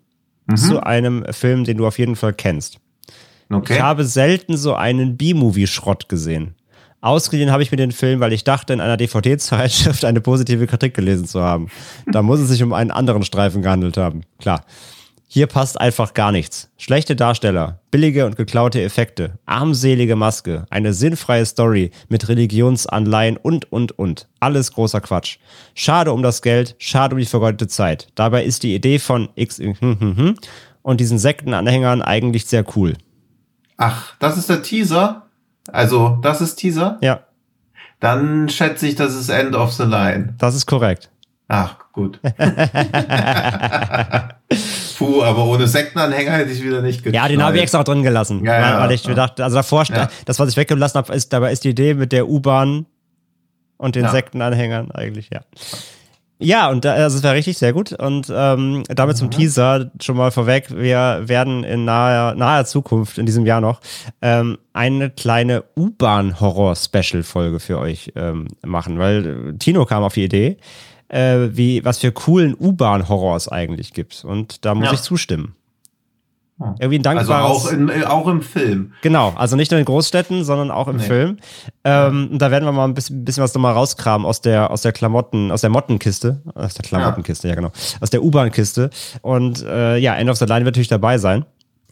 mhm. 0.46 0.56
zu 0.56 0.84
einem 0.84 1.26
Film, 1.32 1.64
den 1.64 1.78
du 1.78 1.88
auf 1.88 1.98
jeden 1.98 2.16
Fall 2.16 2.34
kennst. 2.34 2.78
Okay. 3.50 3.74
Ich 3.74 3.82
habe 3.82 4.06
selten 4.06 4.56
so 4.56 4.76
einen 4.76 5.18
B-Movie-Schrott 5.18 6.10
gesehen. 6.10 6.54
Ausgeliehen 7.02 7.52
habe 7.52 7.64
ich 7.64 7.72
mir 7.72 7.78
den 7.78 7.92
Film, 7.92 8.20
weil 8.20 8.34
ich 8.34 8.44
dachte, 8.44 8.74
in 8.74 8.82
einer 8.82 8.98
DVD-Zeitschrift 8.98 10.04
eine 10.04 10.22
positive 10.22 10.68
Kritik 10.68 10.94
gelesen 10.94 11.26
zu 11.26 11.42
haben. 11.42 11.68
Da 12.08 12.22
muss 12.22 12.40
es 12.40 12.50
sich 12.50 12.62
um 12.62 12.74
einen 12.74 12.92
anderen 12.92 13.24
Streifen 13.24 13.62
gehandelt 13.62 13.98
haben. 13.98 14.22
Klar. 14.40 14.66
Hier 15.32 15.46
passt 15.46 15.80
einfach 15.80 16.16
gar 16.16 16.32
nichts. 16.32 16.72
Schlechte 16.76 17.16
Darsteller, 17.16 17.82
billige 17.92 18.26
und 18.26 18.36
geklaute 18.36 18.82
Effekte, 18.82 19.38
armselige 19.46 20.16
Maske, 20.16 20.66
eine 20.72 20.92
sinnfreie 20.92 21.46
Story 21.46 21.92
mit 22.08 22.28
Religionsanleihen 22.30 23.38
und, 23.38 23.72
und, 23.72 23.98
und. 24.00 24.28
Alles 24.40 24.74
großer 24.74 25.02
Quatsch. 25.02 25.38
Schade 25.76 26.14
um 26.14 26.24
das 26.24 26.42
Geld, 26.42 26.76
schade 26.80 27.14
um 27.14 27.20
die 27.20 27.28
vergeudete 27.28 27.68
Zeit. 27.68 28.08
Dabei 28.16 28.44
ist 28.44 28.64
die 28.64 28.74
Idee 28.74 28.98
von 28.98 29.30
X 29.36 29.60
hm, 29.60 29.76
hm, 29.80 30.00
hm, 30.00 30.36
und 30.82 31.00
diesen 31.00 31.20
Sektenanhängern 31.20 32.02
eigentlich 32.02 32.48
sehr 32.48 32.66
cool. 32.76 32.96
Ach, 33.78 34.16
das 34.18 34.36
ist 34.36 34.50
der 34.50 34.64
Teaser? 34.64 35.29
Also, 35.74 36.20
das 36.22 36.42
ist 36.42 36.56
Teaser? 36.56 36.98
Ja. 37.02 37.22
Dann 38.00 38.50
schätze 38.50 38.88
ich, 38.88 38.96
das 38.96 39.16
ist 39.16 39.30
End 39.30 39.56
of 39.56 39.74
the 39.74 39.84
Line. 39.84 40.36
Das 40.38 40.56
ist 40.56 40.66
korrekt. 40.66 41.10
Ach, 41.48 41.76
gut. 41.92 42.20
Puh, 44.98 45.24
aber 45.24 45.46
ohne 45.46 45.68
Sektenanhänger 45.68 46.32
hätte 46.34 46.52
ich 46.52 46.64
wieder 46.64 46.82
nicht 46.82 47.04
geschnallt. 47.04 47.16
Ja, 47.16 47.28
den 47.28 47.44
habe 47.44 47.58
ich 47.58 47.64
extra 47.64 47.84
drin 47.84 48.04
gelassen. 48.04 48.46
Ja, 48.46 48.60
ja, 48.60 48.80
weil 48.80 48.92
ich 48.92 49.04
ja. 49.04 49.14
dachte, 49.16 49.44
also 49.44 49.56
davor, 49.56 49.84
ja. 49.86 50.10
das, 50.26 50.40
was 50.40 50.50
ich 50.50 50.58
weggelassen 50.58 50.98
habe, 50.98 51.14
ist, 51.14 51.34
dabei 51.34 51.52
ist 51.52 51.64
die 51.64 51.70
Idee 51.70 51.96
mit 51.96 52.12
der 52.12 52.30
U-Bahn 52.30 52.86
und 53.78 53.96
den 53.96 54.08
Sektenanhängern 54.08 54.92
eigentlich, 54.92 55.30
ja. 55.34 55.42
Ja, 56.42 56.70
und 56.70 56.86
da, 56.86 56.94
also 56.94 57.18
es 57.18 57.24
war 57.24 57.34
richtig 57.34 57.58
sehr 57.58 57.74
gut. 57.74 57.92
Und 57.92 58.32
ähm, 58.34 58.84
damit 58.88 59.18
zum 59.18 59.30
Teaser 59.30 59.92
schon 60.02 60.16
mal 60.16 60.32
vorweg, 60.32 60.68
wir 60.74 61.24
werden 61.26 61.66
in 61.66 61.84
naher, 61.84 62.34
naher 62.34 62.64
Zukunft, 62.66 63.18
in 63.18 63.26
diesem 63.26 63.46
Jahr 63.46 63.60
noch, 63.60 63.82
ähm, 64.22 64.58
eine 64.72 65.10
kleine 65.10 65.66
U-Bahn-Horror-Special-Folge 65.76 67.60
für 67.60 67.78
euch 67.80 68.14
ähm, 68.16 68.48
machen, 68.66 69.00
weil 69.00 69.50
äh, 69.50 69.58
Tino 69.58 69.86
kam 69.86 70.04
auf 70.04 70.14
die 70.14 70.24
Idee, 70.24 70.58
äh, 71.10 71.50
wie, 71.52 71.84
was 71.84 71.98
für 72.00 72.12
coolen 72.14 72.56
U-Bahn-Horrors 72.58 73.50
eigentlich 73.50 73.94
gibt. 73.94 74.24
Und 74.24 74.64
da 74.64 74.76
muss 74.76 74.86
Ja. 74.88 74.94
ich 74.94 75.02
zustimmen. 75.02 75.56
Ja. 76.60 76.76
Irgendwie 76.80 77.00
ein 77.00 77.18
Also 77.18 77.32
dankbares... 77.32 77.66
auch, 77.66 77.72
in, 77.72 77.90
äh, 77.90 78.04
auch 78.04 78.28
im 78.28 78.42
Film. 78.42 78.92
Genau, 79.02 79.32
also 79.38 79.56
nicht 79.56 79.72
nur 79.72 79.80
in 79.80 79.86
Großstädten, 79.86 80.44
sondern 80.44 80.72
auch 80.72 80.88
im 80.90 80.98
Nee. 80.98 81.04
Film. 81.04 81.38
Ähm, 81.86 82.30
und 82.34 82.40
da 82.42 82.52
werden 82.52 82.66
wir 82.66 82.74
mal 82.74 82.84
ein 82.84 82.94
bisschen, 82.94 83.24
bisschen 83.24 83.42
was 83.44 83.54
nochmal 83.54 83.74
rauskramen 83.74 84.26
aus 84.28 84.42
der, 84.42 84.70
aus 84.70 84.82
der 84.82 84.92
Klamotten, 84.92 85.52
aus 85.52 85.62
der 85.62 85.70
Mottenkiste. 85.70 86.42
Aus 86.56 86.74
der 86.74 86.84
Klamottenkiste, 86.84 87.48
ja, 87.48 87.56
genau. 87.56 87.72
Aus 88.02 88.10
der 88.10 88.22
U-Bahn-Kiste. 88.24 88.90
Und 89.22 89.64
äh, 89.64 89.98
ja, 89.98 90.16
End 90.16 90.30
of 90.30 90.38
the 90.38 90.46
Line 90.46 90.66
wird 90.66 90.76
natürlich 90.76 90.90
dabei 90.90 91.18
sein. 91.18 91.46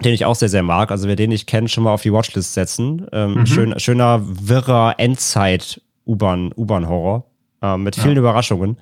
Den 0.03 0.13
ich 0.13 0.26
auch 0.26 0.36
sehr, 0.36 0.49
sehr 0.49 0.63
mag. 0.63 0.91
Also 0.91 1.07
wer 1.07 1.15
den 1.15 1.30
nicht 1.30 1.47
kennt, 1.47 1.72
schon 1.72 1.84
mal 1.86 1.93
auf 1.93 2.01
die 2.03 2.11
Watchlist 2.13 2.53
setzen. 2.53 3.07
Ähm, 3.13 3.45
schön, 3.47 3.80
schöner, 3.80 4.22
wirrer 4.24 4.95
Endzeit-U-Bahn, 4.97 6.51
U-Bahn-Horror. 6.55 7.24
Äh, 7.61 7.78
mit 7.78 7.95
vielen 7.95 8.18
Überraschungen. 8.18 8.78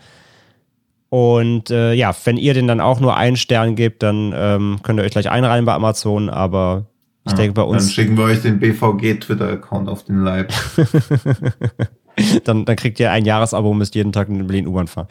Und 1.16 1.70
äh, 1.70 1.93
ja, 1.93 2.13
wenn 2.26 2.36
ihr 2.36 2.53
den 2.53 2.68
dann 2.68 2.82
auch 2.82 2.99
nur 2.99 3.16
einen 3.16 3.38
Stern 3.38 3.78
gebt, 3.78 4.03
dann 4.03 4.34
ähm, 4.36 4.80
könnt 4.84 4.99
ihr 4.99 5.03
euch 5.05 5.13
gleich 5.13 5.32
einreihen 5.32 5.63
bei 5.63 5.72
Amazon, 5.72 6.30
aber 6.30 6.88
ich 7.26 7.32
denke 7.32 7.53
bei 7.53 7.61
Dann 7.61 7.72
uns. 7.72 7.93
schicken 7.93 8.18
wir 8.18 8.26
euch 8.26 8.41
den 8.41 8.59
BVG-Twitter-Account 8.59 9.88
auf 9.88 10.03
den 10.03 10.26
Leib. 10.26 10.51
dann, 12.43 12.66
dann 12.66 12.76
kriegt 12.76 12.99
ihr 12.99 13.13
ein 13.13 13.24
Jahresabo 13.24 13.72
und 13.72 13.78
müsst 13.78 13.95
jeden 13.95 14.11
Tag 14.11 14.28
in 14.28 14.45
Berlin 14.45 14.68
U-Bahn 14.68 14.88
fahren. 14.88 15.07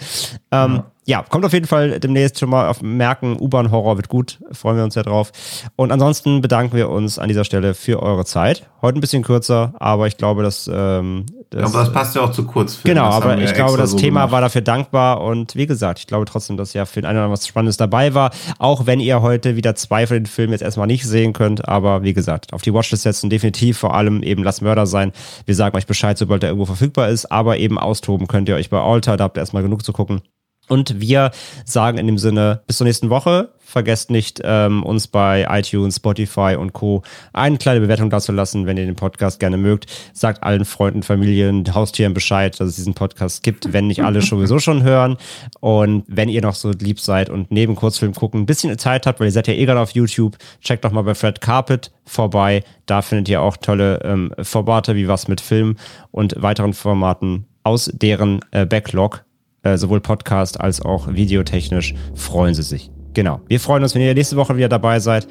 Ähm, 0.52 0.74
ja. 0.74 0.92
Kommt 1.28 1.44
auf 1.44 1.52
jeden 1.52 1.66
Fall 1.66 2.00
demnächst 2.00 2.38
schon 2.38 2.50
mal 2.50 2.68
auf 2.68 2.82
merken, 2.82 3.36
U-Bahn-Horror 3.38 3.96
wird 3.96 4.09
gut, 4.09 4.38
freuen 4.52 4.76
wir 4.76 4.84
uns 4.84 4.94
ja 4.94 5.02
drauf. 5.02 5.32
Und 5.76 5.92
ansonsten 5.92 6.40
bedanken 6.40 6.76
wir 6.76 6.88
uns 6.88 7.18
an 7.18 7.28
dieser 7.28 7.44
Stelle 7.44 7.74
für 7.74 8.02
eure 8.02 8.24
Zeit. 8.24 8.68
Heute 8.82 8.98
ein 8.98 9.00
bisschen 9.00 9.22
kürzer, 9.22 9.74
aber 9.78 10.07
ich 10.07 10.16
glaube, 10.16 10.42
dass 10.42 10.70
ähm, 10.72 11.26
das, 11.50 11.72
aber 11.72 11.84
das 11.84 11.92
passt 11.92 12.16
ja 12.16 12.22
auch 12.22 12.32
zu 12.32 12.44
Kurzfilmen. 12.46 12.96
Genau, 12.96 13.07
Das 13.07 13.14
haben 13.16 13.30
aber 13.30 13.42
ich 13.42 13.50
ja 13.50 13.55
glaube, 13.57 13.78
das 13.78 13.92
so 13.92 13.96
Thema 13.96 14.20
gemacht. 14.20 14.32
war 14.32 14.40
dafür 14.40 14.61
dankbar 14.62 15.20
und 15.20 15.55
wie 15.55 15.66
gesagt, 15.66 16.00
ich 16.00 16.07
glaube 16.07 16.24
trotzdem, 16.24 16.57
dass 16.57 16.72
ja 16.72 16.84
für 16.84 17.00
den 17.00 17.07
einen 17.07 17.18
oder 17.18 17.24
anderen 17.24 17.32
was 17.38 17.46
Spannendes 17.46 17.76
dabei 17.76 18.14
war, 18.14 18.30
auch 18.59 18.86
wenn 18.86 18.98
ihr 18.98 19.22
heute 19.22 19.55
wieder 19.57 19.74
zwei 19.76 20.07
von 20.07 20.16
den 20.16 20.26
Filmen 20.26 20.52
jetzt 20.52 20.62
erstmal 20.62 20.86
nicht 20.86 21.07
sehen 21.07 21.32
könnt, 21.32 21.68
aber 21.68 22.02
wie 22.02 22.12
gesagt, 22.12 22.52
auf 22.52 22.62
die 22.62 22.74
Watchlist 22.74 23.05
setzen 23.05 23.30
definitiv, 23.30 23.78
vor 23.78 23.94
allem 23.94 24.22
eben 24.22 24.42
Lass 24.42 24.61
Mörder 24.61 24.86
sein. 24.86 25.12
Wir 25.46 25.55
sagen 25.55 25.76
euch 25.76 25.86
Bescheid, 25.86 26.18
sobald 26.18 26.42
er 26.42 26.48
irgendwo 26.48 26.66
verfügbar 26.66 27.09
ist, 27.09 27.30
aber 27.30 27.59
eben 27.59 27.78
austoben 27.78 28.26
könnt 28.26 28.48
ihr 28.48 28.57
euch 28.57 28.70
bei 28.70 28.80
Alter, 28.80 29.16
da 29.16 29.24
habt 29.24 29.36
ihr 29.36 29.40
erstmal 29.40 29.62
genug 29.62 29.84
zu 29.84 29.92
gucken. 29.92 30.22
Und 30.68 31.00
wir 31.00 31.30
sagen 31.64 31.98
in 31.98 32.06
dem 32.06 32.18
Sinne, 32.18 32.62
bis 32.66 32.78
zur 32.78 32.86
nächsten 32.86 33.10
Woche. 33.10 33.50
Vergesst 33.58 34.10
nicht, 34.10 34.40
ähm, 34.44 34.82
uns 34.82 35.08
bei 35.08 35.46
iTunes, 35.50 35.96
Spotify 35.96 36.56
und 36.58 36.72
Co. 36.72 37.02
eine 37.32 37.58
kleine 37.58 37.80
Bewertung 37.80 38.08
dazulassen, 38.08 38.66
wenn 38.66 38.76
ihr 38.76 38.86
den 38.86 38.94
Podcast 38.94 39.40
gerne 39.40 39.56
mögt. 39.56 39.86
Sagt 40.12 40.42
allen 40.42 40.64
Freunden, 40.64 41.02
Familien, 41.02 41.74
Haustieren 41.74 42.14
Bescheid, 42.14 42.58
dass 42.60 42.68
es 42.68 42.76
diesen 42.76 42.94
Podcast 42.94 43.42
gibt, 43.42 43.72
wenn 43.72 43.88
nicht 43.88 44.02
alle 44.04 44.22
sowieso 44.22 44.58
schon 44.58 44.84
hören. 44.84 45.16
Und 45.60 46.04
wenn 46.06 46.28
ihr 46.28 46.40
noch 46.40 46.54
so 46.54 46.70
lieb 46.70 47.00
seid 47.00 47.30
und 47.30 47.50
neben 47.50 47.74
Kurzfilm 47.74 48.14
gucken 48.14 48.42
ein 48.42 48.46
bisschen 48.46 48.78
Zeit 48.78 49.06
habt, 49.06 49.20
weil 49.20 49.28
ihr 49.28 49.32
seid 49.32 49.48
ja 49.48 49.54
eh 49.54 49.66
gerade 49.66 49.80
auf 49.80 49.90
YouTube, 49.90 50.36
checkt 50.60 50.84
doch 50.84 50.92
mal 50.92 51.02
bei 51.02 51.14
Fred 51.14 51.40
Carpet 51.40 51.90
vorbei. 52.04 52.62
Da 52.86 53.02
findet 53.02 53.28
ihr 53.28 53.42
auch 53.42 53.56
tolle 53.56 54.00
ähm, 54.04 54.32
Formate 54.40 54.94
wie 54.94 55.08
was 55.08 55.26
mit 55.28 55.40
Film 55.40 55.76
und 56.10 56.40
weiteren 56.40 56.74
Formaten 56.74 57.46
aus 57.64 57.90
deren 57.92 58.40
äh, 58.52 58.66
Backlog 58.66 59.24
äh, 59.64 59.76
sowohl 59.76 60.00
Podcast 60.00 60.60
als 60.60 60.80
auch 60.80 61.12
videotechnisch 61.12 61.94
freuen 62.14 62.54
sie 62.54 62.62
sich. 62.62 62.90
Genau. 63.14 63.40
Wir 63.48 63.60
freuen 63.60 63.82
uns, 63.82 63.94
wenn 63.94 64.02
ihr 64.02 64.14
nächste 64.14 64.36
Woche 64.36 64.56
wieder 64.56 64.68
dabei 64.68 65.00
seid. 65.00 65.26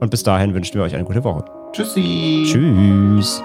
Und 0.00 0.10
bis 0.10 0.22
dahin 0.22 0.52
wünschen 0.54 0.74
wir 0.74 0.82
euch 0.82 0.94
eine 0.94 1.04
gute 1.04 1.24
Woche. 1.24 1.44
Tschüssi. 1.72 2.44
Tschüss. 2.46 3.42